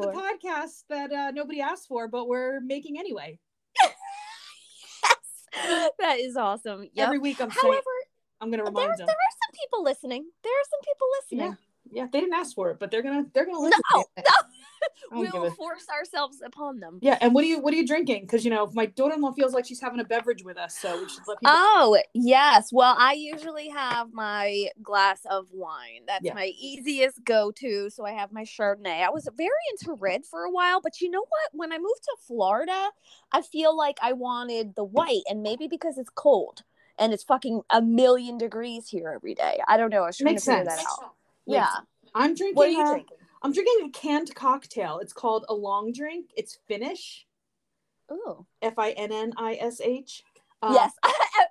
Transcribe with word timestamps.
to 0.00 0.06
the 0.06 0.12
podcast 0.12 0.84
that 0.88 1.12
uh, 1.12 1.30
nobody 1.30 1.60
asked 1.60 1.88
for, 1.88 2.08
but 2.08 2.28
we're 2.28 2.60
making 2.60 2.98
anyway. 2.98 3.38
yes, 3.82 3.92
that 5.98 6.18
is 6.18 6.36
awesome. 6.36 6.88
Yep. 6.92 7.06
Every 7.06 7.18
week 7.18 7.40
I'm 7.40 7.50
saying 7.50 7.62
However, 7.62 7.82
I'm 8.40 8.50
gonna 8.50 8.64
there, 8.64 8.72
remind 8.72 8.90
there 8.90 9.06
them. 9.06 9.08
are 9.08 9.34
some 9.44 9.60
people 9.60 9.82
listening. 9.82 10.24
There 10.42 10.52
are 10.52 10.68
some 10.70 10.80
people 10.84 11.06
listening. 11.20 11.50
Yeah, 11.50 11.67
they 11.92 12.06
didn't 12.20 12.34
ask 12.34 12.54
for 12.54 12.70
it, 12.70 12.78
but 12.78 12.90
they're 12.90 13.02
gonna 13.02 13.26
they're 13.34 13.44
gonna 13.46 13.58
No, 13.58 13.64
listen. 13.64 13.80
no, 15.10 15.22
give 15.22 15.32
we'll 15.32 15.50
force 15.52 15.86
ourselves 15.88 16.40
upon 16.44 16.78
them. 16.80 16.98
Yeah, 17.02 17.18
and 17.20 17.34
what 17.34 17.44
are 17.44 17.46
you 17.46 17.60
what 17.60 17.72
are 17.74 17.76
you 17.76 17.86
drinking? 17.86 18.22
Because 18.22 18.44
you 18.44 18.50
know 18.50 18.70
my 18.74 18.86
daughter-in-law 18.86 19.32
feels 19.32 19.52
like 19.54 19.66
she's 19.66 19.80
having 19.80 20.00
a 20.00 20.04
beverage 20.04 20.44
with 20.44 20.56
us, 20.56 20.76
so 20.78 21.00
we 21.00 21.08
should 21.08 21.22
let 21.26 21.38
people. 21.40 21.52
Oh, 21.54 21.98
yes. 22.14 22.70
Well, 22.72 22.94
I 22.98 23.14
usually 23.14 23.68
have 23.68 24.12
my 24.12 24.68
glass 24.82 25.20
of 25.30 25.46
wine. 25.52 26.02
That's 26.06 26.24
Yeah. 26.24 26.34
my 26.34 26.52
easiest 26.58 27.24
go 27.24 27.50
to. 27.52 27.90
So 27.90 28.04
I 28.04 28.12
have 28.12 28.32
my 28.32 28.42
Chardonnay. 28.44 29.02
I 29.04 29.10
was 29.10 29.28
very 29.36 29.50
into 29.72 29.94
red 29.94 30.24
for 30.24 30.44
a 30.44 30.50
while, 30.50 30.80
but 30.80 31.00
you 31.00 31.10
know 31.10 31.20
what? 31.22 31.50
When 31.52 31.72
I 31.72 31.78
moved 31.78 32.02
to 32.04 32.16
Florida, 32.26 32.90
I 33.32 33.42
feel 33.42 33.76
like 33.76 33.98
I 34.02 34.12
wanted 34.12 34.74
the 34.76 34.84
white, 34.84 35.22
and 35.28 35.42
maybe 35.42 35.66
because 35.68 35.98
it's 35.98 36.10
cold 36.10 36.62
and 36.98 37.12
it's 37.12 37.22
fucking 37.24 37.62
a 37.70 37.80
million 37.80 38.38
degrees 38.38 38.88
here 38.88 39.12
every 39.14 39.34
day. 39.34 39.60
I 39.68 39.76
don't 39.76 39.90
know. 39.90 40.02
I 40.02 40.06
was 40.06 40.16
trying 40.18 40.32
Makes 40.34 40.44
to 40.46 40.50
figure 40.56 40.70
sense. 40.70 40.82
that 40.82 40.90
out. 41.04 41.14
Yeah. 41.48 41.74
I'm 42.14 42.34
drinking. 42.34 42.56
What 42.56 42.68
are 42.68 42.72
you 42.72 42.82
uh, 42.82 42.92
drinking? 42.92 43.16
I'm 43.42 43.52
drinking 43.52 43.86
a 43.86 43.90
canned 43.90 44.34
cocktail. 44.34 44.98
It's 44.98 45.12
called 45.12 45.44
a 45.48 45.54
long 45.54 45.92
drink. 45.92 46.30
It's 46.36 46.58
Finnish. 46.66 47.26
Ooh. 48.10 48.46
F 48.62 48.78
I 48.78 48.90
N 48.92 49.12
N 49.12 49.32
I 49.36 49.54
S 49.60 49.80
H. 49.80 50.22
Uh, 50.60 50.72
yes. 50.74 50.92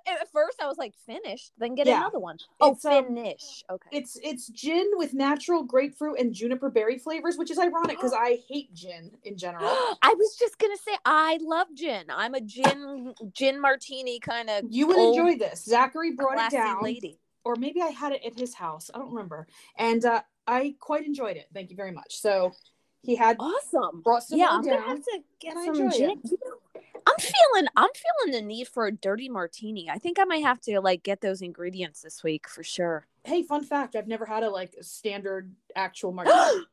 at, 0.06 0.28
first, 0.32 0.60
I 0.60 0.66
was 0.66 0.76
like 0.76 0.94
finished, 1.06 1.52
then 1.56 1.74
get 1.74 1.86
Yeah. 1.86 1.98
another 1.98 2.18
one. 2.18 2.36
Oh, 2.60 2.72
It's, 2.72 2.84
um, 2.84 3.06
finish. 3.06 3.64
Okay. 3.70 3.88
It's 3.92 4.18
it's 4.22 4.48
gin 4.48 4.86
with 4.94 5.14
natural 5.14 5.62
grapefruit 5.62 6.18
and 6.18 6.34
juniper 6.34 6.68
berry 6.68 6.98
flavors, 6.98 7.38
which 7.38 7.50
is 7.50 7.58
ironic 7.58 7.96
because 7.96 8.12
I 8.12 8.38
hate 8.48 8.72
gin 8.74 9.10
in 9.24 9.38
general. 9.38 9.64
I 10.02 10.14
was 10.14 10.36
just 10.38 10.58
gonna 10.58 10.76
say 10.76 10.96
I 11.04 11.38
love 11.40 11.68
gin. 11.74 12.04
I'm 12.10 12.34
a 12.34 12.40
gin 12.40 13.14
gin 13.32 13.60
martini 13.60 14.20
kind 14.20 14.50
of 14.50 14.64
You 14.68 14.88
would 14.88 14.98
enjoy 14.98 15.36
this. 15.38 15.64
Zachary 15.64 16.12
brought 16.12 16.38
it 16.38 16.50
down, 16.50 16.82
lady. 16.82 17.18
Or 17.48 17.56
maybe 17.56 17.80
I 17.80 17.86
had 17.86 18.12
it 18.12 18.20
at 18.26 18.38
his 18.38 18.52
house. 18.52 18.90
I 18.94 18.98
don't 18.98 19.08
remember, 19.08 19.46
and 19.78 20.04
uh, 20.04 20.20
I 20.46 20.74
quite 20.80 21.06
enjoyed 21.06 21.38
it. 21.38 21.46
Thank 21.54 21.70
you 21.70 21.76
very 21.76 21.92
much. 21.92 22.20
So 22.20 22.52
he 23.00 23.16
had 23.16 23.38
Awesome. 23.40 24.02
brought 24.02 24.22
some 24.24 24.38
Yeah, 24.38 24.48
I'm 24.50 24.62
gonna 24.62 24.82
have 24.82 25.02
to 25.02 25.20
get 25.40 25.54
some 25.54 25.90
gin. 25.90 26.10
it. 26.10 26.18
You 26.24 26.38
know, 26.44 26.82
I'm 27.06 27.14
feeling 27.18 27.68
I'm 27.74 27.88
feeling 27.94 28.38
the 28.38 28.46
need 28.46 28.68
for 28.68 28.86
a 28.86 28.92
dirty 28.92 29.30
martini. 29.30 29.88
I 29.88 29.96
think 29.96 30.18
I 30.18 30.24
might 30.24 30.42
have 30.42 30.60
to 30.62 30.78
like 30.82 31.02
get 31.02 31.22
those 31.22 31.40
ingredients 31.40 32.02
this 32.02 32.22
week 32.22 32.46
for 32.46 32.62
sure. 32.62 33.06
Hey, 33.24 33.42
fun 33.42 33.64
fact: 33.64 33.96
I've 33.96 34.08
never 34.08 34.26
had 34.26 34.42
a 34.42 34.50
like 34.50 34.74
standard 34.82 35.50
actual 35.74 36.12
martini. 36.12 36.66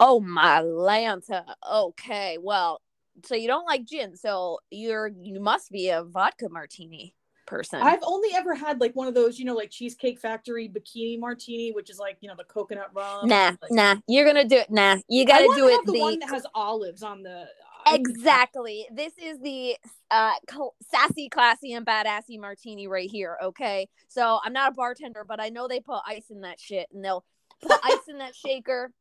Oh 0.00 0.18
my 0.18 0.60
Lanta. 0.60 1.44
Okay, 1.70 2.36
well, 2.40 2.80
so 3.22 3.36
you 3.36 3.46
don't 3.46 3.64
like 3.64 3.84
gin, 3.84 4.16
so 4.16 4.58
you're 4.72 5.06
you 5.06 5.38
must 5.38 5.70
be 5.70 5.90
a 5.90 6.02
vodka 6.02 6.48
martini 6.48 7.14
person. 7.46 7.82
I've 7.82 8.02
only 8.02 8.30
ever 8.34 8.54
had 8.54 8.80
like 8.80 8.94
one 8.94 9.08
of 9.08 9.14
those, 9.14 9.38
you 9.38 9.44
know, 9.44 9.54
like 9.54 9.70
Cheesecake 9.70 10.18
Factory 10.18 10.68
bikini 10.68 11.18
martini, 11.18 11.72
which 11.72 11.90
is 11.90 11.98
like 11.98 12.18
you 12.20 12.28
know 12.28 12.34
the 12.36 12.44
coconut 12.44 12.90
rum. 12.94 13.28
nah, 13.28 13.52
like, 13.62 13.70
nah. 13.70 13.96
You're 14.06 14.26
gonna 14.26 14.46
do 14.46 14.56
it. 14.56 14.70
Nah, 14.70 14.98
you 15.08 15.24
gotta 15.26 15.48
do 15.54 15.68
it 15.68 15.84
the, 15.84 15.92
the 15.92 15.98
one 15.98 16.18
that 16.20 16.28
has 16.30 16.46
olives 16.54 17.02
on 17.02 17.22
the. 17.22 17.46
Exactly. 17.86 18.86
This 18.90 19.12
is 19.22 19.38
the 19.40 19.76
uh 20.10 20.32
cl- 20.50 20.74
sassy, 20.90 21.28
classy, 21.28 21.74
and 21.74 21.84
badassy 21.86 22.40
martini 22.40 22.86
right 22.86 23.10
here. 23.10 23.36
Okay. 23.42 23.88
So 24.08 24.40
I'm 24.42 24.52
not 24.54 24.72
a 24.72 24.74
bartender, 24.74 25.24
but 25.26 25.40
I 25.40 25.50
know 25.50 25.68
they 25.68 25.80
put 25.80 26.00
ice 26.06 26.30
in 26.30 26.40
that 26.42 26.58
shit, 26.58 26.88
and 26.94 27.04
they'll 27.04 27.24
put 27.60 27.78
ice 27.84 28.08
in 28.08 28.18
that 28.18 28.34
shaker. 28.34 28.92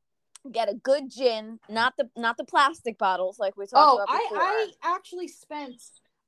Get 0.52 0.70
a 0.70 0.74
good 0.74 1.10
gin, 1.10 1.60
not 1.70 1.94
the 1.98 2.10
not 2.18 2.36
the 2.36 2.44
plastic 2.44 2.98
bottles 2.98 3.40
like 3.40 3.56
we 3.56 3.66
talked 3.66 3.76
Oh, 3.76 4.04
about 4.04 4.10
I 4.10 4.26
before. 4.30 4.42
I 4.42 4.72
actually 4.84 5.30
spent. 5.30 5.82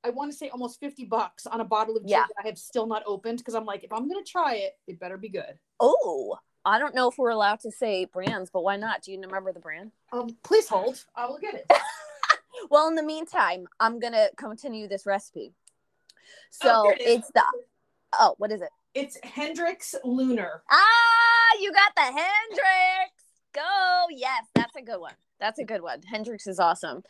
I 0.06 0.12
want 0.12 0.32
to 0.32 0.38
say 0.38 0.50
almost 0.50 0.80
50 0.80 1.06
bucks 1.06 1.48
on 1.48 1.62
a 1.62 1.66
bottle 1.66 1.96
of 1.98 2.04
gin 2.04 2.10
Yeah. 2.10 2.26
that 2.28 2.44
I 2.44 2.48
have 2.48 2.60
still 2.60 2.86
not 2.86 3.02
opened 3.08 3.40
because 3.40 3.56
I'm 3.56 3.66
like, 3.66 3.84
if 3.84 3.92
I'm 3.92 4.08
going 4.08 4.24
to 4.24 4.30
try 4.30 4.56
it, 4.56 4.74
it 4.88 5.00
better 5.00 5.18
be 5.18 5.30
good. 5.30 5.58
oh, 5.80 6.38
I 6.68 6.80
don't 6.80 6.96
know 6.96 7.08
if 7.10 7.18
we're 7.20 7.30
allowed 7.30 7.60
to 7.62 7.72
say 7.72 8.06
brands, 8.06 8.50
but 8.52 8.64
why 8.64 8.76
not? 8.76 9.04
Do 9.04 9.12
you 9.12 9.20
remember 9.22 9.52
the 9.54 9.60
brand? 9.60 9.92
Um, 10.12 10.36
please 10.44 10.68
hold. 10.68 11.04
I 11.16 11.26
will 11.28 11.38
get 11.40 11.56
it. 11.56 11.66
Well, 12.72 12.88
in 12.88 12.96
the 12.96 13.04
meantime, 13.04 13.68
I'm 13.82 14.00
gonna 14.00 14.28
continue 14.38 14.88
this 14.88 15.06
recipe. 15.06 15.54
So 16.50 16.70
Oh, 16.72 16.90
it 16.90 17.02
it's 17.02 17.30
the 17.36 17.44
oh, 18.20 18.34
what 18.40 18.52
is 18.52 18.62
it? 18.62 18.70
It's 18.96 19.18
Hendrick's 19.24 19.94
Lunar. 20.04 20.64
Ah, 20.72 21.58
you 21.60 21.72
got 21.74 21.94
the 21.96 22.02
Hendrick's. 22.02 23.26
Go. 23.54 24.06
Yes, 24.10 24.46
that's 24.56 24.76
a 24.78 24.82
good 24.82 25.00
one. 25.00 25.14
That's 25.40 25.60
a 25.60 25.66
good 25.66 25.82
one. 25.82 26.02
Hendrick's 26.10 26.48
is 26.48 26.60
awesome. 26.60 27.04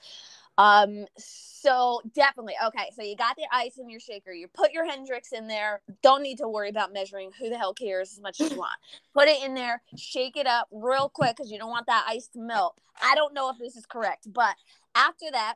Um, 0.57 1.05
so 1.17 2.01
definitely 2.13 2.53
okay. 2.67 2.89
So 2.95 3.03
you 3.03 3.15
got 3.15 3.35
the 3.35 3.47
ice 3.51 3.77
in 3.77 3.89
your 3.89 3.99
shaker. 3.99 4.31
You 4.31 4.47
put 4.47 4.71
your 4.71 4.85
Hendrick's 4.89 5.31
in 5.31 5.47
there. 5.47 5.81
Don't 6.01 6.23
need 6.23 6.37
to 6.37 6.47
worry 6.47 6.69
about 6.69 6.93
measuring. 6.93 7.31
Who 7.39 7.49
the 7.49 7.57
hell 7.57 7.73
cares 7.73 8.13
as 8.13 8.21
much 8.21 8.39
as 8.39 8.51
you 8.51 8.57
want. 8.57 8.77
Put 9.13 9.27
it 9.27 9.43
in 9.43 9.53
there. 9.53 9.81
Shake 9.97 10.37
it 10.37 10.47
up 10.47 10.67
real 10.71 11.09
quick 11.09 11.35
because 11.35 11.51
you 11.51 11.57
don't 11.57 11.69
want 11.69 11.87
that 11.87 12.05
ice 12.07 12.27
to 12.29 12.39
melt. 12.39 12.79
I 13.01 13.15
don't 13.15 13.33
know 13.33 13.49
if 13.49 13.57
this 13.57 13.75
is 13.75 13.85
correct, 13.85 14.31
but 14.31 14.55
after 14.95 15.25
that, 15.31 15.55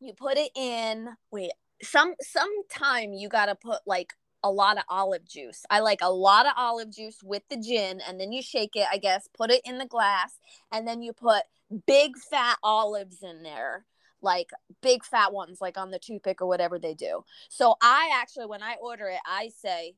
you 0.00 0.12
put 0.12 0.36
it 0.36 0.50
in. 0.54 1.08
Wait, 1.30 1.52
some 1.82 2.14
sometime 2.20 3.12
you 3.12 3.28
gotta 3.28 3.54
put 3.54 3.80
like 3.86 4.12
a 4.44 4.50
lot 4.50 4.78
of 4.78 4.84
olive 4.88 5.26
juice. 5.26 5.64
I 5.70 5.80
like 5.80 6.00
a 6.02 6.12
lot 6.12 6.46
of 6.46 6.52
olive 6.56 6.90
juice 6.90 7.18
with 7.22 7.42
the 7.48 7.56
gin, 7.56 8.00
and 8.06 8.20
then 8.20 8.32
you 8.32 8.42
shake 8.42 8.76
it, 8.76 8.86
I 8.90 8.98
guess, 8.98 9.28
put 9.36 9.50
it 9.50 9.62
in 9.64 9.78
the 9.78 9.86
glass, 9.86 10.38
and 10.70 10.86
then 10.86 11.02
you 11.02 11.12
put 11.12 11.42
big 11.86 12.16
fat 12.16 12.56
olives 12.62 13.22
in 13.22 13.42
there, 13.42 13.84
like 14.22 14.50
big 14.82 15.04
fat 15.04 15.32
ones, 15.32 15.60
like 15.60 15.78
on 15.78 15.90
the 15.90 15.98
toothpick 15.98 16.40
or 16.40 16.46
whatever 16.46 16.78
they 16.78 16.94
do. 16.94 17.24
So 17.48 17.76
I 17.80 18.10
actually, 18.14 18.46
when 18.46 18.62
I 18.62 18.76
order 18.80 19.08
it, 19.08 19.20
I 19.26 19.50
say, 19.56 19.94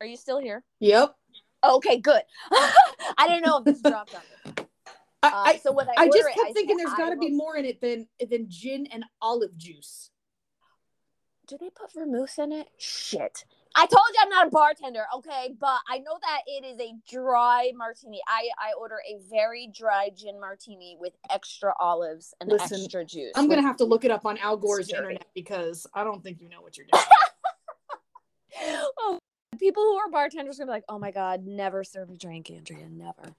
Are 0.00 0.06
you 0.06 0.16
still 0.16 0.38
here? 0.38 0.64
Yep. 0.80 1.14
Okay, 1.64 1.98
good. 1.98 2.22
I 2.52 3.26
didn't 3.26 3.44
know 3.44 3.58
if 3.58 3.64
this 3.64 3.80
dropped 3.80 4.14
on 4.14 4.20
me. 4.20 4.64
Uh, 5.22 5.30
I, 5.32 5.56
so 5.56 5.72
when 5.72 5.88
I, 5.88 5.94
I 6.02 6.06
just 6.08 6.18
it, 6.18 6.34
kept 6.34 6.50
I 6.50 6.52
thinking 6.52 6.76
say, 6.76 6.84
there's 6.84 6.92
"I 6.92 6.98
got 6.98 7.10
to 7.10 7.16
be 7.16 7.30
more 7.30 7.56
in 7.56 7.64
it 7.64 7.80
than 7.80 8.06
than 8.28 8.44
gin 8.50 8.86
and 8.92 9.06
olive 9.22 9.56
juice. 9.56 10.10
do 11.46 11.56
they 11.58 11.70
put 11.70 11.94
vermouth 11.94 12.38
in 12.38 12.52
it? 12.52 12.68
Shit. 12.76 13.46
I 13.76 13.86
told 13.86 14.06
you 14.10 14.20
I'm 14.22 14.28
not 14.28 14.46
a 14.46 14.50
bartender, 14.50 15.04
okay? 15.16 15.54
But 15.58 15.80
I 15.88 15.98
know 15.98 16.18
that 16.22 16.40
it 16.46 16.64
is 16.64 16.78
a 16.80 16.94
dry 17.10 17.72
martini. 17.74 18.20
I, 18.28 18.48
I 18.58 18.72
order 18.78 18.96
a 19.08 19.18
very 19.28 19.68
dry 19.76 20.10
gin 20.14 20.40
martini 20.40 20.96
with 21.00 21.14
extra 21.30 21.72
olives 21.80 22.34
and 22.40 22.50
Listen, 22.50 22.82
extra 22.82 23.04
juice. 23.04 23.32
I'm 23.34 23.48
gonna 23.48 23.62
have 23.62 23.76
to 23.78 23.84
look 23.84 24.04
it 24.04 24.12
up 24.12 24.26
on 24.26 24.38
Al 24.38 24.56
Gore's 24.56 24.90
internet 24.90 25.26
because 25.34 25.86
I 25.92 26.04
don't 26.04 26.22
think 26.22 26.40
you 26.40 26.48
know 26.48 26.62
what 26.62 26.76
you're 26.76 26.86
doing. 26.92 27.04
oh, 28.98 29.18
people 29.58 29.82
who 29.82 29.96
are 29.96 30.08
bartenders 30.08 30.60
are 30.60 30.64
gonna 30.64 30.70
be 30.70 30.76
like, 30.76 30.84
oh 30.88 30.98
my 30.98 31.10
god, 31.10 31.44
never 31.44 31.82
serve 31.82 32.10
a 32.10 32.16
drink, 32.16 32.50
Andrea, 32.50 32.88
never. 32.88 33.34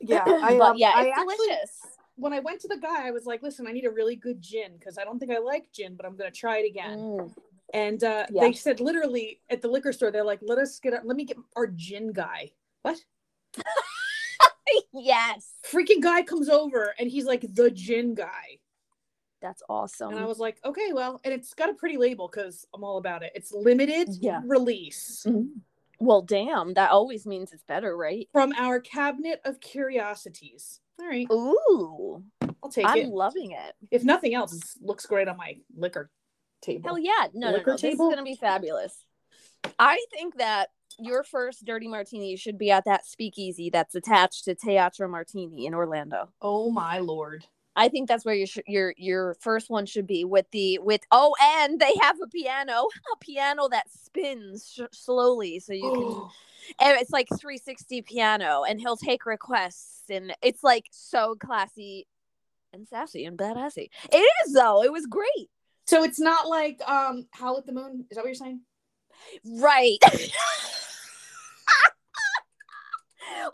yeah, 0.00 0.24
I, 0.26 0.56
but 0.56 0.70
um, 0.70 0.76
yeah, 0.78 0.92
I 0.94 1.02
it's 1.02 1.18
actually 1.18 1.36
delicious. 1.36 1.80
when 2.16 2.32
I 2.32 2.40
went 2.40 2.60
to 2.62 2.68
the 2.68 2.78
guy, 2.78 3.06
I 3.06 3.10
was 3.10 3.26
like, 3.26 3.42
"Listen, 3.42 3.66
I 3.66 3.72
need 3.72 3.84
a 3.84 3.90
really 3.90 4.16
good 4.16 4.40
gin 4.40 4.72
because 4.78 4.96
I 4.96 5.04
don't 5.04 5.18
think 5.18 5.32
I 5.32 5.38
like 5.38 5.70
gin, 5.70 5.96
but 5.96 6.06
I'm 6.06 6.16
gonna 6.16 6.30
try 6.30 6.58
it 6.58 6.66
again." 6.66 6.98
Mm. 6.98 7.34
And 7.74 8.02
uh, 8.04 8.26
Yeah. 8.30 8.42
they 8.42 8.52
said 8.52 8.80
literally 8.80 9.40
at 9.50 9.60
the 9.62 9.68
liquor 9.68 9.92
store, 9.92 10.10
they're 10.10 10.24
like, 10.24 10.40
"Let 10.42 10.58
us 10.58 10.78
get, 10.78 10.92
a, 10.94 11.00
let 11.04 11.16
me 11.16 11.24
get 11.24 11.36
our 11.56 11.66
gin 11.66 12.12
guy." 12.12 12.52
What? 12.82 12.98
yes, 14.92 15.52
Freaking 15.64 16.00
guy 16.02 16.22
comes 16.22 16.48
over 16.48 16.94
and 16.98 17.10
he's 17.10 17.24
like 17.24 17.44
the 17.54 17.70
gin 17.70 18.14
guy, 18.14 18.58
that's 19.40 19.62
awesome. 19.68 20.10
and 20.10 20.18
I 20.18 20.24
was 20.26 20.38
like, 20.38 20.58
"Okay, 20.64 20.92
well," 20.92 21.20
and 21.24 21.32
it's 21.34 21.54
got 21.54 21.70
a 21.70 21.74
pretty 21.74 21.96
label 21.96 22.28
because 22.28 22.66
I'm 22.74 22.84
all 22.84 22.98
about 22.98 23.22
it. 23.22 23.32
It's 23.34 23.52
limited 23.52 24.08
Yeah. 24.20 24.40
release 24.44 25.24
Mm. 25.26 25.60
Well, 25.98 26.20
damn, 26.20 26.74
that 26.74 26.90
always 26.90 27.26
means 27.26 27.52
it's 27.52 27.64
better, 27.64 27.96
right? 27.96 28.28
from 28.32 28.52
our 28.58 28.80
cabinet 28.80 29.40
of 29.46 29.60
curiosities. 29.60 30.80
All 31.00 31.06
right, 31.08 31.26
Ooh, 31.32 32.22
I'll 32.62 32.70
take 32.70 32.84
it. 32.84 32.88
I'm 32.88 33.10
loving 33.10 33.52
it. 33.52 33.74
If 33.90 34.04
nothing 34.04 34.34
else, 34.34 34.52
it 34.76 34.82
looks 34.82 35.06
great 35.06 35.26
on 35.28 35.36
my 35.38 35.56
liquor 35.76 36.10
table. 36.62 36.88
Hell 36.88 36.98
yeah. 36.98 37.26
No, 37.34 37.50
no, 37.50 37.58
no. 37.58 37.72
This 37.72 37.84
is 37.84 37.96
going 37.96 38.16
to 38.16 38.22
be 38.22 38.36
fabulous. 38.36 39.04
I 39.78 40.04
think 40.12 40.38
that 40.38 40.68
your 40.98 41.22
first 41.22 41.64
dirty 41.64 41.88
martini 41.88 42.36
should 42.36 42.58
be 42.58 42.70
at 42.70 42.84
that 42.86 43.04
speakeasy 43.06 43.70
that's 43.70 43.94
attached 43.94 44.44
to 44.44 44.54
Teatro 44.54 45.08
Martini 45.08 45.66
in 45.66 45.74
Orlando. 45.74 46.30
Oh 46.40 46.70
my 46.70 46.98
lord. 46.98 47.44
I 47.78 47.88
think 47.88 48.08
that's 48.08 48.24
where 48.24 48.34
your 48.34 48.46
sh- 48.46 48.58
your 48.66 48.94
your 48.96 49.34
first 49.40 49.68
one 49.68 49.84
should 49.84 50.06
be 50.06 50.24
with 50.24 50.46
the 50.50 50.78
with 50.78 51.02
oh 51.10 51.34
and 51.42 51.78
they 51.78 51.92
have 52.00 52.16
a 52.22 52.26
piano 52.26 52.86
a 53.12 53.16
piano 53.20 53.68
that 53.68 53.90
spins 53.90 54.72
sh- 54.74 54.96
slowly 54.96 55.60
so 55.60 55.74
you 55.74 55.82
can 55.82 56.02
oh. 56.02 56.30
and 56.80 56.98
it's 56.98 57.10
like 57.10 57.28
360 57.28 58.00
piano 58.00 58.64
and 58.66 58.80
he'll 58.80 58.96
take 58.96 59.26
requests 59.26 60.04
and 60.08 60.34
it's 60.40 60.64
like 60.64 60.86
so 60.90 61.36
classy 61.38 62.06
and 62.72 62.88
sassy 62.88 63.24
and 63.24 63.38
badassy. 63.38 63.88
It 64.10 64.26
is 64.46 64.54
though. 64.54 64.82
It 64.82 64.92
was 64.92 65.06
great. 65.06 65.50
So 65.86 66.02
it's 66.02 66.18
not 66.18 66.48
like 66.48 66.80
um 66.88 67.26
Howl 67.32 67.58
at 67.58 67.66
the 67.66 67.72
Moon. 67.72 68.06
Is 68.10 68.16
that 68.16 68.22
what 68.22 68.28
you're 68.28 68.34
saying? 68.34 68.60
Right. 69.44 69.98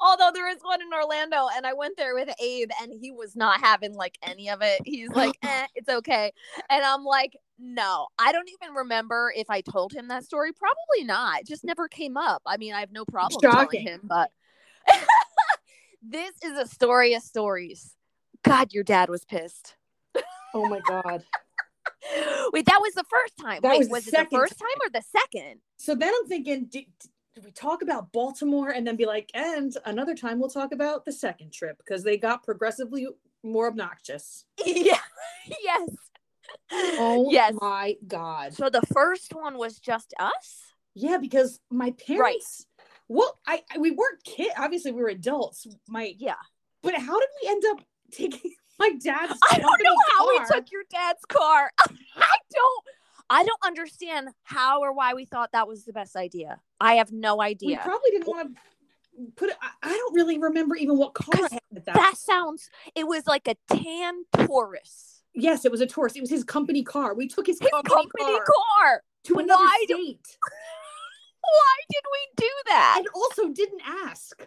Although 0.00 0.30
there 0.32 0.48
is 0.48 0.58
one 0.62 0.80
in 0.80 0.88
Orlando, 0.92 1.48
and 1.54 1.66
I 1.66 1.72
went 1.74 1.96
there 1.96 2.14
with 2.14 2.28
Abe, 2.40 2.70
and 2.80 2.92
he 3.00 3.10
was 3.10 3.36
not 3.36 3.60
having 3.60 3.94
like 3.94 4.16
any 4.22 4.48
of 4.48 4.60
it. 4.62 4.80
He's 4.84 5.10
like, 5.10 5.36
eh, 5.42 5.66
it's 5.74 5.88
okay. 5.88 6.32
And 6.70 6.84
I'm 6.84 7.04
like, 7.04 7.36
no, 7.58 8.06
I 8.18 8.32
don't 8.32 8.48
even 8.48 8.74
remember 8.74 9.32
if 9.36 9.50
I 9.50 9.60
told 9.60 9.92
him 9.92 10.08
that 10.08 10.24
story. 10.24 10.52
Probably 10.52 11.04
not. 11.04 11.40
It 11.40 11.46
just 11.46 11.64
never 11.64 11.88
came 11.88 12.16
up. 12.16 12.42
I 12.46 12.56
mean, 12.56 12.74
I 12.74 12.80
have 12.80 12.92
no 12.92 13.04
problem 13.04 13.40
Shocking. 13.42 13.82
telling 13.82 13.86
him, 13.86 14.00
but 14.04 14.30
this 16.02 16.32
is 16.44 16.58
a 16.58 16.66
story 16.66 17.14
of 17.14 17.22
stories. 17.22 17.94
God, 18.42 18.72
your 18.72 18.84
dad 18.84 19.08
was 19.08 19.24
pissed. 19.24 19.76
Oh 20.54 20.68
my 20.68 20.80
god. 20.80 21.24
Wait, 22.52 22.66
that 22.66 22.78
was 22.80 22.94
the 22.94 23.04
first 23.10 23.36
time. 23.40 23.60
That 23.62 23.70
Wait, 23.70 23.78
was 23.78 23.88
was, 23.88 24.08
it 24.08 24.12
the 24.12 24.26
first 24.30 24.58
time 24.58 24.68
or 24.82 24.90
the 24.90 25.02
second? 25.02 25.60
So 25.78 25.94
then 25.94 26.12
I'm 26.14 26.28
thinking, 26.28 26.66
did, 26.66 26.84
did 27.34 27.44
we 27.44 27.50
talk 27.50 27.82
about 27.82 28.12
Baltimore 28.12 28.70
and 28.70 28.86
then 28.86 28.96
be 28.96 29.06
like, 29.06 29.30
and 29.34 29.74
another 29.86 30.14
time 30.14 30.38
we'll 30.38 30.50
talk 30.50 30.72
about 30.72 31.04
the 31.04 31.12
second 31.12 31.52
trip 31.52 31.78
because 31.78 32.04
they 32.04 32.18
got 32.18 32.42
progressively 32.42 33.08
more 33.42 33.68
obnoxious. 33.68 34.44
Yeah. 34.66 34.98
yes. 35.62 35.88
Oh 36.70 37.28
yes. 37.30 37.54
my 37.60 37.96
god. 38.06 38.54
So 38.54 38.68
the 38.70 38.82
first 38.92 39.34
one 39.34 39.58
was 39.58 39.78
just 39.78 40.14
us? 40.20 40.60
Yeah, 40.94 41.18
because 41.18 41.58
my 41.70 41.92
parents. 41.92 42.66
Right. 42.78 42.86
Well, 43.08 43.38
I, 43.46 43.62
I 43.74 43.78
we 43.78 43.90
weren't 43.90 44.22
kids. 44.24 44.50
Obviously, 44.56 44.92
we 44.92 45.02
were 45.02 45.08
adults. 45.08 45.66
My 45.88 46.14
Yeah. 46.18 46.34
but 46.82 46.94
how 46.94 47.18
did 47.18 47.28
we 47.42 47.48
end 47.48 47.62
up 47.70 47.78
taking 48.12 48.52
my 48.78 48.90
dad's? 49.02 49.38
I 49.50 49.58
don't 49.58 49.82
know 49.82 49.96
how 50.16 50.28
we 50.28 50.38
took 50.50 50.70
your 50.72 50.82
dad's 50.90 51.24
car. 51.26 51.70
I 52.16 52.36
don't 52.52 52.84
I 53.30 53.44
don't 53.44 53.60
understand 53.64 54.28
how 54.42 54.80
or 54.80 54.92
why 54.92 55.14
we 55.14 55.24
thought 55.24 55.52
that 55.52 55.66
was 55.66 55.84
the 55.84 55.92
best 55.92 56.16
idea. 56.16 56.60
I 56.80 56.94
have 56.94 57.12
no 57.12 57.40
idea. 57.40 57.68
We 57.68 57.76
probably 57.76 58.10
didn't 58.10 58.26
want 58.28 58.54
to 58.56 59.32
put 59.36 59.48
it. 59.50 59.56
I, 59.82 59.90
don't 59.96 60.14
really 60.14 60.38
remember 60.38 60.74
even 60.76 60.98
what 60.98 61.14
car 61.14 61.28
I 61.34 61.38
'Cause 61.38 61.52
had 61.52 61.84
that. 61.86 61.94
that 61.94 62.14
sounds 62.16 62.68
it 62.94 63.06
was 63.06 63.26
like 63.26 63.48
a 63.48 63.54
tan 63.74 64.24
Taurus. 64.34 65.22
yes, 65.34 65.64
it 65.64 65.70
was 65.70 65.80
a 65.80 65.86
Taurus. 65.86 66.14
It 66.16 66.20
was 66.20 66.30
his 66.30 66.44
company 66.44 66.82
car. 66.82 67.14
We 67.14 67.26
took 67.28 67.46
his, 67.46 67.58
His 67.58 67.70
company, 67.70 67.94
company 67.94 68.38
car, 68.38 68.44
car. 68.80 69.02
to 69.24 69.34
another 69.38 69.62
Why 69.62 69.80
state, 69.84 70.38
Why 71.40 71.76
did 71.90 72.04
we 72.12 72.28
do 72.36 72.50
that? 72.66 72.94
and 72.98 73.06
also 73.14 73.48
didn't 73.48 73.82
ask. 73.86 74.46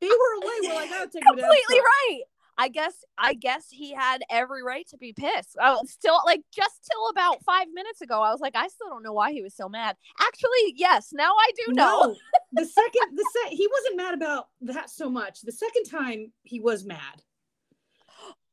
they 0.00 0.08
were 0.08 0.34
away. 0.42 0.54
We're 0.62 0.74
like, 0.74 0.90
oh, 0.92 1.06
take 1.12 1.22
completely 1.24 1.80
right. 1.80 2.22
I 2.60 2.68
guess 2.68 2.92
I 3.16 3.32
guess 3.32 3.68
he 3.70 3.94
had 3.94 4.18
every 4.28 4.62
right 4.62 4.86
to 4.88 4.98
be 4.98 5.14
pissed. 5.14 5.56
I 5.58 5.70
was 5.70 5.90
still 5.90 6.20
like 6.26 6.42
just 6.54 6.86
till 6.92 7.08
about 7.08 7.42
five 7.42 7.68
minutes 7.72 8.02
ago, 8.02 8.20
I 8.20 8.30
was 8.32 8.40
like, 8.40 8.54
I 8.54 8.68
still 8.68 8.90
don't 8.90 9.02
know 9.02 9.14
why 9.14 9.32
he 9.32 9.40
was 9.40 9.54
so 9.54 9.66
mad. 9.66 9.96
Actually, 10.20 10.74
yes, 10.76 11.10
now 11.14 11.32
I 11.32 11.50
do 11.56 11.72
know. 11.72 12.00
No, 12.02 12.16
the 12.52 12.66
second, 12.66 13.16
the 13.16 13.24
set, 13.42 13.52
he 13.54 13.66
wasn't 13.72 13.96
mad 13.96 14.12
about 14.12 14.48
that 14.60 14.90
so 14.90 15.08
much. 15.08 15.40
The 15.40 15.52
second 15.52 15.84
time, 15.84 16.32
he 16.42 16.60
was 16.60 16.84
mad, 16.84 17.22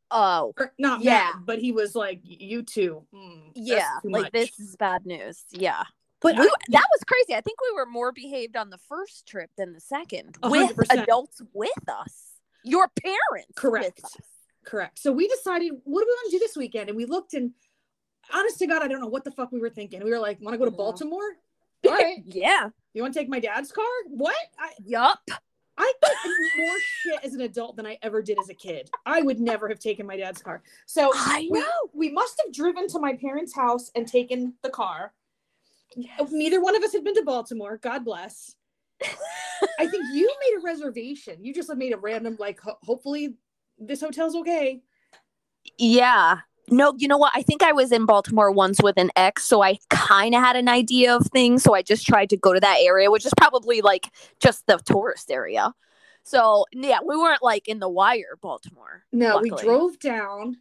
Oh, 0.09 0.54
or 0.57 0.74
not 0.80 1.01
Yeah. 1.01 1.31
mad, 1.33 1.36
but 1.45 1.59
he 1.59 1.74
was 1.74 1.94
like, 1.94 2.21
"You 2.24 2.63
two, 2.63 3.06
mm, 3.13 3.51
yeah, 3.56 4.00
like 4.06 4.24
much." 4.24 4.31
this 4.31 4.57
is 4.57 4.77
bad 4.77 5.06
news. 5.06 5.44
Yeah, 5.51 5.83
But 6.21 6.38
we, 6.38 6.50
that 6.69 6.88
was 6.95 7.04
crazy. 7.06 7.36
I 7.36 7.42
think 7.42 7.59
we 7.62 7.75
were 7.75 7.86
more 7.86 8.13
behaved 8.13 8.56
on 8.56 8.69
the 8.69 8.77
first 8.77 9.27
trip 9.27 9.50
than 9.57 9.74
the 9.74 9.81
second 9.81 10.38
with 10.44 10.62
hundred 10.62 10.77
percent. 10.77 11.01
adults 11.01 11.42
with 11.54 11.89
us. 11.89 12.26
Your 12.67 12.89
parents, 13.01 13.51
Correct. 13.55 14.01
Correct. 14.65 14.99
So 14.99 15.11
we 15.11 15.27
decided, 15.27 15.71
what 15.85 16.01
do 16.01 16.05
we 16.07 16.11
want 16.11 16.31
to 16.31 16.37
do 16.37 16.39
this 16.39 16.57
weekend? 16.57 16.89
And 16.89 16.97
we 16.97 17.05
looked, 17.05 17.33
and 17.33 17.51
honest 18.33 18.59
to 18.59 18.67
God, 18.67 18.81
I 18.83 18.87
don't 18.87 18.99
know 18.99 19.07
what 19.07 19.23
the 19.23 19.31
fuck 19.31 19.51
we 19.51 19.59
were 19.61 19.69
thinking. 19.69 20.03
We 20.03 20.11
were 20.11 20.19
like, 20.19 20.41
"Want 20.41 20.53
to 20.53 20.57
go 20.57 20.65
to 20.65 20.71
Baltimore? 20.71 21.37
All 21.87 21.93
right. 21.93 22.17
yeah. 22.25 22.69
You 22.93 23.01
want 23.01 23.13
to 23.13 23.19
take 23.19 23.29
my 23.29 23.39
dad's 23.39 23.71
car? 23.71 23.85
What? 24.07 24.35
I, 24.59 24.71
Yup. 24.83 25.19
I 25.77 25.93
did 26.01 26.65
more 26.65 26.75
shit 27.03 27.23
as 27.23 27.33
an 27.35 27.41
adult 27.41 27.75
than 27.77 27.85
I 27.85 27.97
ever 28.01 28.21
did 28.21 28.39
as 28.39 28.49
a 28.49 28.53
kid. 28.53 28.89
I 29.05 29.21
would 29.21 29.39
never 29.39 29.69
have 29.69 29.79
taken 29.79 30.07
my 30.07 30.17
dad's 30.17 30.41
car. 30.41 30.63
So 30.87 31.11
I 31.13 31.47
know. 31.51 31.63
we 31.93 32.09
must 32.09 32.41
have 32.43 32.53
driven 32.53 32.87
to 32.89 32.99
my 32.99 33.13
parents' 33.13 33.55
house 33.55 33.91
and 33.95 34.07
taken 34.07 34.55
the 34.63 34.69
car. 34.69 35.13
Neither 36.31 36.61
one 36.61 36.75
of 36.75 36.83
us 36.83 36.93
had 36.93 37.03
been 37.03 37.15
to 37.15 37.23
Baltimore. 37.23 37.77
God 37.77 38.03
bless. 38.03 38.55
I 39.79 39.88
think 39.88 40.05
you 40.13 40.33
made 40.41 40.57
a 40.57 40.61
reservation. 40.63 41.44
You 41.44 41.53
just 41.53 41.73
made 41.75 41.94
a 41.94 41.97
random, 41.97 42.35
like, 42.39 42.59
ho- 42.59 42.77
hopefully 42.83 43.35
this 43.77 44.01
hotel's 44.01 44.35
okay. 44.35 44.81
Yeah. 45.77 46.39
No, 46.69 46.94
you 46.97 47.07
know 47.07 47.17
what? 47.17 47.31
I 47.33 47.44
think 47.44 47.63
I 47.63 47.71
was 47.71 47.91
in 47.91 48.05
Baltimore 48.05 48.51
once 48.51 48.81
with 48.81 48.97
an 48.97 49.09
ex, 49.15 49.44
so 49.44 49.63
I 49.63 49.77
kind 49.89 50.35
of 50.35 50.41
had 50.41 50.57
an 50.57 50.67
idea 50.67 51.15
of 51.15 51.25
things. 51.27 51.63
So 51.63 51.73
I 51.73 51.81
just 51.81 52.05
tried 52.05 52.29
to 52.31 52.38
go 52.38 52.53
to 52.53 52.59
that 52.59 52.79
area, 52.81 53.09
which 53.09 53.25
is 53.25 53.33
probably 53.38 53.81
like 53.81 54.11
just 54.41 54.65
the 54.67 54.77
tourist 54.77 55.31
area. 55.31 55.73
So 56.23 56.65
yeah, 56.73 56.99
we 57.05 57.15
weren't 57.15 57.41
like 57.41 57.69
in 57.69 57.79
the 57.79 57.88
wire, 57.88 58.38
Baltimore. 58.41 59.05
No, 59.13 59.39
we 59.39 59.49
drove 59.49 59.97
down. 59.99 60.57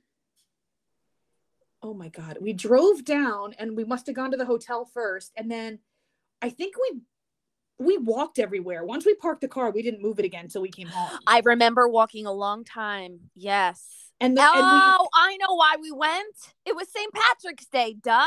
Oh 1.83 1.93
my 1.93 2.09
God. 2.09 2.39
We 2.41 2.53
drove 2.53 3.05
down 3.05 3.55
and 3.59 3.77
we 3.77 3.83
must 3.83 4.07
have 4.07 4.15
gone 4.15 4.31
to 4.31 4.37
the 4.37 4.47
hotel 4.47 4.85
first. 4.85 5.33
And 5.37 5.51
then 5.51 5.81
I 6.41 6.51
think 6.51 6.77
we 6.77 7.01
we 7.79 7.99
walked 7.99 8.39
everywhere. 8.39 8.85
Once 8.85 9.05
we 9.05 9.15
parked 9.15 9.41
the 9.41 9.49
car, 9.49 9.71
we 9.71 9.83
didn't 9.83 10.03
move 10.03 10.19
it 10.19 10.25
again 10.25 10.45
until 10.45 10.63
we 10.63 10.71
came 10.71 10.89
home. 10.89 11.19
I 11.27 11.43
remember 11.45 11.89
walking 11.89 12.27
a 12.27 12.33
long 12.33 12.65
time. 12.65 13.21
Yes. 13.35 13.85
And, 14.21 14.37
the, 14.37 14.41
and 14.41 14.51
oh, 14.55 15.09
I 15.15 15.37
know 15.37 15.55
why 15.55 15.77
we 15.81 15.93
went. 15.93 16.35
It 16.65 16.75
was 16.75 16.89
St. 16.91 17.13
Patrick's 17.13 17.67
Day, 17.67 17.97
duh. 18.03 18.27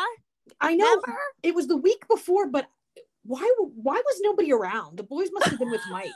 I 0.61 0.75
know 0.75 0.85
Remember? 0.85 1.17
it 1.43 1.55
was 1.55 1.67
the 1.67 1.77
week 1.77 2.07
before, 2.07 2.47
but 2.47 2.69
why 3.23 3.51
why 3.75 3.95
was 3.95 4.19
nobody 4.21 4.51
around? 4.51 4.97
The 4.97 5.03
boys 5.03 5.29
must 5.31 5.47
have 5.47 5.59
been 5.59 5.69
with 5.69 5.81
Mike. 5.91 6.09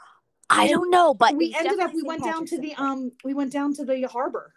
I 0.50 0.62
And 0.64 0.70
don't 0.70 0.90
know, 0.90 1.14
but 1.14 1.36
we 1.36 1.54
ended 1.56 1.78
up 1.78 1.92
we 1.94 2.02
went 2.02 2.22
St. 2.22 2.34
down 2.34 2.46
to 2.46 2.58
the 2.58 2.74
um 2.74 3.12
we 3.24 3.34
went 3.34 3.52
down 3.52 3.74
to 3.74 3.84
the 3.84 4.02
harbor 4.02 4.52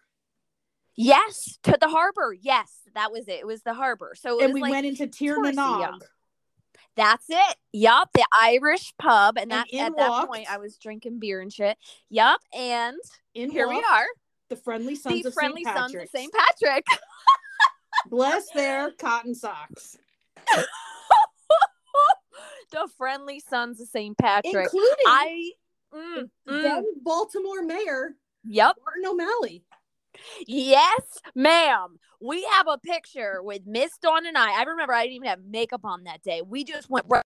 Yes, 0.95 1.57
to 1.63 1.75
the 1.80 1.88
harbor. 1.88 2.35
Yes, 2.39 2.71
that 2.94 3.12
was 3.12 3.27
it. 3.27 3.39
It 3.39 3.47
was 3.47 3.63
the 3.63 3.74
harbor. 3.74 4.13
So 4.15 4.39
it 4.39 4.45
and 4.45 4.53
we 4.53 4.62
like, 4.62 4.71
went 4.71 4.85
into 4.85 5.07
Tir 5.07 5.38
touristy, 5.38 5.56
Nanog. 5.56 6.01
That's 6.95 7.25
it. 7.30 7.56
Yup, 7.72 8.10
the 8.13 8.25
Irish 8.40 8.94
pub, 9.00 9.38
and, 9.38 9.51
And 9.51 9.51
that 9.51 9.68
in 9.72 9.80
at 9.80 9.98
that 9.98 10.28
point 10.28 10.51
I 10.51 10.57
was 10.57 10.78
drinking 10.78 11.19
beer 11.19 11.42
and 11.42 11.51
shit. 11.51 11.78
Yup, 12.10 12.40
and 12.56 12.97
In 13.33 13.50
here 13.50 13.68
we 13.68 13.83
are, 13.92 14.06
the 14.50 14.56
friendly 14.56 14.95
sons 14.95 15.23
the 15.23 15.30
of 15.30 15.33
friendly 15.33 15.64
St. 15.64 15.76
sons 15.76 15.95
of 15.95 16.09
St. 16.09 16.31
Patrick. 16.31 16.85
Bless 18.09 18.50
their 18.52 18.92
cotton 18.92 19.33
socks. 19.33 19.97
the 22.71 22.88
friendly 22.97 23.40
sons 23.40 23.81
of 23.81 23.88
St. 23.88 24.18
Patrick. 24.18 24.66
Including 24.66 25.06
I. 25.06 25.52
Mm, 25.94 26.30
mm, 26.50 26.83
Baltimore 27.04 27.62
Mayor 27.64 28.16
Yep. 28.45 28.78
Martin 28.83 29.06
O'Malley. 29.06 29.64
Yes, 30.48 31.20
ma'am. 31.36 31.98
We 32.22 32.44
have 32.54 32.68
a 32.68 32.78
picture 32.78 33.42
with 33.42 33.66
Miss 33.66 33.98
Dawn 33.98 34.26
and 34.26 34.38
I. 34.38 34.60
I 34.60 34.64
remember 34.64 34.94
I 34.94 35.04
didn't 35.04 35.16
even 35.16 35.28
have 35.28 35.44
makeup 35.44 35.82
on 35.84 36.04
that 36.06 36.22
day. 36.22 36.42
We 36.46 36.64
just 36.64 36.90
went 36.90 37.06
right 37.10 37.24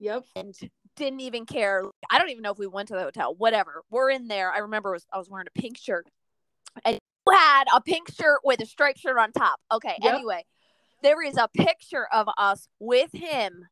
Yep. 0.00 0.24
and 0.36 0.54
didn't 0.96 1.20
even 1.20 1.46
care. 1.46 1.84
I 2.10 2.18
don't 2.18 2.30
even 2.30 2.42
know 2.42 2.52
if 2.52 2.58
we 2.58 2.66
went 2.66 2.88
to 2.88 2.94
the 2.94 3.02
hotel. 3.02 3.34
Whatever. 3.34 3.82
We're 3.90 4.10
in 4.10 4.28
there. 4.28 4.52
I 4.52 4.58
remember 4.58 4.92
was, 4.92 5.06
I 5.12 5.18
was 5.18 5.28
wearing 5.28 5.46
a 5.54 5.60
pink 5.60 5.78
shirt, 5.78 6.06
and 6.84 6.94
you 6.94 7.32
had 7.32 7.64
a 7.74 7.80
pink 7.80 8.10
shirt 8.12 8.40
with 8.44 8.60
a 8.60 8.66
striped 8.66 9.00
shirt 9.00 9.18
on 9.18 9.32
top. 9.32 9.60
Okay. 9.72 9.96
Yep. 10.02 10.14
Anyway, 10.14 10.44
there 11.02 11.22
is 11.22 11.36
a 11.36 11.48
picture 11.48 12.06
of 12.12 12.28
us 12.38 12.68
with 12.78 13.12
him. 13.12 13.66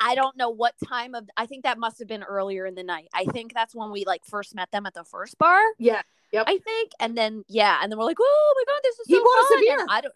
I 0.00 0.14
don't 0.14 0.36
know 0.36 0.50
what 0.50 0.74
time 0.86 1.14
of. 1.14 1.28
I 1.36 1.46
think 1.46 1.64
that 1.64 1.78
must 1.78 1.98
have 1.98 2.08
been 2.08 2.22
earlier 2.22 2.66
in 2.66 2.74
the 2.76 2.84
night. 2.84 3.08
I 3.12 3.24
think 3.24 3.52
that's 3.52 3.74
when 3.74 3.90
we 3.90 4.04
like 4.04 4.24
first 4.24 4.54
met 4.54 4.70
them 4.70 4.86
at 4.86 4.94
the 4.94 5.04
first 5.04 5.36
bar. 5.38 5.60
Yeah. 5.78 6.02
Yep. 6.32 6.44
I 6.46 6.58
think, 6.58 6.92
and 7.00 7.16
then 7.16 7.44
yeah, 7.48 7.78
and 7.82 7.90
then 7.90 7.98
we're 7.98 8.04
like, 8.04 8.18
oh 8.20 8.54
my 8.56 8.72
god, 8.72 8.80
this 8.82 8.98
is 8.98 9.06
He 9.06 9.14
so 9.14 9.22
bought 9.22 9.38
us 9.38 9.50
a 9.50 9.54
fun. 9.54 9.60
beer. 9.62 9.80
And 9.80 9.90
I 9.90 10.00
don't. 10.02 10.14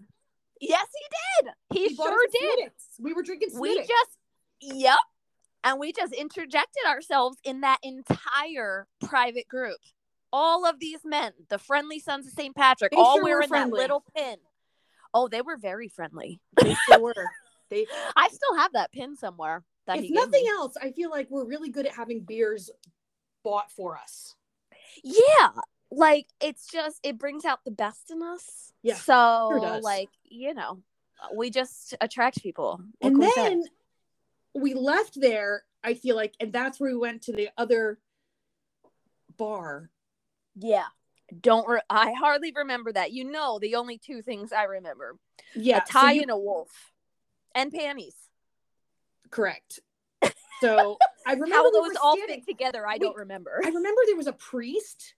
Yes, 0.60 0.86
he 0.96 1.44
did. 1.46 1.52
He, 1.72 1.88
He 1.88 1.94
sure 1.96 2.26
did. 2.30 2.70
We 3.00 3.12
were 3.14 3.22
drinking 3.22 3.48
we 3.58 3.76
just 3.78 4.18
yep 4.60 4.98
and 5.64 5.78
we 5.80 5.92
just 5.92 6.12
interjected 6.12 6.84
ourselves 6.86 7.36
in 7.44 7.62
that 7.62 7.78
entire 7.82 8.86
private 9.04 9.48
group 9.48 9.78
all 10.32 10.64
of 10.66 10.78
these 10.78 11.00
men 11.04 11.32
the 11.48 11.58
friendly 11.58 11.98
sons 11.98 12.26
of 12.26 12.32
st 12.32 12.54
patrick 12.54 12.92
They 12.92 12.96
all 12.96 13.16
sure 13.16 13.24
were 13.24 13.28
wearing 13.30 13.50
that 13.50 13.70
little 13.70 14.04
pin 14.14 14.36
oh 15.14 15.26
they 15.28 15.42
were 15.42 15.56
very 15.56 15.88
friendly 15.88 16.40
They 16.62 16.74
still 16.86 17.02
were. 17.02 17.14
They, 17.70 17.86
i 18.16 18.28
still 18.28 18.56
have 18.56 18.72
that 18.74 18.92
pin 18.92 19.16
somewhere 19.16 19.64
that 19.88 19.98
if 19.98 20.04
he 20.04 20.10
nothing 20.12 20.44
me. 20.44 20.48
else, 20.48 20.74
I 20.80 20.92
feel 20.92 21.10
like 21.10 21.26
we're 21.28 21.44
really 21.44 21.70
good 21.70 21.86
at 21.86 21.92
having 21.92 22.20
beers 22.20 22.70
bought 23.42 23.70
for 23.72 23.96
us. 23.98 24.36
yeah 25.02 25.48
like 25.94 26.26
it's 26.40 26.66
just 26.68 26.98
it 27.02 27.18
brings 27.18 27.44
out 27.44 27.60
the 27.64 27.70
best 27.70 28.10
in 28.10 28.22
us 28.22 28.72
Yeah, 28.82 28.94
so 28.94 29.48
sure 29.60 29.80
like 29.80 30.08
you 30.24 30.54
know 30.54 30.78
we 31.36 31.50
just 31.50 31.94
attract 32.00 32.42
people 32.42 32.80
and 33.02 33.18
we 33.18 33.30
then 33.36 33.62
we 34.54 34.74
left 34.74 35.20
there, 35.20 35.62
I 35.84 35.94
feel 35.94 36.14
like, 36.16 36.34
and 36.40 36.52
that's 36.52 36.78
where 36.80 36.90
we 36.92 36.96
went 36.98 37.22
to 37.22 37.32
the 37.32 37.48
other 37.56 37.98
bar. 39.36 39.90
yeah 40.58 40.86
don't 41.40 41.66
re- 41.66 41.80
i 41.88 42.12
hardly 42.12 42.52
remember 42.54 42.92
that 42.92 43.10
you 43.12 43.24
know 43.24 43.58
the 43.58 43.74
only 43.76 43.96
two 43.96 44.20
things 44.20 44.52
i 44.52 44.64
remember 44.64 45.16
Yeah. 45.54 45.78
a 45.78 45.80
tie 45.90 46.00
so 46.08 46.14
you- 46.16 46.22
and 46.22 46.30
a 46.30 46.36
wolf 46.36 46.92
and 47.54 47.72
panties 47.72 48.16
correct. 49.30 49.80
So 50.60 50.96
I 51.26 51.32
remember 51.32 51.56
How 51.56 51.64
we 51.64 51.70
those 51.88 51.96
all 52.00 52.16
standing- 52.16 52.42
fit 52.42 52.46
together, 52.46 52.86
I 52.86 52.92
Wait, 52.92 53.00
don't 53.00 53.16
remember. 53.16 53.60
I 53.64 53.68
remember 53.68 54.00
there 54.06 54.14
was 54.16 54.28
a 54.28 54.32
priest, 54.32 55.14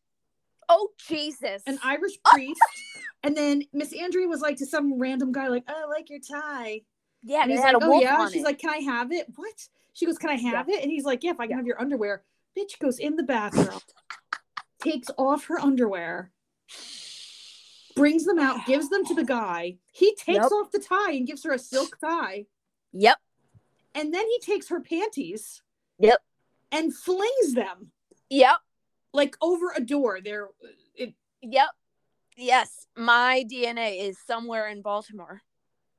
Oh 0.68 0.90
Jesus! 1.06 1.62
an 1.66 1.78
Irish 1.84 2.12
oh. 2.24 2.30
priest, 2.32 2.60
and 3.22 3.36
then 3.36 3.62
Miss 3.72 3.92
Andrea 3.92 4.26
was 4.28 4.40
like 4.40 4.56
to 4.58 4.66
some 4.66 4.98
random 4.98 5.32
guy, 5.32 5.48
like, 5.48 5.64
"Oh, 5.68 5.82
I 5.84 5.88
like 5.88 6.10
your 6.10 6.20
tie." 6.20 6.82
yeah, 7.22 7.42
And 7.42 7.50
he's 7.50 7.60
had 7.60 7.74
like, 7.74 7.82
a 7.82 7.86
"Oh 7.86 8.00
yeah." 8.00 8.28
She's 8.28 8.42
it. 8.42 8.44
like, 8.44 8.58
"Can 8.58 8.70
I 8.70 8.78
have 8.78 9.12
it?" 9.12 9.26
What? 9.36 9.68
She 9.92 10.06
goes, 10.06 10.18
"Can 10.18 10.30
I 10.30 10.36
have 10.36 10.68
it?" 10.68 10.82
And 10.82 10.90
he's 10.90 11.04
like, 11.04 11.22
"Yeah, 11.24 11.30
if 11.32 11.40
I 11.40 11.46
can 11.46 11.56
have 11.56 11.66
your 11.66 11.80
underwear." 11.80 12.22
Bitch 12.56 12.78
goes 12.78 12.98
in 12.98 13.16
the 13.16 13.22
bathroom, 13.22 13.80
takes 14.80 15.08
off 15.18 15.46
her 15.46 15.58
underwear, 15.58 16.30
brings 17.96 18.24
them 18.24 18.38
out, 18.38 18.64
gives 18.66 18.88
them 18.88 19.04
to 19.06 19.14
the 19.14 19.24
guy. 19.24 19.76
He 19.92 20.14
takes 20.16 20.42
Yep. 20.44 20.52
off 20.52 20.70
the 20.70 20.78
tie 20.78 21.12
and 21.12 21.26
gives 21.26 21.42
her 21.44 21.52
a 21.52 21.58
silk 21.58 21.98
tie, 22.00 22.46
Yep. 22.92 23.18
and 23.94 24.12
then 24.14 24.26
he 24.26 24.38
takes 24.40 24.68
her 24.68 24.80
panties. 24.80 25.62
Yep. 25.98 26.18
And 26.72 26.92
flings 26.94 27.54
them 27.54 27.92
Yep. 28.30 28.56
Like 29.14 29.36
over 29.40 29.72
a 29.74 29.80
door. 29.80 30.18
There, 30.22 30.46
uh, 30.46 30.68
it, 30.94 31.14
Yep. 31.40 31.68
Yes, 32.36 32.86
my 32.96 33.44
DNA 33.50 34.08
is 34.08 34.18
somewhere 34.26 34.68
in 34.68 34.82
Baltimore. 34.82 35.40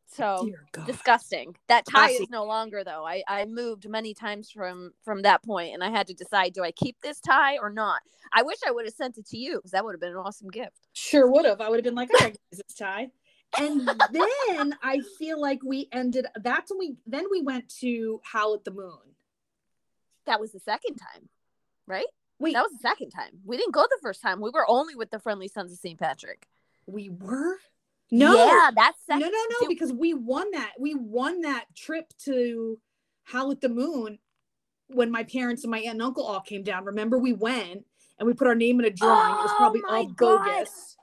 So 0.08 0.50
oh, 0.78 0.82
disgusting. 0.86 1.56
That 1.68 1.86
tie 1.86 2.08
Classy. 2.10 2.24
is 2.24 2.30
no 2.30 2.46
longer 2.46 2.84
though. 2.84 3.06
I 3.06 3.24
I 3.28 3.46
moved 3.46 3.90
many 3.90 4.14
times 4.14 4.52
from 4.52 4.92
from 5.04 5.24
that 5.24 5.44
point, 5.44 5.74
and 5.74 5.84
I 5.84 5.90
had 5.90 6.08
to 6.08 6.14
decide: 6.14 6.54
do 6.54 6.64
I 6.64 6.72
keep 6.72 6.96
this 7.02 7.20
tie 7.20 7.58
or 7.58 7.70
not? 7.70 8.02
I 8.32 8.44
wish 8.44 8.58
I 8.66 8.72
would 8.72 8.86
have 8.86 8.94
sent 8.94 9.18
it 9.18 9.28
to 9.30 9.38
you 9.38 9.56
because 9.56 9.72
that 9.72 9.84
would 9.84 9.94
have 9.94 10.02
been 10.02 10.12
an 10.12 10.18
awesome 10.18 10.50
gift. 10.50 10.88
Sure 10.94 11.30
would 11.30 11.46
have. 11.46 11.60
I 11.60 11.70
would 11.70 11.78
have 11.78 11.84
been 11.84 11.96
like, 11.96 12.10
I 12.12 12.26
recognize 12.26 12.38
this 12.52 12.76
tie. 12.78 13.10
And 13.58 13.88
then 14.12 14.76
I 14.84 15.02
feel 15.18 15.40
like 15.40 15.60
we 15.64 15.88
ended. 15.94 16.26
That's 16.44 16.72
when 16.72 16.80
we 16.80 16.96
then 17.08 17.26
we 17.32 17.42
went 17.42 17.70
to 17.80 18.20
Howl 18.24 18.54
at 18.54 18.66
the 18.66 18.72
Moon. 18.72 19.00
That 20.26 20.42
was 20.42 20.52
the 20.52 20.60
second 20.60 20.96
time, 20.96 21.30
right? 21.88 22.08
Wait, 22.40 22.54
That 22.54 22.64
was 22.64 22.72
the 22.74 22.88
second 22.88 23.12
time. 23.12 23.32
We 23.46 23.58
didn't 23.58 23.74
go 23.74 23.84
the 23.84 23.98
first 24.02 24.22
time. 24.22 24.42
We 24.42 24.50
were 24.54 24.66
only 24.70 24.96
with 24.96 25.10
the 25.12 25.20
Friendly 25.20 25.48
Sons 25.48 25.72
of 25.72 25.78
St. 25.80 26.00
Patrick. 26.00 26.48
we 26.86 27.10
were. 27.10 27.58
No, 28.12 28.36
Yeah, 28.46 28.70
that's 28.76 29.00
no, 29.10 29.16
second. 29.16 29.32
no, 29.32 29.38
no, 29.50 29.56
Dude, 29.62 29.70
because 29.70 29.92
we 29.92 30.14
won 30.14 30.52
that. 30.52 30.74
We 30.80 30.94
won 30.96 31.42
that 31.42 31.66
trip 31.76 32.14
to 32.26 32.78
Howl 33.24 33.52
at 33.52 33.62
the 33.62 33.70
Moon 33.70 34.20
when 34.88 35.10
my 35.10 35.24
parents 35.24 35.64
and 35.64 35.72
my 35.72 35.80
aunt 35.80 35.94
and 35.94 36.02
uncle 36.04 36.24
all 36.24 36.42
came 36.42 36.62
down. 36.62 36.86
Remember, 36.86 37.18
we 37.18 37.34
went 37.34 37.86
and 38.20 38.28
we 38.28 38.34
put 38.34 38.48
our 38.48 38.54
name 38.54 38.80
in 38.80 38.86
a 38.86 38.92
drawing. 38.92 39.32
it 39.34 39.38
was 39.42 39.52
Oh 39.54 39.58
probably 39.58 39.82
all 39.90 40.06
God. 40.06 40.46
bogus. 40.46 40.98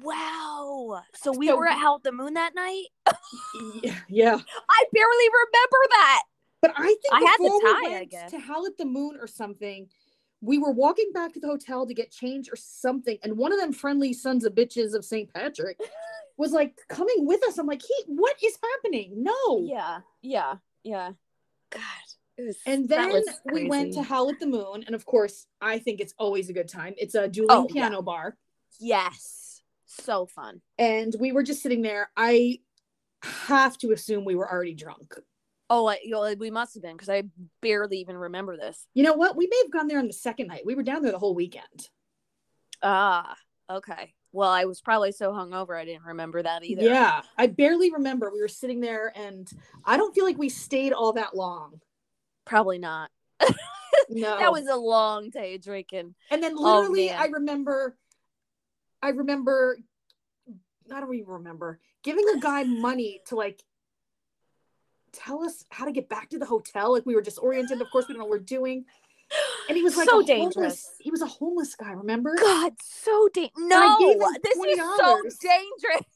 Wow. 0.00 1.02
So 1.14 1.32
we 1.36 1.48
So 1.48 1.56
were 1.56 1.66
at 1.68 1.78
Howl 1.78 1.96
at 1.96 2.02
the 2.04 2.12
Moon 2.12 2.34
that 2.34 2.54
night. 2.54 2.84
Yeah, 3.82 3.94
yeah. 4.08 4.38
I 4.70 4.84
barely 4.92 5.26
remember 5.28 5.78
that. 5.90 6.22
But 6.62 6.72
I 6.76 6.82
think 6.86 7.00
I 7.12 7.20
had 7.20 7.36
the 7.38 7.44
before 7.44 7.58
we 7.62 7.72
tie, 7.72 7.78
I 7.86 7.98
went 7.98 8.10
guess. 8.10 8.30
to 8.30 8.38
Howl 8.38 8.66
at 8.66 8.76
the 8.78 8.84
Moon 8.84 9.16
or 9.20 9.26
something, 9.26 9.88
we 10.40 10.58
were 10.58 10.70
walking 10.70 11.10
back 11.12 11.32
to 11.32 11.40
the 11.40 11.46
hotel 11.48 11.86
to 11.86 11.94
get 11.94 12.10
change 12.12 12.48
or 12.50 12.56
something, 12.56 13.18
and 13.22 13.36
one 13.36 13.52
of 13.52 13.58
them 13.58 13.72
friendly 13.72 14.12
sons 14.12 14.44
of 14.44 14.54
bitches 14.54 14.94
of 14.94 15.04
St. 15.04 15.32
Patrick 15.32 15.78
was 16.36 16.52
like 16.52 16.78
coming 16.88 17.26
with 17.26 17.42
us. 17.44 17.58
I'm 17.58 17.66
like, 17.66 17.82
he, 17.82 17.94
what 18.06 18.36
is 18.42 18.56
happening? 18.62 19.22
No. 19.24 19.62
Yeah, 19.64 19.98
yeah, 20.22 20.54
yeah. 20.84 21.12
God, 21.70 21.82
it 22.36 22.42
was. 22.46 22.56
And 22.66 22.88
then 22.88 23.10
was 23.10 23.28
we 23.52 23.68
went 23.68 23.92
to 23.94 23.98
crazy. 23.98 24.08
Howl 24.08 24.30
at 24.30 24.38
the 24.38 24.46
Moon, 24.46 24.84
and 24.86 24.94
of 24.94 25.04
course, 25.04 25.46
I 25.60 25.78
think 25.80 26.00
it's 26.00 26.14
always 26.18 26.48
a 26.48 26.52
good 26.52 26.68
time. 26.68 26.94
It's 26.96 27.14
a 27.16 27.26
dueling 27.28 27.50
Oh, 27.50 27.66
yeah. 27.70 27.88
piano 27.88 28.02
bar, 28.02 28.36
yes, 28.78 29.62
so 29.86 30.26
fun. 30.26 30.60
and 30.78 31.14
we 31.18 31.32
were 31.32 31.42
just 31.42 31.62
sitting 31.62 31.82
there. 31.82 32.10
I 32.16 32.60
have 33.22 33.76
to 33.78 33.90
assume 33.90 34.24
we 34.24 34.36
were 34.36 34.48
already 34.50 34.74
drunk. 34.74 35.14
Oh, 35.70 35.86
I, 35.86 35.98
you 36.02 36.10
know, 36.10 36.34
we 36.38 36.50
must 36.50 36.74
have 36.74 36.82
been 36.82 36.96
because 36.96 37.08
I 37.10 37.24
barely 37.60 37.98
even 37.98 38.16
remember 38.16 38.56
this. 38.56 38.86
You 38.94 39.02
know 39.02 39.14
what? 39.14 39.36
We 39.36 39.46
may 39.48 39.58
have 39.64 39.72
gone 39.72 39.86
there 39.88 39.98
on 39.98 40.06
the 40.06 40.12
second 40.12 40.46
night. 40.46 40.64
We 40.64 40.74
were 40.74 40.82
down 40.82 41.02
there 41.02 41.12
the 41.12 41.18
whole 41.18 41.34
weekend. 41.34 41.88
Ah, 42.82 43.36
okay. 43.70 44.14
Well, 44.32 44.50
I 44.50 44.64
was 44.64 44.80
probably 44.80 45.12
so 45.12 45.32
hungover 45.32 45.78
I 45.78 45.84
didn't 45.84 46.04
remember 46.04 46.42
that 46.42 46.64
either. 46.64 46.82
Yeah, 46.82 47.22
I 47.36 47.48
barely 47.48 47.92
remember. 47.92 48.30
We 48.32 48.40
were 48.40 48.48
sitting 48.48 48.80
there, 48.80 49.12
and 49.16 49.50
I 49.84 49.96
don't 49.96 50.14
feel 50.14 50.24
like 50.24 50.38
we 50.38 50.48
stayed 50.48 50.92
all 50.92 51.12
that 51.14 51.34
long. 51.36 51.80
probably 52.44 52.78
not. 52.78 53.10
No, 54.10 54.38
That 54.38 54.52
was 54.52 54.66
a 54.66 54.76
long 54.76 55.28
day 55.28 55.58
drinking. 55.58 56.14
and 56.30 56.42
then 56.42 56.54
Oh, 56.56 56.80
literally, 56.80 57.08
man. 57.08 57.20
I 57.20 57.26
remember, 57.26 57.98
I 59.02 59.10
remember, 59.10 59.78
I 60.90 61.00
don't 61.00 61.14
even 61.14 61.26
remember 61.28 61.78
giving 62.02 62.24
a 62.34 62.38
guy 62.38 62.64
money 62.64 63.20
to 63.26 63.34
like 63.36 63.62
tell 65.12 65.42
us 65.44 65.64
how 65.70 65.84
to 65.84 65.92
get 65.92 66.08
back 66.08 66.30
to 66.30 66.38
the 66.38 66.46
hotel. 66.46 66.92
Like 66.92 67.06
we 67.06 67.14
were 67.14 67.22
disoriented. 67.22 67.80
Of 67.80 67.90
course, 67.90 68.08
we 68.08 68.14
don't 68.14 68.20
know 68.20 68.24
what 68.24 68.40
we're 68.40 68.44
doing. 68.44 68.84
And 69.68 69.76
he 69.76 69.82
was 69.82 69.96
like 69.96 70.08
so 70.08 70.22
dangerous. 70.22 70.54
Homeless, 70.54 70.92
he 71.00 71.10
was 71.10 71.22
a 71.22 71.26
homeless 71.26 71.74
guy. 71.74 71.92
Remember? 71.92 72.34
God, 72.38 72.72
so 72.82 73.28
dangerous. 73.32 73.52
No, 73.58 73.98
this 74.42 74.56
is 74.56 74.78
so 74.78 75.22
dangerous. 75.40 76.06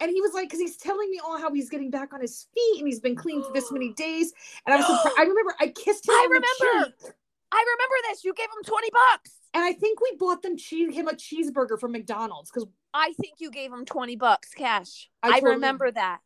And 0.00 0.10
he 0.10 0.22
was 0.22 0.32
like, 0.32 0.46
because 0.48 0.58
he's 0.58 0.78
telling 0.78 1.10
me 1.10 1.20
all 1.22 1.38
how 1.38 1.52
he's 1.52 1.68
getting 1.68 1.90
back 1.90 2.14
on 2.14 2.20
his 2.22 2.46
feet 2.54 2.78
and 2.78 2.86
he's 2.86 3.00
been 3.00 3.14
clean 3.14 3.42
for 3.42 3.52
this 3.52 3.70
many 3.70 3.92
days. 3.96 4.32
And 4.66 4.74
I 4.74 4.78
was 4.78 4.86
surprised. 4.86 5.18
I 5.18 5.22
remember 5.22 5.54
I 5.60 5.68
kissed 5.68 6.08
him. 6.08 6.14
I 6.14 6.26
remember. 6.30 6.94
I 7.52 7.64
remember 7.76 7.94
this. 8.08 8.24
You 8.24 8.32
gave 8.32 8.46
him 8.46 8.64
20 8.64 8.88
bucks. 8.90 9.32
And 9.52 9.62
I 9.62 9.74
think 9.74 10.00
we 10.00 10.16
bought 10.18 10.42
them 10.42 10.56
cheese 10.56 10.94
him 10.94 11.08
a 11.08 11.12
cheeseburger 11.12 11.78
from 11.78 11.92
McDonald's 11.92 12.50
because 12.50 12.68
I 12.94 13.12
think 13.20 13.34
you 13.38 13.50
gave 13.50 13.70
him 13.70 13.84
20 13.84 14.16
bucks 14.16 14.54
cash. 14.54 15.10
I 15.22 15.36
I, 15.36 15.40
remember 15.40 15.90
that. 15.90 16.20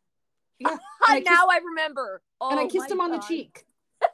Yeah, 0.59 0.69
and 0.69 0.79
I 1.07 1.19
now 1.19 1.31
kissed- 1.31 1.47
I 1.51 1.59
remember. 1.65 2.21
Oh, 2.41 2.49
and 2.51 2.59
I 2.59 2.63
oh 2.63 2.67
kissed 2.67 2.91
him 2.91 3.01
on 3.01 3.11
the 3.11 3.19
cheek. 3.19 3.65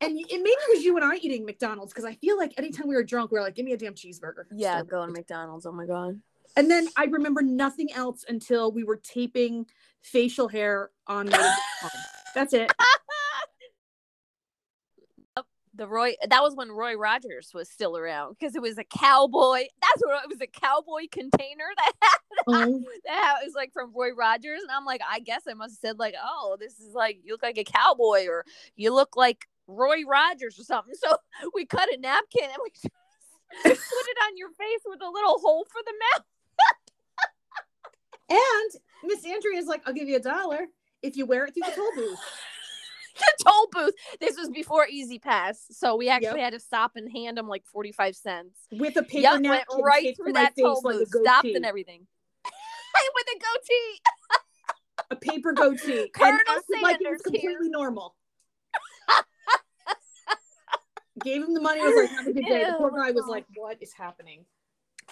and 0.00 0.18
it, 0.18 0.26
maybe 0.28 0.48
it 0.48 0.76
was 0.76 0.84
you 0.84 0.96
and 0.96 1.04
I 1.04 1.16
eating 1.16 1.44
McDonald's 1.44 1.92
because 1.92 2.04
I 2.04 2.14
feel 2.14 2.36
like 2.36 2.52
anytime 2.58 2.88
we 2.88 2.94
were 2.94 3.04
drunk, 3.04 3.30
we 3.30 3.38
were 3.38 3.44
like, 3.44 3.54
"Give 3.54 3.64
me 3.64 3.72
a 3.72 3.76
damn 3.76 3.94
cheeseburger." 3.94 4.44
Yeah, 4.54 4.78
So- 4.80 4.84
going 4.84 5.08
to 5.08 5.12
McDonald's. 5.12 5.66
Oh 5.66 5.72
my 5.72 5.86
God. 5.86 6.20
And 6.56 6.70
then 6.70 6.86
I 6.96 7.06
remember 7.06 7.42
nothing 7.42 7.92
else 7.92 8.24
until 8.28 8.70
we 8.70 8.84
were 8.84 8.96
taping 8.96 9.66
facial 10.02 10.46
hair 10.46 10.90
on. 11.08 11.26
That's 12.34 12.52
it. 12.52 12.70
The 15.76 15.88
Roy, 15.88 16.14
that 16.28 16.40
was 16.42 16.54
when 16.54 16.70
Roy 16.70 16.94
Rogers 16.94 17.50
was 17.52 17.68
still 17.68 17.96
around 17.96 18.36
because 18.38 18.54
it 18.54 18.62
was 18.62 18.78
a 18.78 18.84
cowboy. 18.84 19.64
That's 19.82 20.02
what 20.04 20.22
it 20.22 20.28
was 20.28 20.40
a 20.40 20.46
cowboy 20.46 21.08
container 21.10 21.64
that 21.76 21.92
had 22.02 22.18
Oh, 22.46 22.82
that 23.06 23.12
uh-huh. 23.12 23.36
was 23.44 23.54
like 23.54 23.72
from 23.72 23.92
Roy 23.94 24.12
Rogers. 24.12 24.60
And 24.62 24.70
I'm 24.70 24.84
like, 24.84 25.00
I 25.08 25.20
guess 25.20 25.42
I 25.48 25.54
must 25.54 25.74
have 25.82 25.90
said, 25.90 25.98
like, 25.98 26.14
oh, 26.22 26.56
this 26.60 26.78
is 26.78 26.94
like, 26.94 27.18
you 27.24 27.32
look 27.32 27.42
like 27.42 27.58
a 27.58 27.64
cowboy 27.64 28.26
or 28.28 28.44
you 28.76 28.94
look 28.94 29.16
like 29.16 29.46
Roy 29.66 30.04
Rogers 30.06 30.58
or 30.58 30.64
something. 30.64 30.94
So 31.04 31.16
we 31.54 31.66
cut 31.66 31.92
a 31.92 31.96
napkin 31.98 32.44
and 32.44 32.58
we 32.62 32.70
just 32.70 32.84
put 33.62 33.72
it 33.72 34.18
on 34.26 34.36
your 34.36 34.50
face 34.50 34.80
with 34.86 35.00
a 35.02 35.10
little 35.10 35.38
hole 35.38 35.66
for 35.70 35.80
the 35.84 35.94
mouth. 36.00 36.24
and 38.30 38.80
Miss 39.04 39.24
Andrea 39.24 39.58
is 39.58 39.66
like, 39.66 39.82
"I'll 39.86 39.92
give 39.94 40.08
you 40.08 40.16
a 40.16 40.20
dollar 40.20 40.66
if 41.02 41.16
you 41.16 41.26
wear 41.26 41.44
it 41.44 41.54
through 41.54 41.68
the 41.68 41.76
toll 41.76 41.90
booth." 41.94 42.18
the 43.18 43.44
toll 43.44 43.68
booth. 43.72 43.94
This 44.20 44.36
was 44.36 44.50
before 44.50 44.86
E-ZPass, 44.88 45.56
so 45.70 45.96
we 45.96 46.08
actually 46.08 46.40
had 46.40 46.52
to 46.52 46.60
stop 46.60 46.92
and 46.96 47.10
hand 47.10 47.38
them 47.38 47.48
like 47.48 47.64
forty 47.66 47.92
five 47.92 48.16
cents. 48.16 48.58
with 48.72 48.96
a 48.96 49.02
paper 49.02 49.40
Yep, 49.40 49.42
went 49.42 49.64
right 49.82 50.16
through 50.16 50.32
that 50.32 50.54
toll 50.58 50.80
like 50.84 50.96
booth, 50.96 51.08
stopped 51.08 51.46
and 51.46 51.64
everything. 51.64 52.06
With 53.14 53.26
a 53.26 53.38
goatee. 53.38 54.00
a 55.10 55.16
paper 55.16 55.52
goatee. 55.52 56.08
Colonel 56.14 56.30
and 56.30 56.40
acted 56.48 56.82
like 56.82 57.00
it 57.00 57.10
was 57.10 57.20
Sanders 57.24 57.40
here. 57.42 57.50
completely 57.50 57.68
normal. 57.70 58.14
Gave 61.22 61.42
him 61.42 61.54
the 61.54 61.60
money. 61.60 61.80
I 61.80 61.84
was 61.84 61.96
like, 61.96 62.10
"Have 62.10 62.26
a 62.26 62.32
good 62.32 62.44
day." 62.44 62.64
The 62.64 62.74
poor 62.76 62.90
guy 62.90 63.12
was 63.12 63.24
oh, 63.26 63.30
like, 63.30 63.46
"What 63.54 63.78
is 63.80 63.92
happening?" 63.92 64.44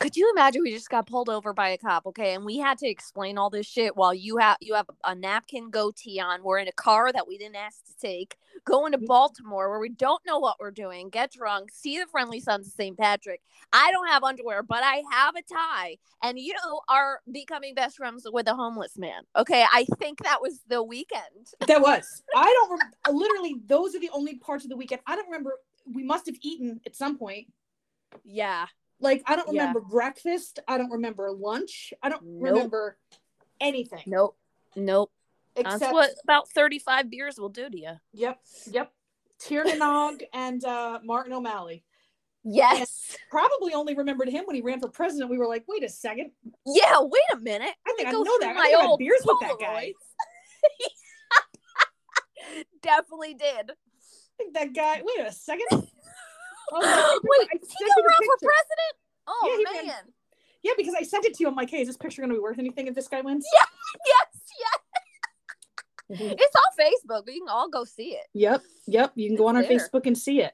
Could 0.00 0.16
you 0.16 0.30
imagine 0.34 0.62
we 0.62 0.72
just 0.72 0.90
got 0.90 1.06
pulled 1.06 1.28
over 1.28 1.52
by 1.52 1.70
a 1.70 1.78
cop, 1.78 2.06
okay, 2.06 2.34
and 2.34 2.44
we 2.44 2.58
had 2.58 2.78
to 2.78 2.88
explain 2.88 3.38
all 3.38 3.50
this 3.50 3.66
shit 3.66 3.96
while 3.96 4.14
you 4.14 4.38
have 4.38 4.56
you 4.60 4.74
have 4.74 4.86
a 5.04 5.14
napkin 5.14 5.70
goatee 5.70 6.20
on. 6.20 6.42
We're 6.42 6.58
in 6.58 6.68
a 6.68 6.72
car 6.72 7.12
that 7.12 7.28
we 7.28 7.38
didn't 7.38 7.56
ask 7.56 7.84
to 7.86 7.96
take, 8.00 8.36
going 8.64 8.92
to 8.92 8.98
mm. 8.98 9.06
Baltimore 9.06 9.70
where 9.70 9.78
we 9.78 9.90
don't 9.90 10.24
know 10.26 10.38
what 10.38 10.56
we're 10.58 10.70
doing, 10.70 11.08
get 11.08 11.32
drunk, 11.32 11.70
see 11.72 11.98
the 11.98 12.06
friendly 12.06 12.40
sons 12.40 12.66
of 12.66 12.72
St. 12.72 12.96
Patrick. 12.96 13.42
I 13.72 13.92
don't 13.92 14.08
have 14.08 14.24
underwear, 14.24 14.62
but 14.62 14.82
I 14.82 15.02
have 15.10 15.34
a 15.36 15.42
tie, 15.42 15.98
and 16.22 16.38
you 16.38 16.54
are 16.88 17.20
becoming 17.30 17.74
best 17.74 17.96
friends 17.96 18.26
with 18.30 18.48
a 18.48 18.54
homeless 18.54 18.96
man. 18.96 19.22
Okay, 19.36 19.64
I 19.72 19.84
think 19.98 20.22
that 20.24 20.40
was 20.40 20.60
the 20.68 20.82
weekend. 20.82 21.22
That 21.66 21.80
was. 21.80 22.22
I 22.36 22.66
don't. 22.68 23.16
Literally, 23.16 23.56
those 23.66 23.94
are 23.94 24.00
the 24.00 24.10
only 24.12 24.36
parts 24.36 24.64
of 24.64 24.70
the 24.70 24.76
weekend. 24.76 25.00
I 25.06 25.16
don't 25.16 25.26
remember. 25.26 25.54
We 25.90 26.02
must 26.02 26.26
have 26.26 26.36
eaten 26.42 26.80
at 26.84 26.94
some 26.94 27.16
point. 27.16 27.46
Yeah. 28.24 28.66
Like 29.02 29.22
I 29.26 29.36
don't 29.36 29.52
Yeah. 29.52 29.62
remember 29.62 29.80
breakfast. 29.80 30.60
I 30.66 30.78
don't 30.78 30.90
remember 30.90 31.30
lunch. 31.32 31.92
I 32.02 32.08
don't 32.08 32.22
Nope. 32.24 32.42
remember 32.42 32.96
anything. 33.60 34.02
Nope. 34.06 34.36
Nope. 34.76 35.12
Except 35.56 35.80
That's 35.80 35.92
what 35.92 36.10
about 36.24 36.48
35 36.50 37.10
beers 37.10 37.38
will 37.38 37.50
do 37.50 37.68
to 37.68 37.78
you. 37.78 37.92
Yep. 38.14 38.40
Yep. 38.70 38.92
Tir 39.40 39.64
na 39.64 39.74
Nog 39.74 40.22
and 40.32 40.64
uh, 40.64 41.00
Martin 41.04 41.32
O'Malley. 41.32 41.84
Yes. 42.44 43.16
Probably 43.30 43.74
only 43.74 43.94
remembered 43.94 44.28
him 44.28 44.44
when 44.46 44.56
he 44.56 44.62
ran 44.62 44.80
for 44.80 44.88
president. 44.88 45.30
We 45.30 45.38
were 45.38 45.46
like, 45.46 45.64
wait 45.68 45.84
a 45.84 45.88
second. 45.88 46.30
Yeah, 46.64 47.00
wait 47.00 47.22
a 47.32 47.36
minute. 47.36 47.74
I 47.86 47.92
think 47.96 48.08
I 48.08 48.12
know 48.12 48.24
that. 48.40 48.56
My 48.56 48.74
I 48.76 48.84
old 48.84 48.98
beers 48.98 49.20
with 49.24 49.38
that 49.40 49.58
guy. 49.60 49.92
Definitely 52.82 53.34
did. 53.34 53.70
I 53.70 53.74
think 54.38 54.54
that 54.54 54.74
guy. 54.74 55.02
Wait 55.04 55.26
a 55.26 55.32
second. 55.32 55.88
Oh, 56.74 57.20
Wait, 57.24 57.48
is 57.62 57.68
he 57.78 57.84
run 57.84 58.16
for 58.18 58.36
president? 58.40 58.94
Oh 59.26 59.56
Yeah, 59.66 59.76
ran- 59.76 59.86
man. 59.86 60.04
Yeah, 60.62 60.72
because 60.76 60.94
I 60.94 61.02
sent 61.02 61.24
it 61.24 61.34
to 61.34 61.42
you. 61.42 61.48
I'm 61.48 61.56
like, 61.56 61.70
hey, 61.70 61.80
is 61.82 61.88
this 61.88 61.96
picture 61.96 62.22
gonna 62.22 62.34
be 62.34 62.40
worth 62.40 62.58
anything 62.58 62.86
if 62.86 62.94
this 62.94 63.08
guy 63.08 63.20
wins? 63.20 63.44
Yes, 64.06 64.42
yes. 64.60 64.78
It's 66.38 66.56
on 66.56 66.84
Facebook. 66.84 67.26
We 67.26 67.38
can 67.40 67.48
all 67.48 67.68
go 67.70 67.84
see 67.84 68.10
it. 68.14 68.26
Yep, 68.34 68.62
yep. 68.86 69.12
You 69.14 69.28
can 69.28 69.36
go 69.36 69.46
on 69.48 69.56
our 69.56 69.62
there. 69.62 69.78
Facebook 69.78 70.06
and 70.06 70.16
see 70.16 70.40
it. 70.40 70.52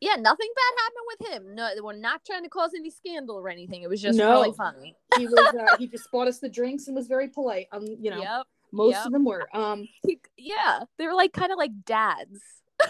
Yeah, 0.00 0.14
nothing 0.16 0.48
bad 0.56 0.82
happened 0.82 1.06
with 1.08 1.28
him. 1.48 1.54
No, 1.54 1.68
we're 1.84 1.92
not 1.98 2.24
trying 2.24 2.42
to 2.44 2.48
cause 2.48 2.70
any 2.76 2.90
scandal 2.90 3.36
or 3.36 3.48
anything. 3.48 3.82
It 3.82 3.88
was 3.88 4.00
just 4.00 4.16
No. 4.16 4.32
really 4.40 4.52
funny. 4.56 4.96
He 5.18 5.26
was 5.26 5.34
uh, 5.34 5.76
he 5.78 5.86
just 5.88 6.10
bought 6.12 6.28
us 6.28 6.38
the 6.38 6.48
drinks 6.48 6.86
and 6.86 6.96
was 6.96 7.06
very 7.06 7.28
polite. 7.28 7.66
Um, 7.72 7.84
you 7.98 8.10
know, 8.10 8.20
Yep. 8.22 8.46
most 8.72 8.94
yep. 8.94 9.06
of 9.06 9.12
them 9.12 9.24
were. 9.24 9.48
Um, 9.54 9.86
He- 10.06 10.20
yeah, 10.38 10.80
they 10.98 11.06
were 11.06 11.14
like 11.14 11.32
kind 11.32 11.52
of 11.52 11.58
like 11.58 11.72
dads. 11.84 12.40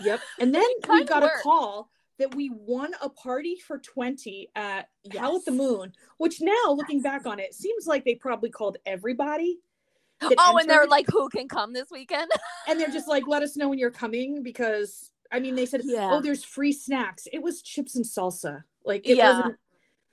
yep. 0.02 0.20
And 0.38 0.54
then 0.54 0.64
we 0.88 1.04
got 1.04 1.22
were. 1.22 1.28
a 1.28 1.42
call 1.42 1.90
that 2.20 2.34
we 2.34 2.50
won 2.54 2.92
a 3.02 3.08
party 3.08 3.56
for 3.56 3.78
20 3.78 4.50
at 4.54 4.88
Howl 5.18 5.36
at 5.36 5.44
the 5.46 5.50
Moon, 5.50 5.92
which 6.18 6.40
now 6.40 6.52
looking 6.68 7.00
back 7.02 7.26
on 7.26 7.40
it 7.40 7.54
seems 7.54 7.86
like 7.86 8.04
they 8.04 8.14
probably 8.14 8.50
called 8.50 8.76
everybody. 8.86 9.58
Oh, 10.22 10.58
and 10.58 10.68
they're 10.68 10.86
like, 10.86 11.06
who 11.10 11.30
can 11.30 11.48
come 11.48 11.72
this 11.72 11.90
weekend? 11.90 12.30
and 12.68 12.78
they're 12.78 12.90
just 12.90 13.08
like, 13.08 13.26
let 13.26 13.42
us 13.42 13.56
know 13.56 13.70
when 13.70 13.78
you're 13.78 13.90
coming 13.90 14.42
because 14.42 15.10
I 15.32 15.40
mean 15.40 15.54
they 15.54 15.64
said, 15.64 15.80
oh, 15.82 15.90
Yeah. 15.90 16.10
oh, 16.12 16.20
there's 16.20 16.44
free 16.44 16.72
snacks. 16.72 17.26
It 17.32 17.42
was 17.42 17.62
chips 17.62 17.96
and 17.96 18.04
salsa. 18.04 18.64
Like 18.84 19.08
it 19.08 19.16
Yeah. 19.16 19.28
wasn't 19.38 19.56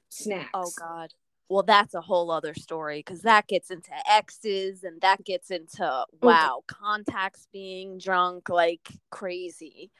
snacks. 0.09 0.49
Oh 0.53 0.71
God. 0.79 1.13
Well, 1.49 1.63
that's 1.63 1.93
a 1.93 2.01
whole 2.01 2.31
other 2.31 2.53
story 2.53 2.99
because 2.99 3.21
that 3.21 3.47
gets 3.47 3.69
into 3.71 3.91
exes 4.09 4.83
and 4.83 4.99
that 5.01 5.23
gets 5.25 5.51
into 5.51 5.85
Oh, 5.85 6.05
wow 6.21 6.63
contacts 6.67 7.47
being 7.51 7.97
drunk 7.97 8.47
like 8.47 8.89
crazy. 9.09 9.91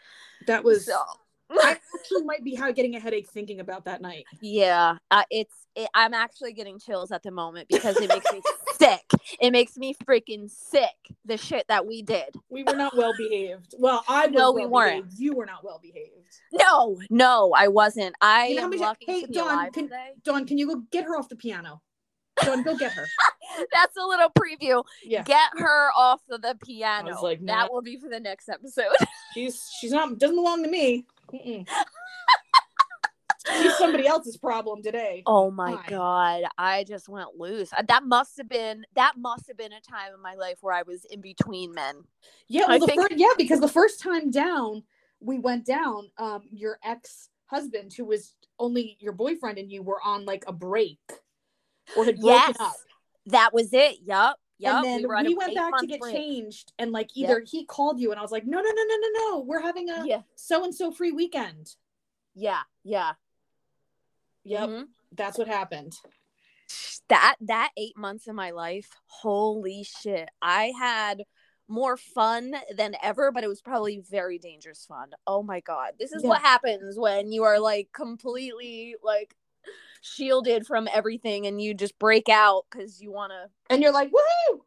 That 0.45 0.63
was 0.63 0.85
so. 0.85 1.01
I 1.49 1.77
actually 1.99 2.23
might 2.23 2.43
be 2.43 2.55
getting 2.55 2.95
a 2.95 2.99
headache 2.99 3.29
thinking 3.29 3.59
about 3.59 3.85
that 3.85 4.01
night. 4.01 4.25
Yeah, 4.41 4.97
uh, 5.11 5.23
it's. 5.29 5.53
It, 5.75 5.87
I'm 5.93 6.15
actually 6.15 6.53
getting 6.53 6.79
chills 6.79 7.11
at 7.11 7.21
the 7.21 7.29
moment 7.29 7.67
because 7.69 7.97
it 7.97 8.09
makes 8.09 8.31
me 8.33 8.41
sick. 8.79 9.03
It 9.39 9.51
makes 9.51 9.77
me 9.77 9.93
freaking 10.07 10.49
sick. 10.49 10.95
The 11.25 11.37
shit 11.37 11.65
that 11.67 11.85
we 11.85 12.01
did. 12.01 12.35
We 12.49 12.63
were 12.63 12.73
not 12.75 12.97
well 12.97 13.13
behaved. 13.15 13.75
Well, 13.77 14.03
I 14.07 14.25
was 14.25 14.35
No, 14.35 14.51
we 14.53 14.61
well 14.61 14.71
weren't. 14.71 15.03
behaved. 15.05 15.19
You 15.19 15.35
were 15.35 15.45
not 15.45 15.63
well 15.63 15.79
behaved. 15.81 16.11
No, 16.51 16.97
no, 17.11 17.53
I 17.55 17.67
wasn't. 17.67 18.15
I 18.21 18.47
You 18.47 18.55
know 18.55 18.63
am 18.63 18.69
much- 18.71 18.79
lucky 18.79 19.05
hey, 19.05 19.21
to 19.21 19.27
be 19.27 19.33
Dawn, 19.35 19.53
alive 19.53 19.71
can- 19.73 19.83
today. 19.83 20.09
Dawn, 20.23 20.45
can 20.47 20.57
you 20.57 20.67
go 20.67 20.81
get 20.91 21.03
her 21.05 21.15
off 21.15 21.29
the 21.29 21.35
piano? 21.35 21.81
Dawn, 22.43 22.63
go 22.63 22.75
get 22.75 22.91
her. 22.93 23.05
That's 23.73 23.95
a 23.97 24.05
little 24.05 24.29
preview. 24.29 24.83
Yeah. 25.03 25.23
Get 25.23 25.49
her 25.57 25.89
off 25.95 26.21
of 26.31 26.41
the 26.41 26.57
piano. 26.63 27.19
like, 27.21 27.41
nah. 27.41 27.53
that 27.63 27.71
will 27.73 27.81
be 27.83 27.97
for 27.97 28.09
the 28.09 28.19
next 28.19 28.49
episode. 28.49 28.93
She's 29.33 29.61
she's 29.79 29.91
not 29.91 30.17
doesn't 30.17 30.35
belong 30.35 30.63
to 30.63 30.69
me. 30.69 31.05
She's 31.31 31.65
somebody 33.77 34.07
else's 34.07 34.37
problem 34.37 34.83
today. 34.83 35.23
Oh 35.25 35.49
my 35.49 35.75
Why? 35.75 35.83
god, 35.87 36.43
I 36.57 36.83
just 36.83 37.07
went 37.07 37.37
loose. 37.37 37.71
Uh, 37.73 37.83
That 37.87 38.03
must 38.03 38.37
have 38.37 38.49
been 38.49 38.85
that 38.95 39.13
must 39.17 39.47
have 39.47 39.57
been 39.57 39.71
a 39.71 39.81
time 39.81 40.13
in 40.13 40.21
my 40.21 40.35
life 40.35 40.57
where 40.61 40.73
I 40.73 40.81
was 40.83 41.05
in 41.05 41.21
between 41.21 41.73
men. 41.73 42.03
Yeah, 42.49 42.63
I 42.67 42.71
well, 42.71 42.79
the 42.79 42.85
think- 42.87 43.01
first, 43.01 43.13
yeah, 43.17 43.33
because 43.37 43.59
the 43.61 43.67
first 43.67 44.01
time 44.01 44.29
down, 44.31 44.83
we 45.21 45.39
went 45.39 45.65
down. 45.65 46.11
Um, 46.17 46.43
your 46.51 46.77
ex 46.83 47.29
husband, 47.45 47.93
who 47.93 48.05
was 48.05 48.35
only 48.59 48.97
your 48.99 49.13
boyfriend, 49.13 49.57
and 49.57 49.71
you 49.71 49.81
were 49.81 50.01
on 50.03 50.25
like 50.25 50.43
a 50.47 50.53
break, 50.53 50.99
or 51.95 52.03
had 52.05 52.19
broken 52.19 52.39
Yes. 52.49 52.57
up. 52.59 52.75
That 53.27 53.53
was 53.53 53.71
it. 53.73 53.97
Yup. 54.03 54.37
Yup. 54.59 54.85
and 54.85 55.03
then 55.03 55.11
on 55.11 55.25
we, 55.25 55.35
went 55.35 55.53
back 55.55 55.77
to 55.79 55.85
get 55.87 55.99
break. 55.99 56.15
changed, 56.15 56.73
and 56.79 56.91
like 56.91 57.11
either 57.15 57.41
he 57.45 57.65
called 57.65 57.99
you, 57.99 58.11
and 58.11 58.19
I 58.19 58.23
was 58.23 58.31
like, 58.31 58.45
no, 58.45 58.57
no, 58.57 58.69
no, 58.69 58.83
no, 58.83 58.95
no, 58.95 59.09
no, 59.13 59.39
we're 59.41 59.61
having 59.61 59.89
a 59.89 60.05
Yeah. 60.05 60.21
so 60.35 60.63
and 60.63 60.73
so 60.73 60.91
free 60.91 61.11
weekend. 61.11 61.75
Yeah. 62.33 62.61
Yeah. 62.83 63.13
Yep, 64.43 64.69
Mhm. 64.69 64.87
that's 65.11 65.37
what 65.37 65.47
happened. 65.47 65.93
That 67.09 67.35
that 67.41 67.71
eight 67.77 67.97
months 67.97 68.27
of 68.27 68.35
my 68.35 68.51
life, 68.51 68.95
holy 69.05 69.83
shit. 69.83 70.29
I 70.41 70.73
had 70.77 71.23
more 71.69 71.97
fun 71.97 72.55
than 72.75 72.95
ever, 73.03 73.31
but 73.31 73.43
it 73.43 73.47
was 73.47 73.61
probably 73.61 73.99
very 73.99 74.39
dangerous 74.39 74.85
fun. 74.85 75.11
Oh 75.25 75.43
my 75.43 75.59
god. 75.59 75.93
This 75.99 76.13
is 76.13 76.23
Yeah. 76.23 76.29
what 76.29 76.41
happens 76.41 76.97
when 76.97 77.31
you 77.31 77.43
are 77.43 77.59
like 77.59 77.91
completely 77.91 78.95
like 79.03 79.35
shielded 80.01 80.65
from 80.67 80.87
everything 80.93 81.45
and 81.47 81.61
you 81.61 81.73
just 81.73 81.97
break 81.99 82.29
out 82.29 82.65
because 82.71 83.01
you 83.01 83.11
want 83.11 83.31
to 83.31 83.49
And 83.73 83.81
you're 83.81 83.93
like, 83.93 84.09
woohoo! 84.09 84.59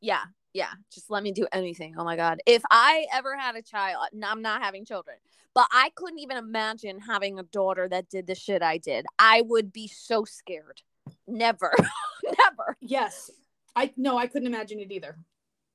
yeah 0.00 0.22
yeah 0.52 0.70
just 0.92 1.10
let 1.10 1.22
me 1.22 1.32
do 1.32 1.46
anything. 1.52 1.94
Oh 1.98 2.04
my 2.04 2.16
god. 2.16 2.40
If 2.46 2.62
i 2.70 3.06
ever 3.12 3.36
had 3.36 3.56
a 3.56 3.62
child 3.62 4.06
I'm 4.22 4.42
not 4.42 4.62
having 4.62 4.84
children 4.84 5.16
but 5.54 5.66
i 5.72 5.90
couldn't 5.94 6.18
even 6.18 6.36
imagine 6.36 6.98
having 7.00 7.38
a 7.38 7.44
daughter 7.44 7.88
that 7.88 8.08
did 8.08 8.26
the 8.26 8.34
shit 8.34 8.62
i 8.62 8.76
did. 8.78 9.06
I 9.18 9.42
would 9.42 9.72
be 9.72 9.86
so 9.88 10.24
scared. 10.24 10.82
Never 11.26 11.72
never. 12.24 12.76
Yes, 12.80 13.30
I 13.76 13.92
no, 13.96 14.16
I 14.18 14.26
couldn't 14.26 14.46
imagine 14.48 14.78
it 14.80 14.90
either. 14.92 15.16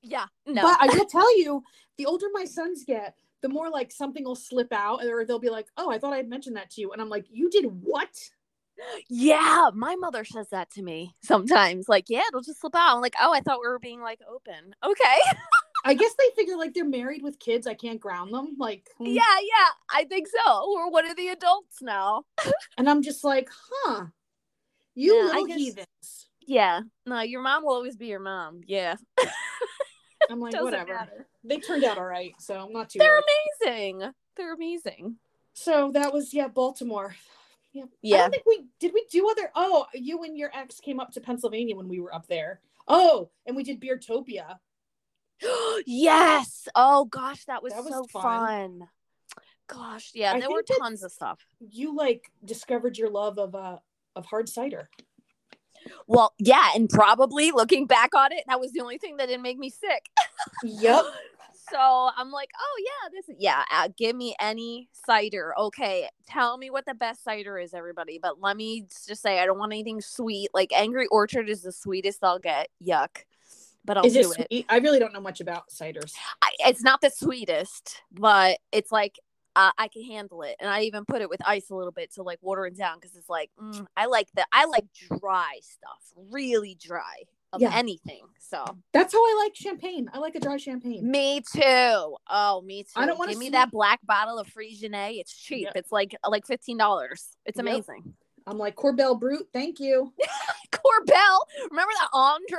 yeah 0.02 0.26
no. 0.46 0.62
But 0.62 0.76
I 0.80 0.86
will 0.96 1.06
tell 1.18 1.36
you, 1.38 1.62
the 1.98 2.06
older 2.06 2.26
my 2.32 2.44
sons 2.44 2.84
get, 2.86 3.14
the 3.42 3.48
more 3.48 3.68
like 3.70 3.90
something 3.92 4.24
will 4.24 4.34
slip 4.36 4.72
out, 4.72 5.04
or 5.04 5.24
they'll 5.24 5.38
be 5.38 5.50
like, 5.50 5.66
"Oh, 5.76 5.90
I 5.90 5.98
thought 5.98 6.12
I 6.12 6.16
had 6.18 6.28
mentioned 6.28 6.56
that 6.56 6.70
to 6.70 6.80
you," 6.80 6.92
and 6.92 7.00
I'm 7.02 7.08
like, 7.08 7.26
"You 7.30 7.50
did 7.50 7.64
what?" 7.82 8.14
Yeah 9.08 9.70
my 9.74 9.96
mother 9.96 10.24
says 10.24 10.48
that 10.50 10.70
to 10.70 10.82
me 10.82 11.14
sometimes 11.22 11.88
like 11.88 12.04
yeah 12.08 12.22
it'll 12.28 12.40
just 12.42 12.60
slip 12.60 12.74
out 12.74 12.94
i'm 12.96 13.00
like 13.00 13.14
oh 13.20 13.32
i 13.32 13.40
thought 13.40 13.60
we 13.60 13.68
were 13.68 13.78
being 13.78 14.00
like 14.00 14.20
open 14.32 14.74
okay 14.84 15.18
I 15.82 15.94
guess 15.94 16.12
they 16.18 16.24
figure 16.36 16.56
like 16.58 16.74
they're 16.74 16.84
married 16.84 17.22
with 17.22 17.38
kids. 17.38 17.66
I 17.66 17.72
can't 17.72 17.98
ground 17.98 18.34
them. 18.34 18.54
Like, 18.58 18.86
hmm. 18.98 19.06
yeah 19.06 19.22
yeah 19.40 19.68
i 19.90 20.04
think 20.04 20.26
so 20.28 20.70
we're 20.74 20.90
one 20.90 21.08
of 21.08 21.16
the 21.16 21.28
adults 21.28 21.80
now 21.80 22.24
And 22.76 22.88
I'm 22.90 23.02
just 23.02 23.24
like, 23.24 23.48
huh? 23.70 24.06
You 24.94 25.14
Yeah, 25.16 25.22
little 25.22 25.46
guess- 25.46 25.56
heathens. 25.58 26.28
yeah 26.46 26.80
no 27.06 27.20
your 27.20 27.40
mom 27.42 27.64
will 27.64 27.72
always 27.74 27.96
be 27.96 28.06
your 28.08 28.20
mom 28.20 28.60
yeah 28.66 28.96
I'm 30.28 30.38
like, 30.40 30.52
Doesn't 30.52 30.64
whatever. 30.66 30.92
matter. 30.94 31.26
They 31.44 31.56
turned 31.58 31.82
out 31.84 31.96
all 31.98 32.04
right, 32.04 32.34
so 32.38 32.54
I'm 32.60 32.72
not 32.72 32.90
too. 32.90 32.98
They're 32.98 33.10
worried. 33.14 33.24
amazing. 33.66 34.10
They're 34.36 34.52
amazing. 34.54 35.16
So 35.54 35.90
that 35.92 36.12
was 36.12 36.34
yeah, 36.34 36.48
Baltimore. 36.48 37.14
Yeah. 37.72 37.84
I 38.16 38.18
don't 38.18 38.30
think 38.30 38.46
we 38.46 38.64
did. 38.78 38.92
We 38.92 39.04
do 39.10 39.28
other. 39.28 39.50
Oh, 39.54 39.86
you 39.94 40.22
and 40.24 40.36
your 40.36 40.50
ex 40.54 40.80
came 40.80 41.00
up 41.00 41.12
to 41.12 41.20
Pennsylvania 41.20 41.76
when 41.76 41.88
we 41.88 42.00
were 42.00 42.14
up 42.14 42.26
there. 42.26 42.60
Oh, 42.88 43.30
and 43.46 43.56
we 43.56 43.62
did 43.62 43.80
Beertopia. 43.80 44.58
yes. 45.86 46.68
Oh 46.74 47.04
gosh, 47.04 47.44
that 47.46 47.62
was, 47.62 47.72
That 47.72 47.84
was 47.84 47.92
so 47.92 48.04
fun. 48.12 48.22
fun. 48.22 48.88
Gosh, 49.68 50.10
yeah, 50.14 50.32
I 50.32 50.40
there 50.40 50.50
were 50.50 50.64
tons 50.64 51.04
of 51.04 51.12
stuff. 51.12 51.46
You 51.60 51.94
like 51.94 52.32
discovered 52.44 52.98
your 52.98 53.08
love 53.08 53.38
of 53.38 53.54
uh 53.54 53.78
of 54.16 54.26
hard 54.26 54.48
cider. 54.48 54.90
Well, 56.06 56.34
yeah, 56.38 56.70
and 56.74 56.90
probably 56.90 57.52
looking 57.52 57.86
back 57.86 58.14
on 58.14 58.32
it, 58.32 58.44
that 58.48 58.60
was 58.60 58.72
the 58.72 58.80
only 58.80 58.98
thing 58.98 59.16
that 59.16 59.26
didn't 59.26 59.42
make 59.42 59.58
me 59.58 59.70
sick. 59.70 60.10
Yep. 60.64 61.04
So 61.70 62.10
I'm 62.16 62.30
like, 62.30 62.50
oh 62.58 62.82
yeah, 62.84 63.08
this 63.12 63.28
is 63.28 63.36
yeah. 63.38 63.64
Uh, 63.72 63.88
give 63.96 64.16
me 64.16 64.34
any 64.40 64.88
cider. 64.92 65.54
Okay, 65.58 66.08
tell 66.26 66.58
me 66.58 66.70
what 66.70 66.86
the 66.86 66.94
best 66.94 67.24
cider 67.24 67.58
is, 67.58 67.74
everybody. 67.74 68.18
But 68.20 68.40
let 68.40 68.56
me 68.56 68.86
just 69.06 69.22
say, 69.22 69.40
I 69.40 69.46
don't 69.46 69.58
want 69.58 69.72
anything 69.72 70.00
sweet. 70.00 70.50
Like 70.52 70.72
Angry 70.72 71.06
Orchard 71.06 71.48
is 71.48 71.62
the 71.62 71.72
sweetest 71.72 72.22
I'll 72.22 72.38
get. 72.38 72.68
Yuck. 72.84 73.24
But 73.84 73.96
I'll 73.96 74.06
Is 74.06 74.12
do 74.12 74.32
it. 74.32 74.46
sweet? 74.48 74.66
I 74.68 74.78
really 74.78 74.98
don't 74.98 75.12
know 75.12 75.20
much 75.20 75.40
about 75.40 75.70
ciders. 75.70 76.14
I, 76.42 76.50
it's 76.66 76.82
not 76.82 77.00
the 77.00 77.10
sweetest, 77.10 78.02
but 78.12 78.58
it's 78.72 78.92
like 78.92 79.18
uh, 79.56 79.70
I 79.78 79.88
can 79.88 80.04
handle 80.04 80.42
it, 80.42 80.56
and 80.60 80.68
I 80.68 80.82
even 80.82 81.04
put 81.04 81.22
it 81.22 81.28
with 81.28 81.40
ice 81.46 81.70
a 81.70 81.74
little 81.74 81.92
bit 81.92 82.12
to 82.14 82.22
like 82.22 82.38
water 82.42 82.66
it 82.66 82.76
down 82.76 82.98
because 83.00 83.16
it's 83.16 83.28
like 83.28 83.50
mm, 83.60 83.86
I 83.96 84.06
like 84.06 84.28
the 84.34 84.46
I 84.52 84.66
like 84.66 84.84
dry 85.08 85.60
stuff, 85.62 86.12
really 86.30 86.76
dry 86.80 87.22
of 87.52 87.60
Yeah. 87.60 87.74
anything. 87.74 88.22
So 88.38 88.64
That's 88.92 89.12
how 89.12 89.18
I 89.20 89.42
like 89.44 89.54
champagne. 89.54 90.10
I 90.12 90.18
like 90.18 90.34
a 90.34 90.40
dry 90.40 90.56
champagne. 90.56 91.08
me 91.08 91.40
too. 91.52 92.16
Oh, 92.28 92.62
me 92.64 92.82
too. 92.84 92.90
I 92.96 93.06
don't 93.06 93.18
wanna 93.18 93.32
give 93.32 93.38
me 93.38 93.50
that 93.50 93.70
black 93.70 94.00
bottle 94.04 94.38
of 94.38 94.48
Freixenet. 94.48 95.18
It's 95.20 95.34
cheap. 95.36 95.64
Yep. 95.64 95.72
It's 95.76 95.92
like 95.92 96.14
like 96.26 96.46
fifteen 96.46 96.76
dollars. 96.78 97.28
It's 97.46 97.56
Yep. 97.58 97.66
amazing. 97.66 98.14
I'm 98.46 98.58
like 98.58 98.74
Korbel 98.74 99.20
Brut. 99.20 99.42
Thank 99.52 99.78
you. 99.80 100.12
Korbel, 100.72 101.38
remember 101.70 101.92
that 102.00 102.08
Andre? 102.12 102.56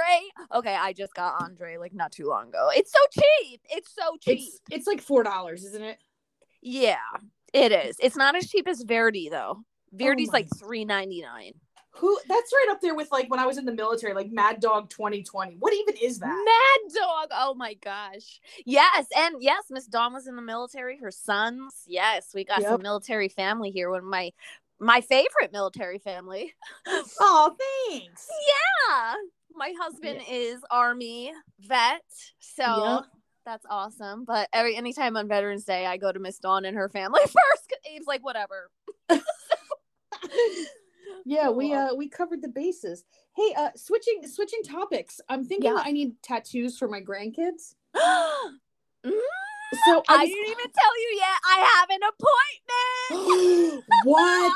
Okay, 0.53 0.75
I 0.75 0.93
just 0.93 1.13
got 1.13 1.41
Andre 1.41 1.77
like 1.77 1.93
not 1.93 2.11
too 2.11 2.27
long 2.27 2.49
ago. 2.49 2.69
It's 2.73 2.91
so 2.91 2.99
cheap. 3.21 3.61
It's 3.69 3.93
so 3.93 4.15
cheap. 4.21 4.39
It's 4.39 4.59
it's 4.69 4.87
like 4.87 5.01
four 5.01 5.23
dollars, 5.23 5.63
isn't 5.65 5.81
it? 5.83 5.97
Yeah, 6.61 6.97
it 7.53 7.71
is. 7.71 7.97
It's 7.99 8.15
not 8.15 8.35
as 8.35 8.47
cheap 8.49 8.67
as 8.67 8.83
Verdi 8.83 9.29
though. 9.29 9.57
Oh 9.59 9.63
Verdi's 9.93 10.29
Oh 10.29 10.33
like 10.33 10.47
three 10.57 10.85
ninety 10.85 11.21
nine. 11.21 11.53
Who? 11.95 12.17
That's 12.27 12.51
right 12.53 12.67
up 12.71 12.79
there 12.81 12.95
with 12.95 13.11
like 13.11 13.29
when 13.29 13.39
I 13.39 13.45
was 13.45 13.57
in 13.57 13.65
the 13.65 13.73
military, 13.73 14.13
like 14.13 14.31
Mad 14.31 14.59
Dog 14.61 14.89
2020. 14.89 15.57
What 15.59 15.73
even 15.73 15.95
is 16.01 16.19
that? 16.19 16.27
Mad 16.27 16.93
Dog. 16.95 17.27
Oh 17.33 17.53
my 17.53 17.73
gosh. 17.75 18.39
Yes, 18.65 19.07
and 19.15 19.35
yes, 19.41 19.65
Miss 19.69 19.87
Dawn 19.87 20.13
was 20.13 20.25
in 20.27 20.35
the 20.35 20.41
military. 20.41 20.97
Her 20.97 21.11
sons. 21.11 21.83
Yes, 21.85 22.31
we 22.33 22.45
got 22.45 22.61
Yep. 22.61 22.69
some 22.69 22.81
military 22.81 23.27
family 23.29 23.71
here. 23.71 23.89
One 23.89 23.99
of 23.99 24.05
my 24.05 24.31
my 24.79 25.01
favorite 25.01 25.51
military 25.51 25.99
family. 25.99 26.53
Oh, 27.19 27.55
thanks. 27.89 28.27
Yeah. 28.89 29.13
My 29.53 29.73
husband 29.79 30.21
is 30.29 30.61
army 30.71 31.33
vet. 31.59 32.01
So 32.39 32.63
Yep. 32.63 33.03
That's 33.45 33.65
awesome. 33.69 34.23
But 34.23 34.47
every 34.53 34.75
anytime 34.77 35.17
on 35.17 35.27
Veterans 35.27 35.65
Day, 35.65 35.85
I 35.87 35.97
go 35.97 36.11
to 36.11 36.19
Miss 36.19 36.37
Dawn 36.39 36.63
and 36.63 36.77
her 36.77 36.89
family 36.89 37.21
first. 37.25 37.73
Abe's 37.85 38.05
like, 38.07 38.23
whatever. 38.23 38.69
yeah, 41.25 41.49
we 41.49 41.73
uh 41.73 41.93
we 41.95 42.09
covered 42.09 42.41
the 42.41 42.47
bases. 42.47 43.03
Hey, 43.35 43.53
uh 43.57 43.69
switching 43.75 44.25
switching 44.27 44.63
topics. 44.63 45.21
I'm 45.29 45.45
thinking 45.45 45.71
Yeah. 45.71 45.81
I 45.83 45.91
need 45.91 46.21
tattoos 46.21 46.77
for 46.77 46.87
my 46.87 47.01
grandkids. 47.01 47.75
Mm, 49.03 49.13
So 49.85 50.03
I 50.07 50.15
I 50.15 50.25
didn't 50.27 50.45
even 50.45 50.71
tell 50.71 50.99
you 50.99 51.17
yet. 51.17 51.39
I 51.43 51.57
have 51.79 51.89
an 51.89 52.01
appointment. 53.17 53.83
what? 54.05 54.53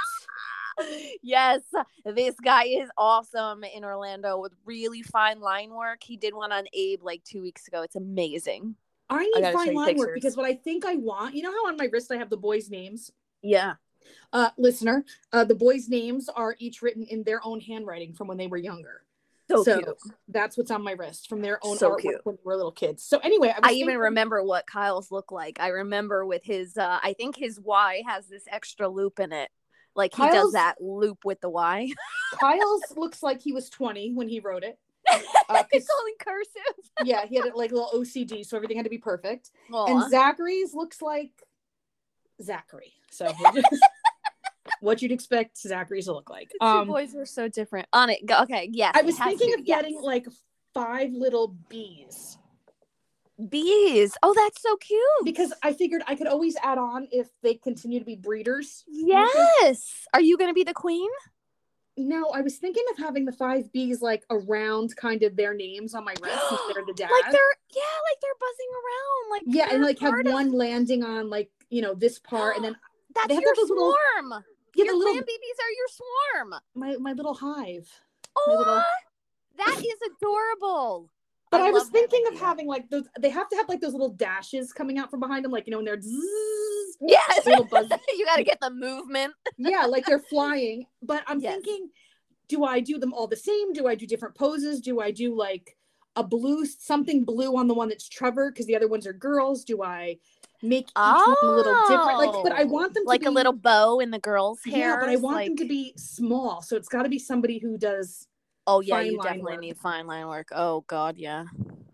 yes, 1.23 1.62
this 2.06 2.36
guy 2.43 2.65
is 2.65 2.89
awesome 2.97 3.63
in 3.63 3.84
Orlando 3.84 4.39
with 4.39 4.54
really 4.65 5.01
fine 5.01 5.39
line 5.39 5.71
work. 5.71 6.04
He 6.04 6.17
did 6.17 6.34
one 6.34 6.51
on 6.51 6.65
Abe 6.73 7.01
like 7.01 7.23
two 7.23 7.41
weeks 7.41 7.67
ago. 7.67 7.82
It's 7.82 7.95
amazing. 7.95 8.75
I 9.10 9.15
I 9.15 9.19
need 9.19 9.41
gotta 9.41 9.58
fine 9.58 9.73
line 9.73 9.97
work 9.97 10.13
because 10.13 10.36
what 10.36 10.45
I 10.45 10.54
think 10.54 10.86
I 10.86 10.95
want, 10.95 11.36
you 11.36 11.43
know 11.43 11.51
how 11.51 11.67
on 11.67 11.78
my 11.78 11.88
wrist 11.91 12.12
I 12.12 12.17
have 12.17 12.30
the 12.30 12.38
boys' 12.38 12.69
names? 12.69 13.12
Yeah. 13.41 13.75
Uh 14.34 14.50
listener, 14.58 15.04
uh 15.34 15.44
the 15.44 15.56
boys' 15.56 15.88
names 15.89 16.30
are 16.30 16.56
each 16.60 16.82
written 16.82 17.04
in 17.06 17.24
their 17.24 17.39
own 17.46 17.60
handwriting 17.60 18.13
from 18.13 18.28
when 18.28 18.38
they 18.38 18.48
were 18.48 18.58
younger. 18.58 19.04
So, 19.50 19.63
So, 19.63 19.78
cute. 19.80 19.98
That's 20.28 20.58
what's 20.58 20.72
on 20.72 20.82
my 20.84 20.94
wrist 20.94 21.30
from 21.30 21.41
their 21.41 21.60
own 21.63 21.78
So 21.78 21.91
artwork 21.91 22.00
cute. 22.00 22.22
when 22.24 22.36
they 22.36 22.41
were 22.44 22.56
little 22.56 22.72
kids. 22.72 23.04
So 23.04 23.20
anyway, 23.20 23.50
I, 23.50 23.70
I 23.70 23.72
even 23.74 23.88
thinking- 23.89 23.98
remember 24.00 24.44
what 24.44 24.65
Kyle's 24.65 25.12
look 25.12 25.32
like. 25.32 25.60
I 25.60 25.68
remember 25.68 26.26
with 26.26 26.44
his 26.44 26.78
uh 26.78 27.00
I 27.04 27.13
think 27.13 27.36
his 27.36 27.60
Y 27.60 28.02
has 28.08 28.28
this 28.28 28.44
extra 28.50 28.88
loop 28.88 29.20
in 29.20 29.32
it. 29.32 29.50
Like 29.96 30.13
he 30.15 30.24
does 30.28 30.52
that 30.54 30.76
loop 30.82 31.24
with 31.24 31.39
the 31.41 31.50
Y. 31.50 31.89
Kyle's 32.39 32.84
looks 32.98 33.22
like 33.24 33.41
he 33.41 33.54
was 33.54 33.70
20 33.70 34.13
when 34.13 34.28
he 34.28 34.39
wrote 34.39 34.63
it. 34.63 34.78
Uh, 35.48 35.62
it's 35.72 35.88
all 35.88 36.06
in 36.08 36.13
cursive. 36.20 36.89
yeah, 37.04 37.28
he 37.28 37.36
had 37.36 37.46
it 37.46 37.56
like 37.56 37.72
a 37.72 37.76
little 37.76 37.91
OCD, 37.94 38.44
so 38.44 38.58
everything 38.58 38.76
had 38.78 38.84
to 38.84 38.89
be 38.89 38.98
perfect. 38.98 39.52
Aw. 39.72 39.86
And 39.86 40.10
Zachary's 40.10 40.74
looks 40.74 41.04
like 41.04 41.30
Zachary. 42.41 42.93
So 43.12 43.32
just- 43.54 43.67
what 44.82 45.02
you'd 45.02 45.12
expect 45.12 45.58
Zachary's 45.58 46.06
to 46.06 46.13
look 46.13 46.30
like. 46.30 46.50
The 46.50 46.58
two 46.62 46.65
Um, 46.65 46.88
boys 46.88 47.15
are 47.15 47.26
so 47.26 47.48
different. 47.48 47.88
On 47.93 48.10
it. 48.10 48.26
go- 48.26 48.41
Okay, 48.43 48.69
yes. 48.71 48.93
I 48.95 49.02
was 49.02 49.17
thinking 49.17 49.54
to, 49.54 49.60
of 49.60 49.65
getting 49.65 50.02
like 50.02 50.28
five 50.74 51.12
little 51.12 51.56
bees 51.69 52.38
bees. 53.50 54.17
Oh, 54.24 54.34
that's 54.34 54.62
so 54.62 54.78
cute. 54.78 55.02
because 55.24 55.54
I 55.62 55.74
figured 55.74 56.02
I 56.08 56.15
could 56.15 56.28
always 56.28 56.56
add 56.63 56.78
on 56.78 57.08
if 57.12 57.28
they 57.43 57.56
continue 57.56 58.00
to 58.00 58.06
be 58.06 58.15
breeders. 58.15 58.84
Yes. 58.88 60.08
Are 60.13 60.21
you 60.21 60.38
going 60.38 60.50
to 60.50 60.54
be 60.54 60.63
the 60.63 60.74
queen? 60.74 61.10
No, 61.98 62.28
I 62.30 62.41
was 62.41 62.58
thinking 62.58 62.84
of 62.91 62.98
having 62.98 63.24
the 63.26 63.32
five 63.32 63.71
bees 63.71 64.02
like 64.02 64.24
around 64.30 64.95
kind 64.98 65.24
of 65.24 65.36
their 65.36 65.54
names 65.54 65.93
on 65.95 66.04
my 66.04 66.13
wrist 66.21 66.39
since 66.50 66.62
they're 66.74 66.86
the 66.86 66.93
dad. 66.93 67.10
Like 67.12 67.32
they're 67.32 67.56
yeah, 67.74 67.82
like 68.10 68.21
they're 68.21 68.32
buzzing 68.39 68.71
around. 68.74 69.32
Like 69.32 69.41
yeah, 69.48 69.74
and 69.74 69.84
like 69.84 70.00
have 70.00 70.34
one 70.34 70.52
landing 70.52 71.04
on 71.04 71.30
like 71.30 71.50
you 71.69 71.82
know 71.82 71.93
this 71.93 72.19
part, 72.19 72.56
and 72.56 72.65
then 72.65 72.75
That's 73.15 73.28
they 73.28 73.36
have 73.36 73.43
your 73.43 73.56
those 73.56 73.69
little- 73.69 73.95
swarm. 74.19 74.43
yeah, 74.75 74.86
your 74.86 74.97
little 74.97 75.13
babies 75.13 75.58
are 75.62 75.71
your 75.71 75.88
swarm. 76.49 76.62
my 76.75 76.97
my 76.97 77.13
little 77.13 77.34
hive. 77.34 77.89
Oh, 78.36 78.56
little- 78.58 78.84
that 79.58 79.78
is 79.80 80.12
adorable. 80.17 81.10
But 81.51 81.62
I, 81.62 81.69
was 81.71 81.88
thinking 81.88 82.25
of 82.28 82.38
having 82.38 82.67
like 82.67 82.89
those. 82.89 83.06
They 83.17 83.30
have 83.30 83.47
to 83.49 83.56
have 83.56 83.69
like 83.69 83.80
those 83.80 83.93
little 83.93 84.10
dashes 84.10 84.73
coming 84.73 84.97
out 84.97 85.10
from 85.10 85.21
behind 85.21 85.45
them, 85.45 85.51
like 85.54 85.65
you 85.67 85.71
know 85.71 85.78
when 85.78 85.86
they're 85.86 86.01
zzz, 86.01 86.97
Yes. 86.99 87.45
you 87.45 88.25
got 88.25 88.36
to 88.36 88.43
get 88.43 88.60
the 88.60 88.71
movement. 88.71 89.34
yeah, 89.58 89.86
like 89.86 90.06
they're 90.06 90.19
flying. 90.19 90.86
But 91.01 91.23
I'm 91.28 91.39
Yes. 91.39 91.54
thinking, 91.54 91.91
do 92.49 92.65
I 92.65 92.82
do 92.82 92.97
them 92.97 93.13
all 93.13 93.28
the 93.28 93.38
same? 93.38 93.71
Do 93.71 93.88
I 93.88 93.95
do 93.95 94.06
different 94.06 94.36
poses? 94.36 94.82
Do 94.82 94.99
I 94.99 95.12
do 95.12 95.34
like 95.34 95.78
a 96.17 96.23
blue 96.23 96.65
something 96.65 97.23
blue 97.23 97.56
on 97.56 97.67
the 97.69 97.73
one 97.73 97.88
that's 97.88 98.10
Trevor 98.10 98.51
because 98.51 98.65
the 98.65 98.75
other 98.75 98.89
ones 98.89 99.08
are 99.08 99.13
girls? 99.13 99.63
Do 99.63 99.82
I 99.82 100.17
make 100.62 100.88
each 100.89 100.94
one 100.96 101.36
a 101.44 101.52
little 101.52 101.76
different? 101.88 102.18
Like, 102.20 102.44
but 102.44 102.52
I 102.52 102.63
Oh, 102.63 102.68
want 102.68 102.94
them 102.94 103.04
to 103.04 103.08
like 103.08 103.22
be, 103.22 103.28
a 103.28 103.32
little 103.32 103.54
bow 103.54 104.00
in 104.00 104.12
the 104.12 104.20
girls' 104.20 104.60
hair. 104.63 104.91
Yeah, 104.91 104.98
but 105.00 105.10
I 105.10 105.15
want 105.18 105.46
them 105.46 105.58
to 105.58 105.65
be 105.68 105.94
small, 105.98 106.62
so 106.62 106.76
it's 106.76 106.88
got 106.89 107.04
to 107.04 107.10
be 107.10 107.20
somebody 107.20 107.60
who 107.60 107.78
does 107.78 108.28
Oh 108.68 108.80
yeah, 108.80 109.00
you 109.02 109.18
definitely 109.22 109.54
work. 109.54 109.62
need 109.62 109.78
fine 109.78 110.08
line 110.08 110.28
work. 110.28 110.48
Oh 110.52 110.84
god, 110.88 111.18
yeah. 111.18 111.46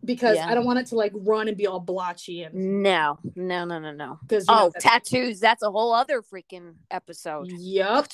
because 0.05 0.37
Yeah. 0.37 0.47
I 0.47 0.55
don't 0.55 0.65
want 0.65 0.79
it 0.79 0.85
to 0.87 0.95
like 0.95 1.11
run 1.15 1.47
and 1.49 1.57
be 1.57 1.67
all 1.67 1.79
blotchy 1.81 2.43
and 2.43 2.81
No, 2.81 3.19
no, 3.35 3.65
no, 3.65 3.77
no, 3.79 3.91
no. 3.91 4.19
because 4.21 4.45
Oh, 4.47 4.71
tattoos. 4.79 5.39
That's 5.41 5.63
a 5.63 5.69
whole 5.71 5.93
other 5.93 6.21
freaking 6.21 6.75
episode. 6.89 7.51
Yep. 7.51 8.07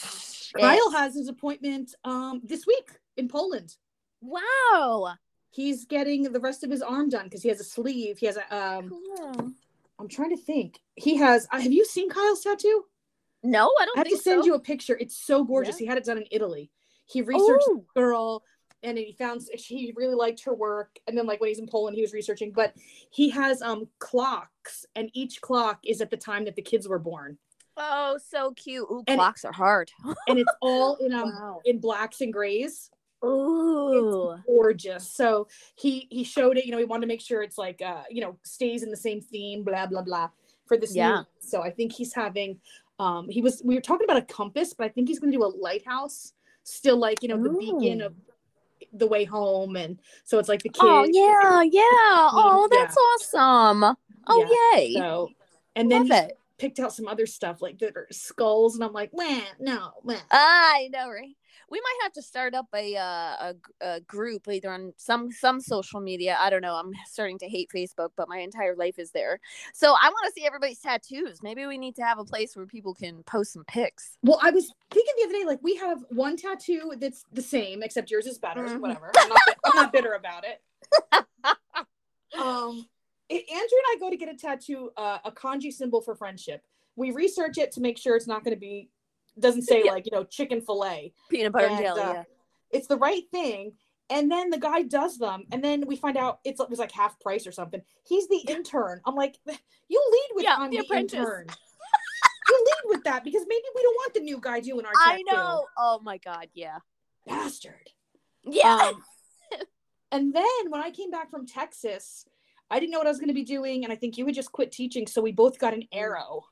Kyle 0.59 0.91
has 0.91 1.13
his 1.15 1.27
appointment 1.27 1.93
um 2.03 2.41
this 2.43 2.65
week 2.65 2.89
in 3.15 3.27
Poland. 3.27 3.75
Wow. 4.21 5.13
He's 5.51 5.85
getting 5.85 6.23
the 6.23 6.39
rest 6.39 6.63
of 6.63 6.69
his 6.71 6.81
arm 6.81 7.09
done 7.09 7.25
because 7.25 7.43
he 7.43 7.49
has 7.49 7.59
a 7.59 7.63
sleeve. 7.63 8.17
He 8.17 8.25
has 8.25 8.37
a 8.37 8.55
um 8.55 8.89
Cool. 8.89 9.51
I'm 9.99 10.07
trying 10.07 10.29
to 10.31 10.37
think. 10.37 10.79
He 10.95 11.15
has 11.17 11.47
uh, 11.51 11.59
have 11.61 11.71
you 11.71 11.85
seen 11.85 12.09
Kyle's 12.09 12.41
tattoo? 12.41 12.83
No, 13.43 13.71
I 13.79 13.85
don't 13.85 13.97
I 13.97 14.01
have 14.01 14.07
to 14.09 14.17
send 14.17 14.41
so. 14.43 14.47
you 14.47 14.53
a 14.55 14.59
picture. 14.59 14.97
It's 14.99 15.17
so 15.17 15.43
gorgeous. 15.43 15.75
Yeah. 15.79 15.85
He 15.85 15.85
had 15.87 15.97
it 15.97 16.05
done 16.05 16.17
in 16.17 16.25
Italy. 16.31 16.71
He 17.05 17.21
researched 17.21 17.65
Oh. 17.69 17.85
the 17.95 18.01
girl 18.01 18.43
and 18.83 18.97
he 18.97 19.15
found 19.17 19.41
he 19.53 19.93
really 19.95 20.15
liked 20.15 20.43
her 20.43 20.53
work. 20.53 20.97
And 21.07 21.17
then 21.17 21.25
like 21.25 21.39
when 21.41 21.47
he's 21.49 21.59
in 21.59 21.67
Poland, 21.67 21.95
he 21.95 22.01
was 22.01 22.13
researching. 22.13 22.51
But 22.51 22.73
he 23.11 23.29
has 23.29 23.61
um 23.61 23.87
clocks, 23.99 24.85
and 24.95 25.09
each 25.13 25.41
clock 25.41 25.79
is 25.83 26.01
at 26.01 26.09
the 26.11 26.17
time 26.17 26.45
that 26.45 26.55
the 26.55 26.61
kids 26.61 26.87
were 26.87 26.99
born. 26.99 27.37
Oh, 27.75 28.17
so 28.27 28.51
cute. 28.51 28.87
Ooh, 28.91 29.03
And- 29.07 29.17
clocks 29.17 29.45
are 29.45 29.51
hard. 29.53 29.91
And 30.27 30.39
it's 30.39 30.51
all 30.61 30.95
in 30.97 31.13
um 31.21 31.29
Wow. 31.29 31.61
in 31.65 31.79
blacks 31.79 32.21
and 32.21 32.33
grays. 32.33 32.89
Ooh. 33.25 34.35
gorgeous. 34.45 35.09
So 35.11 35.47
he 35.75 36.07
he 36.09 36.23
showed 36.23 36.57
it. 36.57 36.65
You 36.65 36.71
know, 36.71 36.77
he 36.77 36.85
wanted 36.85 37.01
to 37.01 37.07
make 37.07 37.21
sure 37.21 37.41
it's 37.41 37.57
like 37.57 37.81
uh 37.81 38.03
you 38.09 38.21
know 38.21 38.37
stays 38.43 38.83
in 38.83 38.91
the 38.91 38.97
same 38.97 39.21
theme. 39.21 39.63
Blah 39.63 39.87
blah 39.87 40.01
blah 40.01 40.29
for 40.65 40.77
this. 40.77 40.95
Yeah. 40.95 41.23
So 41.39 41.61
I 41.63 41.71
think 41.71 41.93
he's 41.93 42.13
having. 42.13 42.59
Um, 42.99 43.29
he 43.29 43.41
was 43.41 43.61
we 43.63 43.75
were 43.75 43.81
talking 43.81 44.05
about 44.05 44.17
a 44.17 44.25
compass, 44.33 44.73
but 44.73 44.85
I 44.85 44.89
think 44.89 45.07
he's 45.07 45.19
going 45.19 45.31
to 45.31 45.37
do 45.37 45.43
a 45.43 45.45
lighthouse. 45.45 46.33
Still 46.63 46.97
like 46.97 47.21
you 47.21 47.29
know 47.29 47.41
the 47.41 47.49
beacon 47.51 48.01
of 48.01 48.13
the 48.93 49.07
way 49.07 49.23
home, 49.23 49.75
and 49.75 49.99
so 50.23 50.39
it's 50.39 50.49
like 50.49 50.63
the 50.63 50.69
kids. 50.69 50.81
Oh 50.81 51.03
yeah, 51.03 51.61
yeah. 51.61 51.81
Oh, 52.33 52.67
Yeah. 52.71 52.79
that's 52.79 52.97
awesome. 52.97 53.95
Oh 54.27 54.71
yay. 54.73 54.93
So 54.93 55.29
and 55.75 55.91
then 55.91 56.07
Love 56.07 56.19
he 56.19 56.25
it. 56.25 56.39
picked 56.57 56.79
out 56.79 56.91
some 56.93 57.07
other 57.07 57.25
stuff 57.27 57.61
like 57.61 57.77
that 57.79 57.95
are 57.95 58.07
skulls, 58.11 58.75
and 58.75 58.83
I'm 58.83 58.93
like, 58.93 59.11
man, 59.13 59.43
no, 59.59 59.91
man. 60.03 60.21
I 60.31 60.89
know, 60.91 61.09
right? 61.09 61.35
We 61.69 61.79
might 61.81 61.97
have 62.03 62.13
to 62.13 62.21
start 62.21 62.53
up 62.53 62.67
a, 62.73 62.95
uh, 62.95 63.01
a 63.01 63.55
a 63.81 63.99
group 64.01 64.47
either 64.47 64.71
on 64.71 64.93
some 64.97 65.31
some 65.31 65.59
social 65.59 65.99
media. 65.99 66.37
I 66.39 66.49
don't 66.49 66.61
know. 66.61 66.75
I'm 66.75 66.91
starting 67.07 67.37
to 67.39 67.47
hate 67.47 67.69
Facebook, 67.75 68.09
but 68.15 68.29
my 68.29 68.37
entire 68.37 68.75
life 68.75 68.99
is 68.99 69.11
there. 69.11 69.39
So 69.73 69.95
I 70.01 70.09
want 70.09 70.25
to 70.27 70.31
see 70.31 70.45
everybody's 70.45 70.79
tattoos. 70.79 71.43
Maybe 71.43 71.65
we 71.65 71.77
need 71.77 71.95
to 71.97 72.03
have 72.03 72.19
a 72.19 72.25
place 72.25 72.55
where 72.55 72.65
people 72.65 72.93
can 72.93 73.23
post 73.23 73.53
some 73.53 73.65
pics. 73.65 74.17
Well, 74.23 74.39
I 74.41 74.51
was 74.51 74.71
thinking 74.91 75.13
the 75.17 75.23
other 75.25 75.33
day, 75.33 75.45
like 75.45 75.59
we 75.61 75.75
have 75.75 76.03
one 76.09 76.37
tattoo 76.37 76.93
that's 76.97 77.23
the 77.33 77.41
same, 77.41 77.83
except 77.83 78.09
yours 78.11 78.27
is 78.27 78.37
better. 78.37 78.63
Mhm. 78.63 78.79
Whatever. 78.79 79.11
I'm 79.17 79.29
not, 79.29 79.39
I'm 79.65 79.75
not 79.75 79.93
bitter 79.93 80.13
about 80.13 80.45
it. 80.45 80.61
Um, 82.37 82.85
Andrew 83.29 83.45
and 83.49 83.69
I 83.89 83.95
go 83.99 84.09
to 84.09 84.17
get 84.17 84.29
a 84.29 84.35
tattoo, 84.37 84.91
uh, 84.95 85.17
a 85.25 85.31
kanji 85.31 85.71
symbol 85.73 86.01
for 86.01 86.15
friendship. 86.15 86.63
We 86.95 87.11
research 87.11 87.57
it 87.57 87.71
to 87.73 87.81
make 87.81 87.97
sure 87.97 88.15
it's 88.15 88.27
not 88.27 88.43
going 88.43 88.55
to 88.55 88.59
be 88.59 88.89
doesn't 89.39 89.63
say 89.63 89.83
Yeah. 89.85 89.91
like 89.91 90.05
you 90.05 90.11
know 90.11 90.23
chicken 90.23 90.61
fillet. 90.61 91.13
Peanut 91.29 91.53
butter 91.53 91.67
and 91.67 91.79
jelly. 91.79 92.01
uh, 92.01 92.13
yeah. 92.13 92.23
It's 92.71 92.87
the 92.87 92.97
right 92.97 93.23
thing. 93.31 93.73
And 94.09 94.31
then 94.31 94.49
the 94.49 94.57
guy 94.57 94.83
does 94.83 95.17
them, 95.17 95.43
and 95.51 95.61
then 95.61 95.85
we 95.85 95.97
find 95.97 96.15
out 96.15 96.39
it's 96.45 96.61
it 96.61 96.69
was 96.69 96.79
like 96.79 96.93
half 96.93 97.19
price 97.19 97.45
or 97.45 97.51
something. 97.51 97.81
He's 98.07 98.27
the 98.29 98.37
intern. 98.47 99.01
I'm 99.05 99.15
like, 99.15 99.35
you 99.45 100.01
lead 100.11 100.29
with 100.35 100.43
Yeah, 100.45 100.55
I'm 100.57 100.69
the 100.71 100.77
the, 100.77 100.85
apprentice." 100.85 101.19
intern. 101.19 101.47
you 102.49 102.65
lead 102.65 102.95
with 102.95 103.03
that 103.03 103.25
because 103.25 103.43
maybe 103.47 103.63
we 103.75 103.81
don't 103.81 103.95
want 103.95 104.13
the 104.13 104.21
new 104.21 104.39
guy 104.39 104.61
doing 104.61 104.85
our 104.85 104.91
I 104.95 105.21
know. 105.29 105.65
Oh 105.77 105.99
my 106.01 106.17
god. 106.19 106.47
Yeah. 106.53 106.77
bastard. 107.25 107.89
Yeah. 108.45 108.91
Um, 108.93 109.03
and 110.13 110.33
then 110.33 110.69
when 110.69 110.79
I 110.81 110.91
came 110.91 111.11
back 111.11 111.29
from 111.29 111.45
Texas, 111.45 112.25
I 112.71 112.79
didn't 112.79 112.91
know 112.93 112.99
what 112.99 113.07
I 113.07 113.11
was 113.11 113.19
going 113.19 113.27
to 113.27 113.33
be 113.33 113.43
doing, 113.43 113.83
and 113.83 113.91
I 113.91 113.97
think 113.97 114.17
you 114.17 114.25
had 114.25 114.35
just 114.35 114.53
quit 114.53 114.71
teaching, 114.71 115.05
so 115.07 115.21
we 115.21 115.33
both 115.33 115.59
got 115.59 115.73
an 115.73 115.83
arrow. 115.91 116.45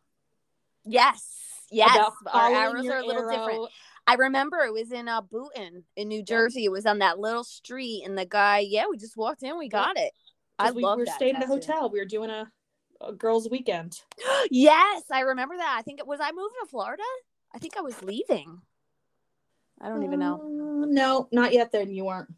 yes. 0.83 1.54
Yes. 1.71 2.11
Our 2.31 2.53
arrows 2.53 2.87
are 2.89 2.97
a 2.97 3.05
little 3.05 3.29
different. 3.29 3.69
I 4.07 4.15
remember 4.15 4.59
it 4.59 4.73
was 4.73 4.91
in 4.91 5.07
uh 5.07 5.21
Boonton 5.21 5.83
in 5.95 6.07
New 6.07 6.23
Jersey. 6.23 6.65
It 6.65 6.71
was 6.71 6.85
on 6.85 6.99
that 6.99 7.19
little 7.19 7.43
street, 7.43 8.03
and 8.05 8.17
the 8.17 8.25
guy, 8.25 8.59
yeah, 8.59 8.85
we 8.89 8.97
just 8.97 9.17
walked 9.17 9.43
in, 9.43 9.57
we 9.57 9.67
got 9.69 9.97
it. 9.97 10.11
I 10.59 10.71
we 10.71 10.83
love 10.83 10.99
were 10.99 11.05
that 11.05 11.15
staying 11.15 11.35
at 11.35 11.43
a 11.43 11.47
hotel. 11.47 11.89
We 11.89 11.99
were 11.99 12.05
doing 12.05 12.29
a, 12.29 12.51
a 13.01 13.13
girls' 13.13 13.49
weekend. 13.49 13.99
yes, 14.51 15.03
I 15.11 15.21
remember 15.21 15.57
that. 15.57 15.75
I 15.77 15.81
think 15.81 15.99
it 15.99 16.07
was 16.07 16.19
I 16.21 16.31
moving 16.31 16.57
to 16.61 16.69
Florida. 16.69 17.03
I 17.53 17.59
think 17.59 17.77
I 17.77 17.81
was 17.81 18.01
leaving. 18.03 18.61
I 19.81 19.89
don't 19.89 20.03
even 20.03 20.19
know. 20.19 20.35
Uh, 20.35 20.85
no, 20.87 21.27
not 21.31 21.51
yet. 21.53 21.71
Then 21.71 21.91
you 21.91 22.05
weren't. 22.05 22.29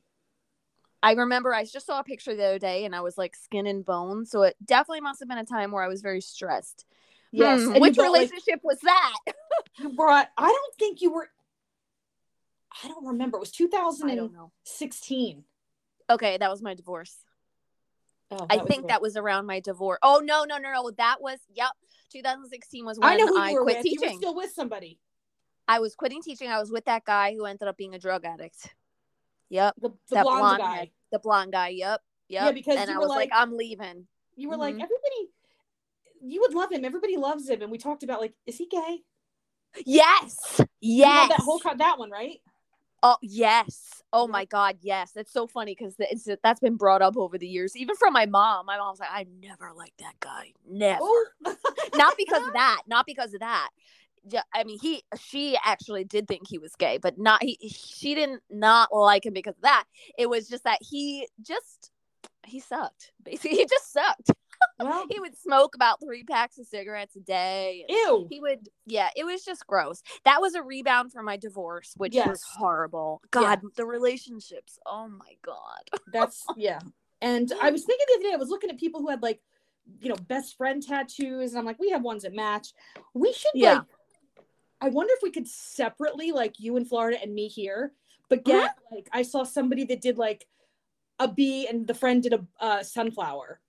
I 1.04 1.12
remember 1.12 1.54
I 1.54 1.64
just 1.64 1.86
saw 1.86 2.00
a 2.00 2.04
picture 2.04 2.36
the 2.36 2.46
other 2.46 2.60
day, 2.60 2.86
and 2.86 2.96
I 2.96 3.02
was 3.02 3.18
like 3.18 3.36
skin 3.36 3.68
and 3.68 3.86
bone. 3.86 4.26
So 4.26 4.44
it 4.44 4.56
definitely 4.64 5.02
must 5.02 5.20
have 5.20 5.30
been 5.30 5.38
a 5.38 5.46
time 5.46 5.72
where 5.72 5.84
I 5.84 5.88
was 5.88 6.02
very 6.02 6.22
stressed. 6.22 6.86
Yes. 7.32 7.62
Hmm, 7.64 7.80
Which 7.80 7.96
brought, 7.96 8.12
like, 8.12 8.22
relationship 8.32 8.62
was 8.64 8.80
that? 8.84 9.14
you 9.80 9.90
brought. 9.90 10.30
I 10.38 10.48
don't 10.48 10.76
think 10.78 11.02
you 11.02 11.12
were. 11.12 11.30
I 12.84 12.88
don't 12.88 13.06
remember. 13.06 13.38
It 13.38 13.42
was 13.42 13.52
2016. 13.52 15.44
Okay, 16.10 16.38
that 16.38 16.50
was 16.50 16.62
my 16.62 16.74
divorce. 16.74 17.18
Oh, 18.30 18.46
I 18.50 18.60
think 18.60 18.88
that 18.90 19.02
was 19.02 19.16
around 19.16 19.46
my 19.46 19.60
divorce. 19.62 20.00
Oh 20.04 20.22
no, 20.24 20.44
no, 20.44 20.58
no, 20.58 20.72
no. 20.72 20.92
That 20.98 21.22
was 21.22 21.40
yep. 21.54 21.70
2016 22.12 22.86
was 22.86 23.00
when 23.00 23.10
I 23.10 23.16
know 23.16 23.28
who 23.28 23.38
I 23.40 23.50
you 23.50 23.56
were 23.56 23.64
quit 23.64 23.78
with. 23.78 23.86
You 23.86 23.92
teaching. 23.92 24.16
were 24.16 24.18
still 24.22 24.36
with 24.36 24.52
somebody. 24.52 25.00
I 25.68 25.80
was 25.80 25.96
quitting 25.96 26.22
teaching. 26.22 26.50
I 26.50 26.60
was 26.60 26.72
with 26.72 26.86
that 26.86 27.04
guy 27.06 27.34
who 27.36 27.46
ended 27.46 27.68
up 27.68 27.78
being 27.78 27.94
a 27.94 28.00
drug 28.00 28.26
addict. 28.26 28.74
Yep. 29.50 29.76
The, 29.82 29.90
the 29.90 29.96
that 30.16 30.24
blonde, 30.24 30.40
blonde 30.40 30.60
guy. 30.62 30.76
head. 30.76 30.90
The 31.12 31.20
blonde 31.20 31.52
guy. 31.54 31.68
Yep. 31.70 32.02
Yep. 32.30 32.46
Yeah, 32.46 32.52
because 32.52 32.78
and 32.78 32.90
you 32.90 32.96
I 32.96 33.00
was 33.00 33.10
like, 33.10 33.32
like- 33.32 33.42
I'm 33.42 33.56
leaving. 33.56 34.08
You 34.36 34.50
were 34.50 34.58
like, 34.58 34.76
Mhm. 34.76 34.84
everybody, 34.84 35.17
you 36.32 36.42
would 36.42 36.54
love 36.54 36.72
him. 36.72 36.86
Everybody 36.86 37.18
loves 37.18 37.50
him. 37.50 37.62
And 37.62 37.72
we 37.72 37.78
talked 37.78 38.04
about 38.04 38.22
like, 38.22 38.34
is 38.46 38.58
he 38.58 38.68
gay? 38.68 39.00
Yes. 39.86 40.62
Yes. 40.82 41.30
that 41.30 41.40
whole 41.40 41.62
that 41.78 42.00
one, 42.00 42.10
right? 42.12 42.40
Oh 43.04 43.18
yes. 43.22 44.02
Oh 44.12 44.28
my 44.28 44.46
God. 44.46 44.78
Yes. 44.82 45.12
That's 45.14 45.32
so 45.32 45.48
funny 45.48 45.76
because 45.78 45.96
that's 46.44 46.60
been 46.60 46.78
brought 46.78 47.02
up 47.02 47.18
over 47.18 47.38
the 47.38 47.48
years, 47.48 47.76
even 47.76 47.96
from 47.96 48.14
my 48.14 48.26
mom. 48.26 48.66
My 48.66 48.78
mom's 48.78 49.00
like, 49.00 49.10
I 49.12 49.26
never 49.42 49.72
liked 49.74 50.00
that 50.00 50.20
guy. 50.20 50.54
Never. 50.68 51.04
Not 51.96 52.16
because 52.18 52.46
of 52.48 52.54
that. 52.54 52.82
Not 52.88 53.06
because 53.06 53.34
of 53.34 53.42
that. 53.42 53.70
I 54.54 54.64
mean, 54.64 54.78
he 54.82 55.04
she 55.18 55.58
actually 55.64 56.04
did 56.04 56.28
think 56.28 56.48
he 56.48 56.58
was 56.58 56.76
gay, 56.76 56.98
but 56.98 57.18
not 57.18 57.42
he. 57.42 57.58
She 57.70 58.14
didn't 58.14 58.42
not 58.50 58.90
like 58.94 59.26
him 59.26 59.34
because 59.34 59.56
of 59.56 59.62
that. 59.62 59.86
It 60.18 60.30
was 60.30 60.50
just 60.50 60.66
that 60.66 60.80
he 60.82 61.28
just 61.42 61.92
he 62.46 62.60
sucked. 62.60 63.12
Basically, 63.24 63.52
he 63.58 63.66
just 63.66 63.94
sucked. 63.94 64.32
Well, 64.80 65.06
He 65.10 65.20
would 65.20 65.38
smoke 65.38 65.76
about 65.76 66.00
three 66.00 66.24
packs 66.24 66.58
of 66.58 66.68
cigarettes 66.68 67.16
a 67.16 67.20
day. 67.20 67.86
ew. 67.90 68.28
He 68.30 68.40
would, 68.40 68.70
yeah, 68.86 69.10
it 69.16 69.24
was 69.26 69.44
just 69.44 69.66
gross. 69.68 70.02
That 70.26 70.42
was 70.42 70.56
a 70.56 70.62
rebound 70.64 71.12
for 71.12 71.24
my 71.24 71.38
divorce, 71.38 71.94
which 71.98 72.14
was 72.16 72.26
Yes. 72.26 72.44
horrible. 72.58 73.22
Yeah. 73.34 73.42
God, 73.56 73.62
the 73.76 73.86
relationships. 73.86 74.78
Oh 74.86 75.08
my 75.08 75.36
God. 75.44 75.90
That's 76.14 76.46
yeah. 76.56 76.80
And 77.22 77.52
I 77.62 77.72
was 77.72 77.84
thinking 77.84 78.06
the 78.08 78.14
other 78.16 78.24
day, 78.30 78.34
I 78.34 78.38
was 78.38 78.50
looking 78.50 78.70
at 78.70 78.78
people 78.80 79.02
who 79.02 79.10
had 79.10 79.24
like, 79.24 79.42
you 80.00 80.10
know, 80.10 80.16
best 80.16 80.58
friend 80.58 80.86
tattoos, 80.86 81.52
and 81.52 81.60
I'm 81.60 81.66
like, 81.66 81.80
we 81.80 81.90
have 81.92 82.04
ones 82.04 82.24
that 82.24 82.34
match. 82.34 82.74
We 83.14 83.34
should 83.34 83.52
Yeah. 83.56 83.74
like. 83.74 83.84
I 84.80 84.90
wonder 84.90 85.12
if 85.16 85.24
we 85.24 85.32
could 85.32 85.48
separately, 85.48 86.32
like 86.32 86.60
you 86.60 86.78
in 86.78 86.86
Florida 86.86 87.18
and 87.20 87.34
me 87.34 87.48
here, 87.48 87.94
but 88.30 88.46
get 88.46 88.76
like 88.92 89.10
I 89.12 89.24
saw 89.24 89.44
somebody 89.44 89.86
that 89.86 90.02
did 90.02 90.20
like 90.20 90.46
a 91.18 91.28
bee 91.28 91.66
and 91.68 91.88
the 91.88 91.96
friend 91.96 92.22
did 92.22 92.34
a 92.34 92.46
uh, 92.60 92.84
sunflower. 92.84 93.60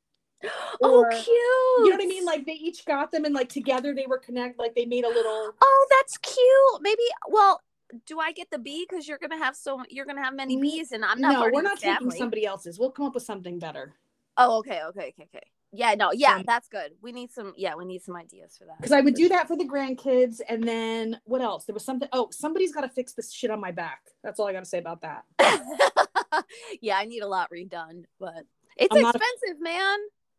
oh, 0.82 1.00
Or- 1.00 1.10
cute. 1.10 1.26
You 1.26 1.90
know 1.90 1.96
what 1.96 2.04
I 2.04 2.06
mean? 2.06 2.24
Like 2.24 2.46
they 2.46 2.52
each 2.52 2.84
got 2.84 3.10
them 3.12 3.24
and 3.24 3.34
like 3.34 3.48
together 3.48 3.94
they 3.94 4.06
were 4.06 4.18
connected. 4.18 4.60
Like 4.60 4.74
they 4.74 4.84
made 4.84 5.04
a 5.04 5.08
little. 5.08 5.52
Oh, 5.60 5.86
that's 5.98 6.16
cute. 6.18 6.82
Maybe. 6.82 7.02
Well, 7.28 7.60
do 8.06 8.20
I 8.20 8.32
get 8.32 8.50
the 8.50 8.58
bee 8.58 8.86
because 8.88 9.08
you're 9.08 9.18
gonna 9.18 9.38
have 9.38 9.56
so 9.56 9.82
you're 9.88 10.04
gonna 10.06 10.22
have 10.22 10.34
many 10.34 10.60
bees, 10.60 10.92
and 10.92 11.04
I'm 11.04 11.20
not. 11.20 11.32
no, 11.32 11.50
we're 11.52 11.62
not 11.62 11.78
taking 11.78 12.10
somebody 12.10 12.44
else's. 12.44 12.78
We'll 12.78 12.90
come 12.90 13.06
up 13.06 13.14
with 13.14 13.24
something 13.24 13.58
better. 13.58 13.94
Oh, 14.36 14.58
okay, 14.58 14.82
okay, 14.88 15.14
okay, 15.18 15.28
okay. 15.34 15.46
Yeah, 15.70 15.94
no, 15.94 16.12
yeah, 16.12 16.42
that's 16.46 16.68
good. 16.68 16.92
We 17.02 17.12
need 17.12 17.30
some. 17.30 17.52
Yeah, 17.56 17.74
we 17.74 17.84
need 17.84 18.02
some 18.02 18.16
ideas 18.16 18.56
for 18.56 18.64
that. 18.64 18.78
Because 18.78 18.92
I 18.92 19.00
would 19.02 19.14
do 19.14 19.28
that 19.28 19.48
for 19.48 19.56
the 19.56 19.66
grandkids, 19.66 20.40
and 20.48 20.66
then 20.66 21.20
what 21.24 21.42
else? 21.42 21.66
There 21.66 21.74
was 21.74 21.84
something. 21.84 22.08
Oh, 22.12 22.28
somebody's 22.30 22.72
got 22.72 22.82
to 22.82 22.88
fix 22.88 23.12
this 23.12 23.32
shit 23.32 23.50
on 23.50 23.60
my 23.60 23.70
back. 23.70 24.00
That's 24.22 24.40
all 24.40 24.46
I 24.46 24.52
got 24.52 24.60
to 24.60 24.68
say 24.68 24.78
about 24.78 25.02
that. 25.02 25.24
yeah, 26.80 26.96
I 26.96 27.04
need 27.04 27.20
a 27.20 27.28
lot 27.28 27.50
redone, 27.50 28.04
but 28.18 28.44
it's 28.76 28.94
I'm 28.94 29.02
not 29.02 29.14
a- 29.14 29.18
expensive, 29.18 29.60
man. 29.60 29.98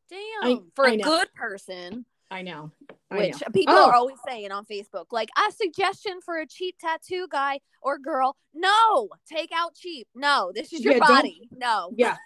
Damn, 0.10 0.19
I- 0.43 0.60
for 0.76 0.88
I 0.88 0.91
a 0.93 0.98
know. 0.98 1.04
good 1.04 1.34
person, 1.34 2.06
I 2.32 2.41
know. 2.41 2.72
I 3.12 3.17
which 3.17 3.41
know. 3.41 3.48
people 3.54 3.74
Oh. 3.76 3.89
are 3.89 3.93
always 3.95 4.17
saying 4.28 4.52
on 4.52 4.65
Facebook, 4.65 5.06
like 5.12 5.30
a 5.38 5.52
suggestion 5.52 6.22
for 6.22 6.38
a 6.38 6.45
cheap 6.48 6.76
tattoo 6.80 7.28
guy 7.32 7.60
or 7.82 7.98
girl. 7.98 8.36
No, 8.54 9.10
take 9.28 9.52
out 9.54 9.74
cheap. 9.76 10.08
No, 10.15 10.52
this 10.54 10.72
is 10.74 10.82
your 10.84 10.93
Yeah, 10.95 11.00
body. 11.00 11.50
No. 11.52 11.91
Yeah. 11.98 12.17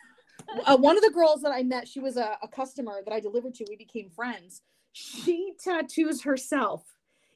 uh, 0.66 0.78
one 0.78 0.98
of 0.98 1.04
the 1.04 1.12
girls 1.12 1.42
that 1.42 1.52
I 1.52 1.64
met, 1.64 1.88
she 1.88 2.00
was 2.00 2.18
a, 2.18 2.38
a 2.42 2.48
customer 2.48 3.02
that 3.04 3.14
I 3.14 3.20
delivered 3.20 3.54
to. 3.56 3.66
We 3.70 3.76
became 3.78 4.10
friends. 4.10 4.62
She 4.92 5.54
tattoos 5.64 6.22
herself. 6.24 6.84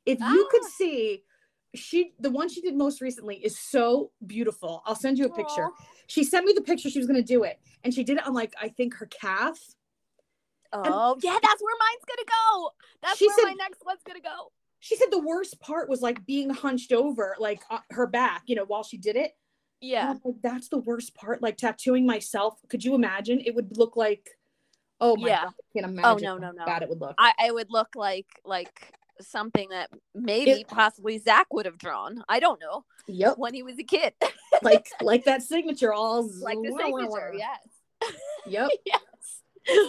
If 0.06 0.20
you 0.20 0.48
could 0.52 0.62
Ah. 0.64 0.70
see, 0.78 1.24
she 1.76 2.14
the 2.20 2.30
one 2.30 2.50
she 2.50 2.62
did 2.62 2.76
most 2.76 3.02
recently 3.02 3.38
is 3.38 3.58
so 3.58 4.12
beautiful. 4.26 4.82
I'll 4.86 4.96
send 4.96 5.18
you 5.18 5.26
a 5.26 5.30
picture. 5.34 5.66
Aw. 5.66 5.86
She 6.08 6.24
sent 6.24 6.46
me 6.46 6.54
the 6.54 6.62
picture. 6.62 6.90
She 6.90 7.00
was 7.00 7.08
going 7.08 7.20
to 7.22 7.34
do 7.34 7.44
it, 7.44 7.60
and 7.84 7.94
she 7.94 8.04
did 8.04 8.18
it 8.18 8.26
on 8.28 8.34
like 8.34 8.54
I 8.62 8.70
think 8.70 8.94
her 8.96 9.06
calf. 9.08 9.60
Oh, 10.74 11.18
yeah, 11.22 11.38
that's 11.42 11.62
where 11.62 11.76
mine's 11.80 12.06
gonna 12.08 12.28
go. 12.28 12.70
That's 13.02 13.22
where 13.22 13.36
said- 13.36 13.44
my 13.44 13.54
next 13.54 13.84
one's 13.86 14.02
gonna 14.06 14.22
go. 14.22 14.52
She 14.80 14.96
said 14.96 15.08
the 15.12 15.20
worst 15.20 15.60
part 15.60 15.90
was 15.90 16.02
like 16.02 16.26
being 16.26 16.50
hunched 16.52 16.92
over, 16.94 17.36
like 17.40 17.62
uh, 17.70 17.80
her 17.92 18.06
back, 18.06 18.44
you 18.46 18.56
know, 18.56 18.66
while 18.66 18.84
she 18.84 18.98
did 18.98 19.16
it. 19.16 19.32
Yeah. 19.82 20.16
Like, 20.24 20.36
that's 20.44 20.70
the 20.70 20.78
worst 20.78 21.16
part. 21.16 21.42
Like 21.42 21.58
tattooing 21.58 22.06
myself. 22.06 22.60
Could 22.70 22.84
you 22.86 22.94
imagine? 22.96 23.42
It 23.44 23.56
would 23.56 23.78
look 23.78 23.96
like, 23.96 24.30
oh 25.02 25.16
my 25.16 25.30
Yeah. 25.30 25.44
god, 25.46 25.54
I 25.58 25.80
can't 25.80 25.92
imagine. 25.92 26.06
Oh 26.06 26.16
no, 26.16 26.34
how 26.34 26.38
no, 26.38 26.52
no. 26.60 26.66
Bad 26.66 26.84
it 26.84 26.90
would 26.90 27.02
look. 27.02 27.16
I, 27.18 27.34
I 27.40 27.52
would 27.52 27.72
look 27.72 27.96
like 27.96 28.28
like 28.46 28.94
something 29.20 29.70
that 29.70 29.90
maybe 30.14 30.52
It- 30.52 30.68
possibly 30.68 31.18
Zach 31.18 31.52
would 31.54 31.66
have 31.66 31.78
drawn. 31.78 32.24
I 32.30 32.40
don't 32.40 32.60
know 32.62 32.86
yep. 33.08 33.38
when 33.38 33.54
he 33.54 33.64
was 33.64 33.80
a 33.80 33.84
kid, 33.84 34.14
like 34.62 34.88
like 35.02 35.24
that 35.26 35.42
signature 35.42 35.94
all 35.94 36.30
like 36.42 36.58
the 36.62 36.76
signature. 36.78 37.34
Yes. 37.36 37.60
Yep. 38.46 38.70
yes. 38.86 39.02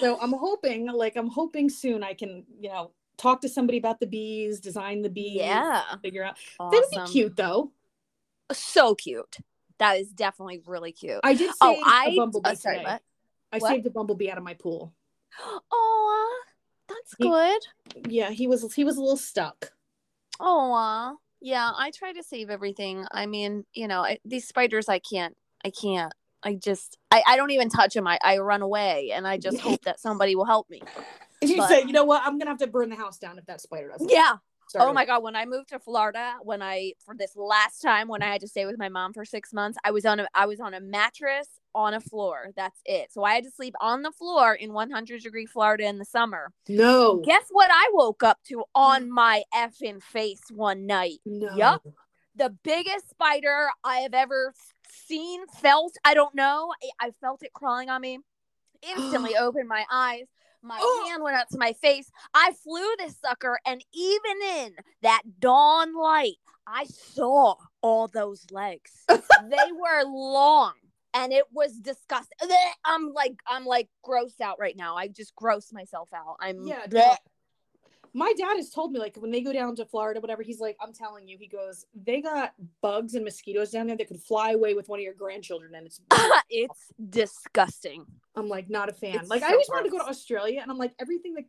So 0.01 0.19
I'm 0.21 0.33
hoping, 0.33 0.87
like 0.87 1.17
I'm 1.17 1.29
hoping 1.29 1.69
soon 1.69 2.03
I 2.03 2.15
can, 2.15 2.45
you 2.61 2.69
know, 2.69 2.93
talk 3.17 3.41
to 3.43 3.49
somebody 3.49 3.79
about 3.79 4.01
the 4.01 4.07
bees, 4.07 4.61
design 4.61 5.03
the 5.03 5.11
bees, 5.11 5.37
Yeah. 5.37 5.83
figure 6.03 6.25
out. 6.25 6.37
Awesome. 6.59 6.81
Would 6.93 7.07
be 7.07 7.13
cute 7.13 7.37
though. 7.37 7.73
So 8.53 8.95
cute. 8.95 9.37
That 9.79 10.01
is 10.01 10.11
definitely 10.11 10.61
really 10.67 10.93
cute. 10.93 11.21
I 11.23 11.35
did 11.35 11.51
oh, 11.61 11.75
save 11.75 11.83
oh, 11.85 11.91
I 11.91 12.09
a 12.11 12.17
bumblebee 12.17 12.51
oh, 12.51 12.55
sorry, 12.55 12.79
what? 12.79 13.03
I 13.53 13.59
what? 13.59 13.69
saved 13.69 13.87
a 13.87 13.91
bumblebee 13.91 14.31
out 14.31 14.39
of 14.39 14.45
my 14.45 14.55
pool. 14.55 14.93
Oh, 15.71 16.43
that's 16.89 17.15
He- 17.19 17.25
good. 17.25 17.63
Yeah, 18.09 18.31
he 18.31 18.47
was 18.47 18.75
he 18.75 18.85
was 18.85 18.97
a 18.97 19.01
little 19.01 19.17
stuck. 19.17 19.73
Oh, 20.41 21.17
yeah. 21.41 21.71
I 21.77 21.91
try 21.91 22.13
to 22.13 22.23
save 22.23 22.51
everything. 22.51 23.07
I 23.11 23.27
mean, 23.27 23.65
you 23.73 23.89
know, 23.89 24.03
I, 24.03 24.19
these 24.25 24.47
spiders, 24.47 24.89
I 24.89 24.99
can't. 24.99 25.37
I 25.65 25.71
can't. 25.71 26.13
I 26.43 26.55
just, 26.55 26.99
I, 27.11 27.23
I 27.27 27.37
don't 27.37 27.51
even 27.51 27.69
touch 27.69 27.95
them. 27.95 28.07
I, 28.07 28.19
I 28.23 28.39
run 28.39 28.63
away, 28.63 29.13
and 29.15 29.27
I 29.27 29.39
just 29.39 29.61
hope 29.61 29.83
that 29.83 30.01
somebody 30.01 30.37
will 30.37 30.45
help 30.45 30.69
me. 30.71 30.83
And 31.41 31.51
you 31.51 31.67
say, 31.69 31.83
you 31.83 31.93
know 31.93 32.05
what? 32.05 32.23
I'm 32.25 32.39
gonna 32.39 32.51
have 32.51 32.59
to 32.59 32.67
burn 32.67 32.91
the 32.91 32.97
house 32.97 33.19
down 33.19 33.39
if 33.39 33.47
that 33.47 33.61
spider 33.61 33.89
doesn't. 33.89 34.11
Yeah. 34.11 34.37
Oh 34.77 34.93
my 34.93 35.05
god, 35.07 35.23
when 35.23 35.35
I 35.35 35.47
moved 35.47 35.71
to 35.71 35.79
Florida, 35.79 36.35
when 36.43 36.61
I 36.61 36.93
for 37.05 37.15
this 37.15 37.35
last 37.37 37.81
time 37.81 38.09
when 38.09 38.23
I 38.23 38.27
had 38.27 38.41
to 38.43 38.49
stay 38.49 38.67
with 38.67 38.79
my 38.79 38.89
mom 38.89 39.13
for 39.13 39.25
6 39.25 39.53
months, 39.53 39.79
I 39.85 39.91
was 39.91 40.05
on 40.05 40.21
a 40.21 40.29
I 40.35 40.47
was 40.47 40.61
on 40.61 40.75
a 40.75 40.81
mattress 40.81 41.49
on 41.75 41.95
a 41.95 42.01
floor. 42.01 42.51
That's 42.57 42.79
it. 42.85 43.13
So 43.13 43.25
I 43.25 43.35
had 43.35 43.45
to 43.45 43.51
sleep 43.51 43.75
on 43.81 44.03
the 44.03 44.13
floor 44.13 44.55
in 44.55 44.73
100 44.73 45.23
degree 45.23 45.47
Florida 45.47 45.87
in 45.87 45.99
the 45.99 46.05
summer. 46.05 46.53
No. 46.69 47.23
Guess 47.25 47.45
what 47.51 47.71
I 47.73 47.89
woke 47.93 48.23
up 48.23 48.39
to 48.49 48.65
on 48.75 49.05
mm. 49.05 49.09
my 49.09 49.43
effing 49.55 50.03
face 50.03 50.43
one 50.51 50.87
night? 50.87 51.19
no. 51.25 51.55
Yup. 51.55 51.87
The 52.35 52.55
biggest 52.63 53.11
spider 53.11 53.69
I 53.83 53.99
have 53.99 54.15
ever 54.15 54.55
seen, 54.91 55.47
felt, 55.47 55.95
I 56.05 56.15
don't 56.15 56.35
know. 56.35 56.73
I- 56.83 57.09
I 57.09 57.11
felt 57.21 57.43
it 57.43 57.53
crawling 57.53 57.89
on 57.91 58.01
me. 58.01 58.19
Instantly 58.83 59.37
opened 59.41 59.69
my 59.69 59.85
eyes. 59.91 60.27
My 60.63 60.81
hand 61.07 61.23
went 61.23 61.37
up 61.37 61.49
to 61.51 61.59
my 61.59 61.73
face. 61.75 62.11
I 62.35 62.53
flew 62.65 62.87
this 62.99 63.17
sucker, 63.25 63.59
and 63.65 63.85
even 63.95 64.43
in 64.43 64.75
that 65.03 65.23
dawn 65.39 65.95
light, 65.97 66.35
I 66.67 66.85
saw 66.85 67.55
all 67.81 68.09
those 68.09 68.45
legs. 68.51 68.91
they 69.09 69.73
were 69.73 70.03
long, 70.05 70.75
and 71.15 71.33
it 71.33 71.45
was 71.53 71.75
disgusting. 71.79 72.37
I'm 72.85 73.13
like, 73.13 73.35
I'm 73.47 73.67
like 73.67 73.89
grossed 74.05 74.41
out 74.41 74.59
right 74.59 74.77
now. 74.77 74.97
I 74.97 75.07
just 75.09 75.33
grossed 75.37 75.73
myself 75.73 76.09
out. 76.13 76.37
I'm 76.41 76.67
Yeah, 76.67 76.87
no. 76.91 77.17
My 78.15 78.33
dad 78.37 78.57
has 78.57 78.71
told 78.71 78.93
me 78.93 78.99
like 78.99 79.17
when 79.17 79.31
they 79.31 79.41
go 79.41 79.53
down 79.53 79.77
to 79.77 79.85
Florida, 79.85 80.21
whatever, 80.21 80.43
he's 80.43 80.61
like, 80.61 80.77
I'm 80.81 80.93
telling 80.93 81.29
you, 81.29 81.37
he 81.39 81.47
goes, 81.47 81.85
they 81.95 82.21
got 82.21 82.55
bugs 82.81 83.15
and 83.15 83.25
mosquitoes 83.25 83.71
down 83.71 83.87
there 83.87 83.97
that 83.97 84.09
could 84.09 84.21
fly 84.21 84.53
away 84.53 84.75
with 84.75 84.89
one 84.89 84.99
of 84.99 85.05
your 85.05 85.15
grandchildren, 85.15 85.75
and 85.75 85.87
it's. 85.87 86.01
it's 86.51 86.93
disgusting. 87.11 88.05
I'm 88.37 88.49
like 88.49 88.71
not 88.71 88.89
a 88.89 88.93
fan. 88.93 89.17
It's 89.17 89.29
like 89.29 89.43
I 89.43 89.49
so 89.49 89.53
always 89.53 89.69
wanted 89.69 89.85
to 89.85 89.91
go 89.91 89.99
to. 89.99 90.09
Australia, 90.09 90.61
and 90.63 90.71
I'm 90.71 90.79
like 90.79 90.93
everything 91.01 91.35
that 91.35 91.45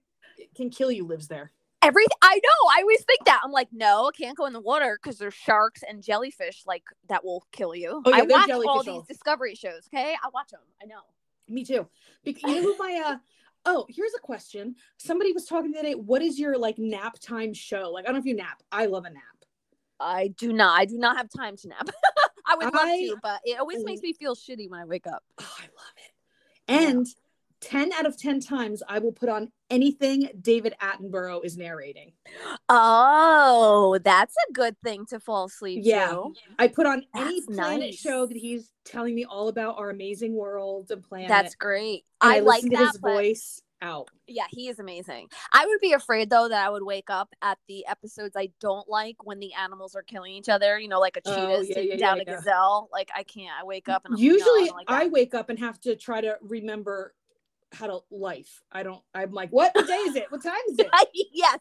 can 0.55 0.69
kill 0.69 0.91
you 0.91 1.05
lives 1.05 1.27
there. 1.27 1.51
Everything 1.81 2.17
I 2.21 2.35
know, 2.35 2.69
I 2.77 2.81
always 2.81 3.03
think 3.05 3.23
that. 3.25 3.39
I'm 3.43 3.51
like, 3.51 3.69
no, 3.71 4.07
I 4.07 4.11
can't 4.17 4.35
go 4.35 4.45
in 4.45 4.53
the 4.53 4.59
water 4.59 4.99
because 5.01 5.17
there's 5.17 5.33
sharks 5.33 5.81
and 5.87 6.03
jellyfish 6.03 6.63
like 6.65 6.83
that 7.07 7.23
will 7.23 7.45
kill 7.53 7.73
you. 7.73 8.01
Oh, 8.05 8.09
yeah, 8.09 8.17
I 8.17 8.21
watch 8.23 8.49
all 8.49 8.83
these 8.83 9.07
discovery 9.07 9.55
shows. 9.55 9.87
Okay, 9.93 10.13
I 10.21 10.29
watch 10.33 10.49
them. 10.51 10.59
I 10.81 10.85
know. 10.85 11.01
Me 11.47 11.63
too. 11.63 11.87
Because 12.23 12.43
you 12.43 12.55
know 12.55 12.61
who 12.61 12.77
my 12.77 13.01
uh 13.05 13.17
oh, 13.65 13.85
here's 13.89 14.13
a 14.17 14.21
question. 14.21 14.75
Somebody 14.97 15.31
was 15.31 15.45
talking 15.45 15.73
today. 15.73 15.93
What 15.93 16.21
is 16.21 16.39
your 16.39 16.57
like 16.57 16.77
nap 16.77 17.19
time 17.19 17.53
show? 17.53 17.91
Like 17.93 18.05
I 18.05 18.07
don't 18.07 18.15
know 18.15 18.19
if 18.19 18.25
you 18.25 18.35
nap. 18.35 18.61
I 18.71 18.85
love 18.85 19.05
a 19.05 19.09
nap. 19.09 19.23
I 19.99 20.29
do 20.37 20.53
not. 20.53 20.79
I 20.79 20.85
do 20.85 20.97
not 20.97 21.17
have 21.17 21.29
time 21.29 21.57
to 21.57 21.67
nap. 21.67 21.89
I 22.45 22.55
would 22.55 22.65
love 22.65 22.73
I- 22.75 22.97
to, 22.97 23.17
but 23.21 23.41
it 23.43 23.59
always 23.59 23.83
makes 23.83 24.01
me 24.01 24.13
feel 24.13 24.35
shitty 24.35 24.69
when 24.69 24.79
I 24.79 24.85
wake 24.85 25.07
up. 25.07 25.23
Oh, 25.39 25.55
I 25.57 25.63
love 25.63 25.93
it. 25.97 26.11
And 26.67 27.07
10 27.61 27.91
out 27.93 28.05
of 28.05 28.17
10 28.17 28.39
times 28.39 28.81
I 28.87 28.99
will 28.99 29.11
put 29.11 29.29
on 29.29 29.51
anything 29.69 30.29
David 30.41 30.73
Attenborough 30.81 31.43
is 31.43 31.57
narrating. 31.57 32.13
Oh, 32.69 33.99
that's 34.03 34.35
a 34.49 34.53
good 34.53 34.75
thing 34.83 35.05
to 35.07 35.19
fall 35.19 35.45
asleep 35.45 35.81
Yeah. 35.83 36.07
to. 36.09 36.33
I 36.57 36.67
put 36.67 36.85
on 36.85 37.03
any 37.15 37.41
planet 37.41 37.79
nice. 37.79 37.95
show 37.99 38.25
that 38.25 38.37
he's 38.37 38.71
telling 38.85 39.13
me 39.15 39.25
all 39.25 39.47
about 39.49 39.77
our 39.77 39.89
amazing 39.89 40.33
world 40.35 40.91
and 40.91 41.03
planet. 41.03 41.27
That's 41.27 41.55
great. 41.55 42.05
I, 42.21 42.37
I, 42.37 42.39
like 42.39 42.63
that. 42.63 42.77
his 42.79 42.97
but- 42.97 43.11
voice 43.13 43.61
out. 43.81 44.09
Yeah, 44.27 44.43
he 44.49 44.67
is 44.67 44.79
amazing. 44.79 45.27
I 45.53 45.65
would 45.65 45.79
be 45.79 45.93
afraid 45.93 46.29
though 46.29 46.49
that 46.49 46.65
I 46.65 46.69
would 46.69 46.83
wake 46.83 47.09
up 47.09 47.29
at 47.41 47.57
the 47.69 47.85
episodes 47.87 48.35
I 48.35 48.49
don't 48.59 48.87
like 48.89 49.15
when 49.23 49.39
the 49.39 49.53
animals 49.53 49.95
are 49.95 50.03
killing 50.03 50.33
each 50.33 50.49
other. 50.49 50.77
You 50.77 50.89
know, 50.89 50.99
like 50.99 51.15
a 51.17 51.21
Oh, 51.25 51.33
cheetah 51.33 51.65
yeah, 51.65 51.73
taking 51.75 51.91
yeah, 51.91 52.05
down 52.05 52.17
yeah, 52.17 52.23
a 52.23 52.25
gazelle. 52.25 52.89
Like 52.91 53.09
I 53.15 53.23
can't. 53.23 53.53
I 53.57 53.63
wake 53.63 53.87
up 53.87 54.03
and 54.05 54.13
I'm 54.13 54.17
like, 54.19 54.27
no, 54.27 54.33
Usually 54.33 54.65
don't 54.65 54.75
like 54.75 54.85
I 54.89 55.07
wake 55.07 55.33
up 55.33 55.49
and 55.49 55.57
have 55.59 55.79
to 55.81 55.95
try 55.95 56.19
to 56.19 56.37
remember 56.41 57.13
how 57.71 57.87
to 57.87 57.99
life. 58.11 58.61
I 58.71 58.83
don't 58.83 59.01
I'm 59.13 59.31
like, 59.31 59.49
what 59.51 59.73
day 59.73 59.81
is 59.81 60.15
it? 60.15 60.31
What 60.31 60.43
time 60.43 60.53
is 60.69 60.79
it? 60.79 60.89
yes. 61.33 61.59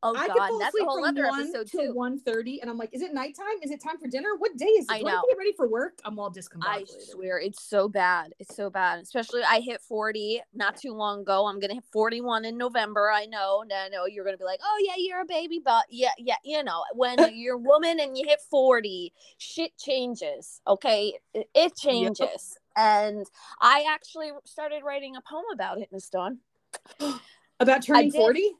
Oh 0.00 0.14
I 0.16 0.28
god, 0.28 0.50
that's 0.60 0.76
a 0.80 0.84
whole 0.84 1.04
other 1.04 1.26
one 1.26 1.40
episode 1.40 1.66
to 1.72 1.86
too. 1.88 1.92
one 1.92 2.20
thirty, 2.20 2.60
and 2.60 2.70
I'm 2.70 2.78
like, 2.78 2.90
is 2.92 3.02
it 3.02 3.12
nighttime? 3.12 3.46
Is 3.64 3.72
it 3.72 3.82
time 3.82 3.98
for 3.98 4.06
dinner? 4.06 4.28
What 4.38 4.56
day 4.56 4.66
is 4.66 4.84
it? 4.84 4.92
I 4.92 5.00
Do 5.00 5.08
I 5.08 5.10
know. 5.10 5.20
to 5.22 5.26
get 5.28 5.38
ready 5.38 5.52
for 5.56 5.68
work? 5.68 5.98
I'm 6.04 6.20
all 6.20 6.30
discombobulated. 6.30 6.62
I 6.68 6.84
swear 7.10 7.40
it's 7.40 7.64
so 7.64 7.88
bad. 7.88 8.32
It's 8.38 8.54
so 8.54 8.70
bad. 8.70 9.00
Especially 9.00 9.42
I 9.42 9.58
hit 9.58 9.80
40 9.80 10.40
not 10.54 10.76
too 10.76 10.94
long 10.94 11.22
ago. 11.22 11.46
I'm 11.46 11.58
gonna 11.58 11.74
hit 11.74 11.84
41 11.92 12.44
in 12.44 12.56
November. 12.56 13.10
I 13.10 13.26
know. 13.26 13.62
And 13.62 13.72
I 13.72 13.88
know 13.88 14.02
oh, 14.02 14.06
you're 14.06 14.24
gonna 14.24 14.36
be 14.36 14.44
like, 14.44 14.60
oh 14.62 14.84
yeah, 14.86 14.94
you're 14.98 15.20
a 15.20 15.26
baby, 15.26 15.60
but 15.64 15.86
yeah, 15.90 16.10
yeah, 16.16 16.36
you 16.44 16.62
know, 16.62 16.84
when 16.94 17.18
you're 17.34 17.56
a 17.56 17.58
woman 17.58 17.98
and 17.98 18.16
you 18.16 18.24
hit 18.24 18.38
40, 18.48 19.12
shit 19.38 19.76
changes. 19.78 20.60
Okay. 20.68 21.14
It, 21.34 21.48
it 21.56 21.74
changes. 21.74 22.56
And 22.78 23.26
I 23.60 23.86
actually 23.90 24.30
started 24.44 24.82
writing 24.84 25.16
a 25.16 25.20
poem 25.20 25.44
about 25.52 25.78
it, 25.80 25.88
Miss 25.90 26.08
Dawn. 26.08 26.38
About 27.60 27.82
turning 27.82 28.12
forty? 28.12 28.52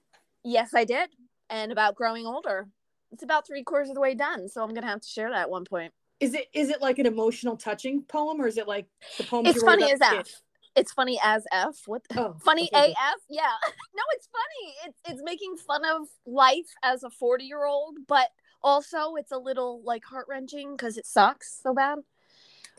Yes, 0.42 0.74
I 0.74 0.84
did. 0.84 1.08
And 1.50 1.70
about 1.70 1.94
growing 1.94 2.26
older. 2.26 2.66
It's 3.12 3.22
about 3.22 3.46
three 3.46 3.62
quarters 3.62 3.90
of 3.90 3.94
the 3.94 4.00
way 4.00 4.14
done. 4.16 4.48
So 4.48 4.60
I'm 4.60 4.74
gonna 4.74 4.88
have 4.88 5.02
to 5.02 5.08
share 5.08 5.30
that 5.30 5.42
at 5.42 5.50
one 5.50 5.64
point. 5.64 5.92
Is 6.18 6.34
it 6.34 6.48
is 6.52 6.68
it 6.68 6.82
like 6.82 6.98
an 6.98 7.06
emotional, 7.06 7.56
touching 7.56 8.02
poem, 8.02 8.40
or 8.40 8.48
is 8.48 8.58
it 8.58 8.66
like 8.66 8.86
the 9.18 9.22
poem? 9.24 9.46
It's 9.46 9.62
funny 9.62 9.88
as 9.92 10.00
F. 10.00 10.26
It's 10.74 10.92
funny 10.92 11.20
as 11.22 11.44
F. 11.52 11.76
What 11.86 12.02
the 12.08 12.20
Oh, 12.20 12.36
funny 12.42 12.68
okay. 12.74 12.90
AF. 12.90 13.20
Yeah. 13.30 13.52
No, 13.94 14.02
it's 14.14 14.28
funny. 14.32 14.74
It's 14.86 15.00
it's 15.06 15.22
making 15.24 15.56
fun 15.56 15.84
of 15.84 16.08
life 16.26 16.68
as 16.82 17.04
a 17.04 17.10
40 17.10 17.44
year 17.44 17.64
old, 17.64 17.98
but 18.08 18.28
also 18.62 19.14
it's 19.14 19.32
a 19.32 19.38
little 19.38 19.80
like 19.84 20.04
heart 20.04 20.26
wrenching 20.28 20.72
because 20.76 20.96
it 20.98 21.06
sucks 21.06 21.60
so 21.62 21.72
bad. 21.72 21.98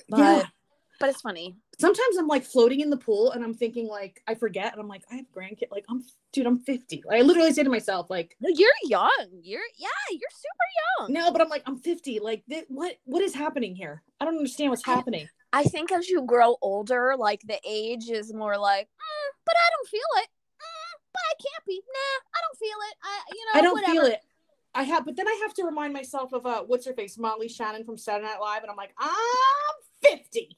But 0.09 0.17
Yeah. 0.17 0.43
But 0.99 1.09
it's 1.09 1.21
funny. 1.21 1.55
Sometimes 1.79 2.17
I'm 2.17 2.27
like 2.27 2.43
floating 2.43 2.81
in 2.81 2.89
the 2.89 2.97
pool, 2.97 3.31
and 3.31 3.43
I'm 3.43 3.53
thinking 3.53 3.87
like 3.87 4.21
I 4.27 4.35
forget, 4.35 4.73
and 4.73 4.81
I'm 4.81 4.87
like 4.87 5.03
I 5.11 5.15
have 5.15 5.25
grandkid. 5.35 5.71
Like 5.71 5.85
I'm, 5.89 6.03
dude, 6.33 6.45
I'm 6.45 6.59
50. 6.59 7.03
Like, 7.05 7.19
I 7.19 7.21
literally 7.21 7.53
say 7.53 7.63
to 7.63 7.69
myself 7.69 8.09
like, 8.09 8.35
No, 8.41 8.49
you're 8.53 8.69
young. 8.85 9.27
You're 9.41 9.61
yeah, 9.77 9.87
you're 10.11 10.29
super 10.31 10.67
young. 11.07 11.13
no, 11.13 11.31
but 11.31 11.41
I'm 11.41 11.49
like 11.49 11.63
I'm 11.65 11.77
50. 11.77 12.19
Like 12.19 12.43
th- 12.49 12.65
what 12.67 12.95
what 13.05 13.21
is 13.21 13.33
happening 13.33 13.75
here? 13.75 14.03
I 14.19 14.25
don't 14.25 14.35
understand 14.37 14.71
what's 14.71 14.87
I- 14.87 14.93
happening. 14.93 15.27
I 15.51 15.63
think 15.63 15.91
as 15.91 16.07
you 16.09 16.21
grow 16.23 16.57
older, 16.61 17.15
like 17.17 17.41
the 17.47 17.59
age 17.67 18.09
is 18.09 18.31
more 18.33 18.57
like, 18.57 18.85
"Mm, 18.87 19.29
but 19.45 19.55
I 19.55 19.69
don't 19.75 19.87
feel 19.89 20.21
it. 20.21 20.27
Mm, 20.61 20.99
but 21.13 21.21
I 21.27 21.33
can't 21.41 21.65
be. 21.65 21.81
Nah, 21.87 22.19
I 22.35 22.39
don't 22.45 22.57
feel 22.59 22.77
it. 22.91 22.95
I 23.03 23.21
you 23.33 23.45
know 23.45 23.59
I 23.59 23.61
don't 23.63 23.73
whatever. 23.73 23.93
feel 23.93 24.05
it. 24.13 24.19
I 24.75 24.83
have, 24.83 25.03
but 25.05 25.15
then 25.15 25.27
I 25.27 25.39
have 25.41 25.55
to 25.55 25.63
remind 25.63 25.93
myself 25.93 26.31
of 26.33 26.45
uh, 26.45 26.61
what's 26.67 26.85
her 26.85 26.93
face, 26.93 27.17
Molly 27.17 27.47
Shannon 27.49 27.83
from 27.83 27.97
Saturday 27.97 28.27
Night 28.27 28.39
Live, 28.39 28.61
and 28.61 28.69
I'm 28.69 28.77
like, 28.77 28.93
I'm 28.99 29.09
50. 30.03 30.55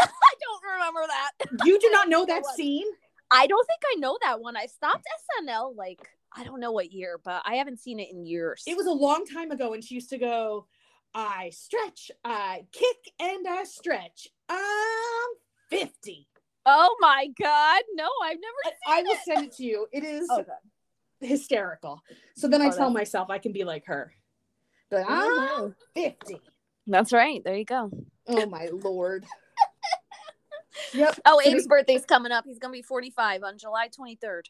I 0.22 0.34
don't 0.40 0.72
remember 0.74 1.00
that. 1.06 1.66
You 1.66 1.78
do 1.78 1.88
not 1.92 2.08
know 2.08 2.24
that 2.26 2.44
scene? 2.46 2.86
I 3.30 3.46
don't 3.46 3.66
think 3.66 3.80
I 3.96 4.00
know 4.00 4.18
that 4.22 4.40
one. 4.40 4.56
I 4.56 4.66
stopped 4.66 5.06
SNL 5.42 5.76
like 5.76 6.00
I 6.36 6.44
don't 6.44 6.60
know 6.60 6.72
what 6.72 6.92
year, 6.92 7.18
but 7.24 7.42
I 7.44 7.54
haven't 7.56 7.78
seen 7.80 7.98
it 8.00 8.10
in 8.12 8.24
years. 8.24 8.62
It 8.66 8.76
was 8.76 8.86
a 8.86 8.92
long 8.92 9.24
time 9.26 9.50
ago, 9.50 9.72
and 9.74 9.82
she 9.82 9.94
used 9.96 10.10
to 10.10 10.18
go, 10.18 10.66
I 11.14 11.50
stretch, 11.50 12.10
I 12.24 12.64
kick, 12.72 13.12
and 13.20 13.46
I 13.48 13.64
stretch. 13.64 14.28
I'm 14.48 15.28
50. 15.70 16.26
oh 16.66 16.96
my 17.00 17.28
god, 17.40 17.82
no, 17.94 18.08
I've 18.24 18.38
never 18.40 18.76
I 18.86 18.96
seen 18.98 19.06
will 19.06 19.16
send 19.24 19.46
it 19.46 19.56
to 19.56 19.64
you. 19.64 19.86
It 19.92 20.04
is 20.04 20.28
Oh, 20.30 20.44
hysterical. 21.20 22.00
So 22.36 22.48
then 22.48 22.62
I 22.62 22.66
Oh, 22.66 22.70
tell 22.70 22.78
that's- 22.78 22.94
myself 22.94 23.30
I 23.30 23.38
can 23.38 23.52
be 23.52 23.64
like 23.64 23.86
her. 23.86 24.12
But 24.90 25.04
oh, 25.08 25.56
um, 25.58 25.74
I'm 25.96 26.12
50. 26.18 26.40
That's 26.88 27.12
right. 27.12 27.42
There 27.44 27.54
you 27.56 27.64
go. 27.64 27.90
Oh 28.26 28.46
my 28.46 28.68
lord. 28.72 29.24
Yep. 30.94 31.20
Oh, 31.24 31.40
Abe's 31.44 31.66
birthday's 31.66 32.04
coming 32.04 32.32
up. 32.32 32.44
He's 32.46 32.58
gonna 32.58 32.72
be 32.72 32.82
45 32.82 33.42
on 33.42 33.58
July 33.58 33.88
23rd. 33.88 34.42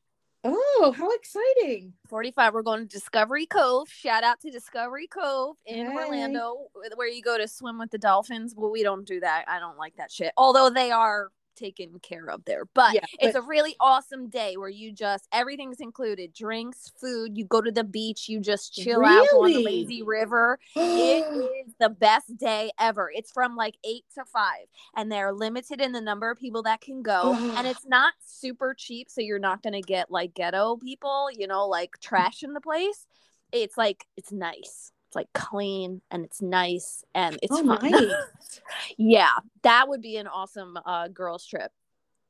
Oh, 0.42 0.94
how 0.96 1.11
exciting. 1.12 1.92
45. 2.09 2.55
We're 2.55 2.62
going 2.62 2.81
to 2.81 2.87
Discovery 2.87 3.44
Cove. 3.44 3.90
Shout 3.90 4.24
out 4.24 4.40
to 4.40 4.50
Discovery 4.50 5.07
Cove 5.07 5.57
in 5.66 5.87
Hey. 5.90 5.94
Orlando, 5.94 6.68
where 6.94 7.09
you 7.09 7.20
go 7.20 7.37
to 7.37 7.46
swim 7.46 7.79
with 7.79 7.90
the 7.90 7.98
dolphins. 7.98 8.55
Well, 8.57 8.70
we 8.70 8.83
don't 8.83 9.07
do 9.07 9.20
that. 9.20 9.44
I 9.48 9.59
don't 9.59 9.76
like 9.76 9.96
that 9.96 10.11
shit. 10.11 10.33
Although 10.38 10.70
they 10.70 10.92
are 10.92 11.29
taken 11.56 11.98
care 12.00 12.28
of 12.30 12.44
there. 12.44 12.64
But 12.74 12.94
Yeah, 12.94 13.04
it's 13.18 13.34
but- 13.34 13.44
a 13.44 13.46
really 13.46 13.76
awesome 13.80 14.28
day 14.28 14.56
where 14.56 14.68
you 14.68 14.92
just 14.92 15.28
everything's 15.32 15.80
included. 15.80 16.32
Drinks, 16.32 16.90
food, 17.00 17.36
you 17.36 17.44
go 17.44 17.60
to 17.60 17.70
the 17.70 17.84
beach, 17.84 18.28
you 18.28 18.40
just 18.40 18.74
chill 18.74 19.04
out 19.04 19.26
on 19.34 19.52
the 19.52 19.62
lazy 19.62 20.02
river. 20.02 20.58
It 20.76 21.24
is 21.66 21.74
the 21.78 21.90
best 21.90 22.36
day 22.36 22.70
ever. 22.78 23.10
It's 23.14 23.32
from 23.32 23.56
like 23.56 23.76
eight 23.84 24.04
to 24.14 24.24
five, 24.24 24.66
and 24.96 25.10
they're 25.10 25.32
limited 25.32 25.80
in 25.80 25.92
the 25.92 26.00
number 26.00 26.30
of 26.30 26.38
people 26.38 26.62
that 26.64 26.80
can 26.80 27.02
go. 27.02 27.34
And 27.56 27.66
oh. 27.66 27.70
it's 27.70 27.86
not 27.86 28.14
super 28.24 28.74
cheap, 28.76 29.10
so 29.10 29.20
you're 29.20 29.38
not 29.38 29.62
gonna 29.62 29.82
get 29.82 30.10
like 30.10 30.34
ghetto 30.34 30.76
people, 30.76 31.28
you 31.36 31.46
know, 31.46 31.66
like 31.66 31.98
trash 32.00 32.42
in 32.42 32.52
the 32.52 32.60
place. 32.60 33.06
It's 33.52 33.76
like 33.76 34.06
it's 34.16 34.32
nice. 34.32 34.92
It's 35.10 35.16
like 35.16 35.32
clean 35.32 36.02
and 36.12 36.24
it's 36.24 36.40
nice 36.40 37.04
and 37.16 37.36
it's 37.42 37.50
oh, 37.52 37.66
fun. 37.66 37.90
nice. 37.90 38.60
yeah, 38.96 39.32
that 39.62 39.88
would 39.88 40.00
be 40.00 40.18
an 40.18 40.28
awesome 40.28 40.78
uh 40.86 41.08
girls 41.08 41.44
trip. 41.44 41.72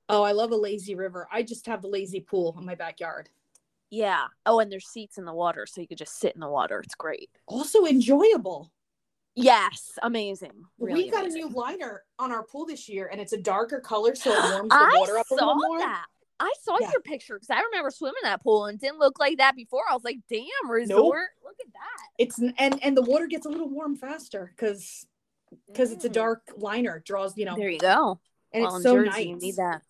Oh, 0.09 0.23
I 0.23 0.33
love 0.33 0.51
a 0.51 0.57
lazy 0.57 0.95
river. 0.95 1.29
I 1.31 1.43
just 1.43 1.67
have 1.67 1.85
a 1.85 1.87
lazy 1.87 2.21
pool 2.21 2.57
in 2.59 2.65
my 2.65 2.75
backyard. 2.75 3.29
Yeah. 3.91 4.29
Oh, 4.47 4.61
and 4.61 4.73
there's 4.73 4.87
seats 4.87 5.19
in 5.19 5.27
the 5.27 5.35
water, 5.35 5.67
so 5.67 5.83
you 5.83 5.87
could 5.87 5.99
just 5.99 6.19
sit 6.19 6.35
in 6.35 6.41
the 6.41 6.49
water. 6.49 6.81
It's 6.81 6.95
great. 6.95 7.29
Also 7.47 7.85
enjoyable. 7.85 8.73
Yes, 9.35 9.99
amazing. 10.03 10.65
Really 10.79 11.05
we 11.05 11.11
got 11.11 11.25
amazing. 11.25 11.43
a 11.43 11.47
new 11.49 11.55
liner 11.55 12.05
on 12.19 12.33
our 12.33 12.45
pool 12.45 12.65
this 12.65 12.89
year, 12.89 13.11
and 13.13 13.21
it's 13.21 13.35
a 13.35 13.41
darker 13.41 13.79
color, 13.79 14.15
so 14.15 14.33
it 14.33 14.53
warms 14.53 14.71
the 14.71 14.75
I 14.75 14.97
water 14.99 15.19
up 15.19 15.27
a 15.31 15.35
little 15.35 15.55
more. 15.55 15.81
that. 15.81 16.07
I 16.41 16.53
saw 16.63 16.77
Yeah. 16.81 16.91
your 16.91 17.01
picture 17.03 17.35
because 17.35 17.51
I 17.51 17.61
remember 17.61 17.91
swimming 17.91 18.23
that 18.23 18.43
pool 18.43 18.65
and 18.67 18.77
it 18.77 18.81
didn't 18.81 18.99
look 18.99 19.21
like 19.21 19.39
that 19.39 19.55
before. 19.55 19.83
I 19.89 19.95
was 19.95 20.05
like, 20.05 20.19
"Damn, 20.29 20.71
resort! 20.71 21.29
Look 21.45 21.57
at 21.61 21.73
that!" 21.73 22.07
It's 22.19 22.39
and 22.39 22.83
and 22.83 22.97
the 22.97 23.03
water 23.03 23.27
gets 23.27 23.47
a 23.47 23.51
little 23.51 23.69
warm 23.69 23.95
faster 23.97 24.53
because 24.57 25.07
because 25.67 25.93
it's 25.93 26.05
a 26.05 26.09
Mm. 26.09 26.13
dark 26.15 26.53
liner. 26.57 26.97
It 26.97 27.05
draws 27.05 27.37
you 27.37 27.45
know, 27.45 27.57
There 27.57 27.69
you 27.69 27.79
go. 27.79 28.21
and 28.53 28.65
well, 28.65 28.77
it's 28.77 28.83
so 28.85 28.95
Jersey, 28.95 29.11
nice. 29.11 29.27
you 29.27 29.37
need 29.37 29.57
that. 29.57 29.83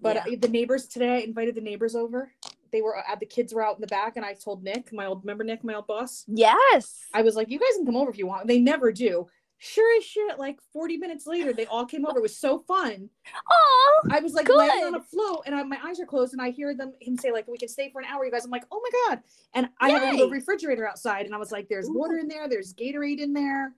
But 0.00 0.16
Yeah. 0.16 0.32
uh, 0.32 0.36
the 0.40 0.48
neighbors 0.48 0.88
today, 0.88 1.16
I 1.16 1.18
invited 1.18 1.54
the 1.54 1.60
neighbors 1.60 1.94
over. 1.94 2.32
They 2.72 2.82
were 2.82 2.96
uh, 2.96 3.14
the 3.16 3.26
kids 3.26 3.52
were 3.54 3.62
out 3.64 3.76
in 3.76 3.80
the 3.82 3.86
back, 3.86 4.16
and 4.16 4.24
I 4.24 4.34
told 4.34 4.64
Nick, 4.64 4.92
my 4.92 5.06
old 5.06 5.22
remember 5.22 5.44
Nick, 5.44 5.62
my 5.62 5.74
old 5.74 5.86
boss. 5.86 6.24
yes, 6.26 7.06
I 7.12 7.22
was 7.22 7.36
like, 7.36 7.48
"You 7.50 7.58
guys 7.58 7.76
can 7.76 7.86
come 7.86 7.96
over 7.96 8.10
if 8.10 8.18
you 8.18 8.26
want." 8.26 8.46
They 8.48 8.58
never 8.58 8.90
do. 8.90 9.28
Sure 9.64 9.96
as 9.96 10.04
shit, 10.04 10.40
like 10.40 10.58
40 10.72 10.96
minutes 10.96 11.24
later, 11.24 11.52
they 11.52 11.66
all 11.66 11.86
came 11.86 12.04
over. 12.04 12.18
It 12.18 12.22
was 12.22 12.36
so 12.36 12.64
fun. 12.66 13.08
oh, 13.52 14.02
I 14.10 14.18
was 14.18 14.34
like 14.34 14.46
Good. 14.46 14.56
laying 14.58 14.84
on 14.84 14.96
a 14.96 15.00
float, 15.00 15.44
and 15.46 15.54
I, 15.54 15.62
my 15.62 15.78
eyes 15.84 16.00
are 16.00 16.04
closed, 16.04 16.32
and 16.32 16.42
I 16.42 16.50
hear 16.50 16.74
them 16.74 16.92
him 17.00 17.16
say 17.16 17.30
like, 17.30 17.46
"We 17.46 17.58
can 17.58 17.68
stay 17.68 17.88
for 17.92 18.00
an 18.00 18.06
hour." 18.08 18.24
You 18.24 18.32
guys, 18.32 18.44
I'm 18.44 18.50
like, 18.50 18.64
"Oh 18.72 18.82
my 18.82 18.90
god!" 19.14 19.22
And 19.54 19.68
I 19.78 19.90
have 19.90 20.02
a 20.02 20.16
little 20.16 20.30
refrigerator 20.30 20.84
outside, 20.88 21.26
and 21.26 21.34
I 21.34 21.38
was 21.38 21.52
like, 21.52 21.68
"There's 21.68 21.88
Ooh. 21.88 21.94
water 21.96 22.18
in 22.18 22.26
there. 22.26 22.48
There's 22.48 22.74
Gatorade 22.74 23.20
in 23.20 23.32
there." 23.32 23.72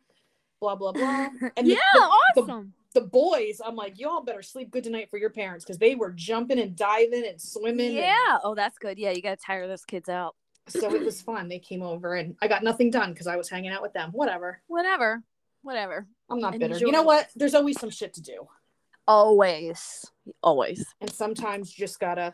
Blah 0.59 0.77
blah 0.77 0.93
blah. 0.93 1.29
And 1.59 1.67
yeah, 1.67 1.77
the, 1.93 2.01
the, 2.37 2.41
awesome. 2.43 2.73
the 2.95 3.03
boys, 3.03 3.61
I'm 3.63 3.77
like, 3.77 4.01
y'all 4.01 4.23
better 4.23 4.41
sleep 4.41 4.71
good 4.71 4.85
tonight 4.85 5.11
for 5.11 5.19
your 5.19 5.29
parents 5.29 5.67
because 5.67 5.77
they 5.77 5.97
were 5.97 6.13
jumping 6.13 6.59
and 6.61 6.75
diving 6.75 7.27
and 7.27 7.39
swimming. 7.39 7.89
and- 7.89 7.97
yeah. 7.97 8.39
Oh, 8.43 8.55
that's 8.55 8.79
good. 8.79 8.99
Yeah, 8.99 9.11
you 9.11 9.21
gotta 9.21 9.37
tire 9.37 9.69
those 9.69 9.85
kids 9.85 10.09
out. 10.09 10.35
so 10.69 10.95
it 10.95 11.05
was 11.05 11.21
fun. 11.21 11.49
They 11.49 11.59
came 11.59 11.83
over 11.83 12.15
and 12.15 12.37
I 12.41 12.49
got 12.49 12.63
nothing 12.63 12.91
done 12.91 13.13
because 13.13 13.27
I 13.27 13.37
was 13.37 13.51
hanging 13.51 13.71
out 13.71 13.83
with 13.83 13.93
them. 13.93 14.13
Whatever. 14.13 14.63
Whatever, 14.69 15.23
whatever. 15.65 16.07
I'm 16.31 16.39
not 16.39 16.53
bitter. 16.59 16.75
Enjoy. 16.75 16.87
You 16.87 16.93
know 16.93 17.03
what? 17.03 17.29
There's 17.35 17.55
always 17.55 17.81
some 17.81 17.91
shit 17.91 18.15
to 18.15 18.23
do. 18.23 18.47
Always, 19.09 20.05
always. 20.43 20.85
And 21.01 21.11
sometimes 21.13 21.77
you 21.77 21.85
just 21.87 22.01
gotta 22.01 22.33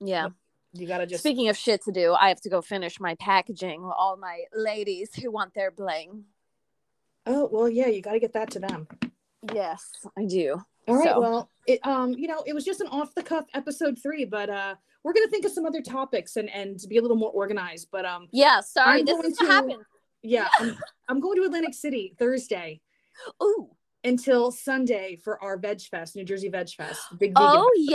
Yeah. 0.00 0.28
you 0.72 0.86
gotta 0.86 1.06
just 1.06 1.22
Speaking 1.22 1.48
of 1.48 1.56
shit 1.56 1.82
to 1.84 1.92
do, 1.92 2.12
I 2.12 2.28
have 2.28 2.40
to 2.42 2.50
go 2.50 2.60
finish 2.60 3.00
my 3.00 3.14
packaging. 3.16 3.82
with 3.82 3.94
All 3.96 4.16
my 4.16 4.44
ladies 4.54 5.14
who 5.14 5.30
want 5.30 5.54
their 5.54 5.70
bling. 5.70 6.24
Oh 7.26 7.48
well 7.50 7.68
yeah, 7.68 7.86
you 7.88 8.02
gotta 8.02 8.20
get 8.20 8.32
that 8.34 8.50
to 8.52 8.58
them. 8.58 8.86
Yes, 9.52 9.84
I 10.16 10.24
do. 10.26 10.60
All 10.88 10.96
right. 10.96 11.04
So- 11.08 11.20
Well, 11.20 11.50
it 11.66 11.80
um, 11.86 12.12
you 12.12 12.28
know, 12.28 12.42
it 12.46 12.52
was 12.54 12.64
just 12.64 12.80
an 12.80 12.88
off 12.88 13.14
the 13.14 13.22
cuff 13.22 13.46
episode 13.54 13.98
three, 14.02 14.24
but 14.24 14.50
uh 14.50 14.74
we're 15.04 15.14
gonna 15.14 15.28
think 15.28 15.44
of 15.44 15.52
some 15.52 15.64
other 15.66 15.80
topics 15.82 16.36
and 16.36 16.50
and 16.50 16.78
be 16.88 16.98
a 16.98 17.02
little 17.02 17.16
more 17.16 17.30
organized. 17.32 17.88
But 17.90 18.04
um 18.04 18.28
Yeah. 18.30 18.60
Sorry, 18.60 19.00
I'm 19.00 19.04
this 19.06 19.16
going 19.16 19.30
is 19.32 19.38
what 19.40 19.46
to- 19.46 19.52
happened. 19.52 19.82
Yeah, 20.22 20.48
I'm, 20.58 20.76
I'm 21.08 21.20
going 21.20 21.36
to 21.36 21.44
Atlantic 21.44 21.74
City 21.74 22.14
Thursday. 22.18 22.80
Ooh. 23.42 23.68
until 24.04 24.50
Sunday 24.50 25.14
for 25.22 25.40
our 25.44 25.56
Veg 25.58 25.80
Fest, 25.82 26.16
New 26.16 26.24
Jersey 26.24 26.48
Veg 26.48 26.68
Fest. 26.70 27.00
Big 27.18 27.32
Oh, 27.36 27.70
fest. 27.76 27.90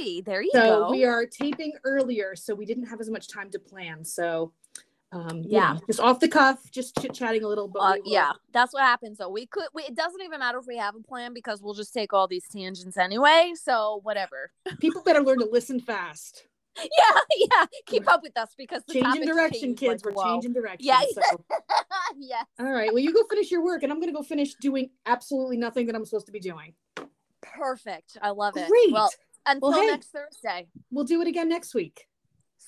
yay. 0.00 0.20
There 0.22 0.40
you 0.42 0.50
so 0.54 0.84
go. 0.84 0.90
we 0.90 1.04
are 1.04 1.26
taping 1.26 1.72
earlier, 1.84 2.34
so 2.36 2.54
we 2.54 2.64
didn't 2.64 2.86
have 2.86 3.00
as 3.00 3.10
much 3.10 3.28
time 3.28 3.50
to 3.50 3.58
plan. 3.58 4.04
So 4.04 4.52
um 5.12 5.42
Yeah. 5.44 5.74
yeah, 5.74 5.78
just 5.88 5.98
off 6.00 6.20
the 6.20 6.28
cuff, 6.28 6.70
just 6.70 6.96
chit 7.00 7.12
chatting 7.12 7.42
a 7.42 7.48
little 7.48 7.66
bit. 7.68 7.82
Uh, 7.82 7.96
yeah, 8.04 8.30
that's 8.52 8.72
what 8.72 8.82
happens. 8.84 9.18
So 9.18 9.28
we 9.28 9.44
could. 9.46 9.66
We, 9.74 9.82
it 9.82 9.96
doesn't 9.96 10.22
even 10.22 10.38
matter 10.38 10.58
if 10.58 10.66
we 10.68 10.76
have 10.78 10.94
a 10.94 11.00
plan 11.00 11.34
because 11.34 11.60
we'll 11.60 11.74
just 11.74 11.92
take 11.92 12.12
all 12.14 12.28
these 12.28 12.46
tangents 12.48 12.96
anyway. 12.96 13.52
So 13.60 14.00
whatever. 14.04 14.52
People 14.78 15.02
better 15.02 15.20
learn 15.20 15.40
to 15.40 15.46
listen 15.50 15.80
fast. 15.80 16.46
Yeah, 16.98 17.20
yeah. 17.36 17.66
Keep 17.86 18.08
up 18.08 18.22
with 18.22 18.36
us 18.36 18.50
because 18.56 18.82
the 18.86 18.94
Changing 18.94 19.26
direction, 19.26 19.74
kids. 19.74 20.04
like, 20.04 20.14
We're 20.14 20.22
whoa. 20.22 20.34
changing 20.34 20.52
direction. 20.52 20.86
Yeah. 20.86 21.00
So. 21.12 21.44
yes. 22.18 22.44
All 22.58 22.72
right. 22.72 22.92
Well, 22.92 23.02
you 23.02 23.12
go 23.12 23.24
finish 23.28 23.50
your 23.50 23.62
work, 23.62 23.82
and 23.82 23.92
I'm 23.92 24.00
gonna 24.00 24.12
go 24.12 24.22
finish 24.22 24.54
doing 24.54 24.90
absolutely 25.06 25.56
nothing 25.56 25.86
that 25.86 25.94
I'm 25.94 26.04
supposed 26.04 26.26
to 26.26 26.32
be 26.32 26.40
doing. 26.40 26.74
Perfect. 27.42 28.18
I 28.22 28.30
love 28.30 28.56
it. 28.56 28.68
Great. 28.68 28.92
Well, 28.92 29.10
until 29.46 29.72
hey. 29.72 29.86
next 29.86 30.08
Thursday. 30.08 30.68
We'll 30.90 31.04
do 31.04 31.20
it 31.22 31.28
again 31.28 31.48
next 31.48 31.74
week. 31.74 32.06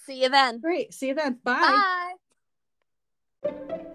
See 0.06 0.22
you 0.22 0.28
then. 0.28 0.60
Great. 0.60 0.94
See 0.94 1.08
you 1.08 1.14
then. 1.14 1.38
Bye. 1.44 2.14
Bye. 3.42 3.92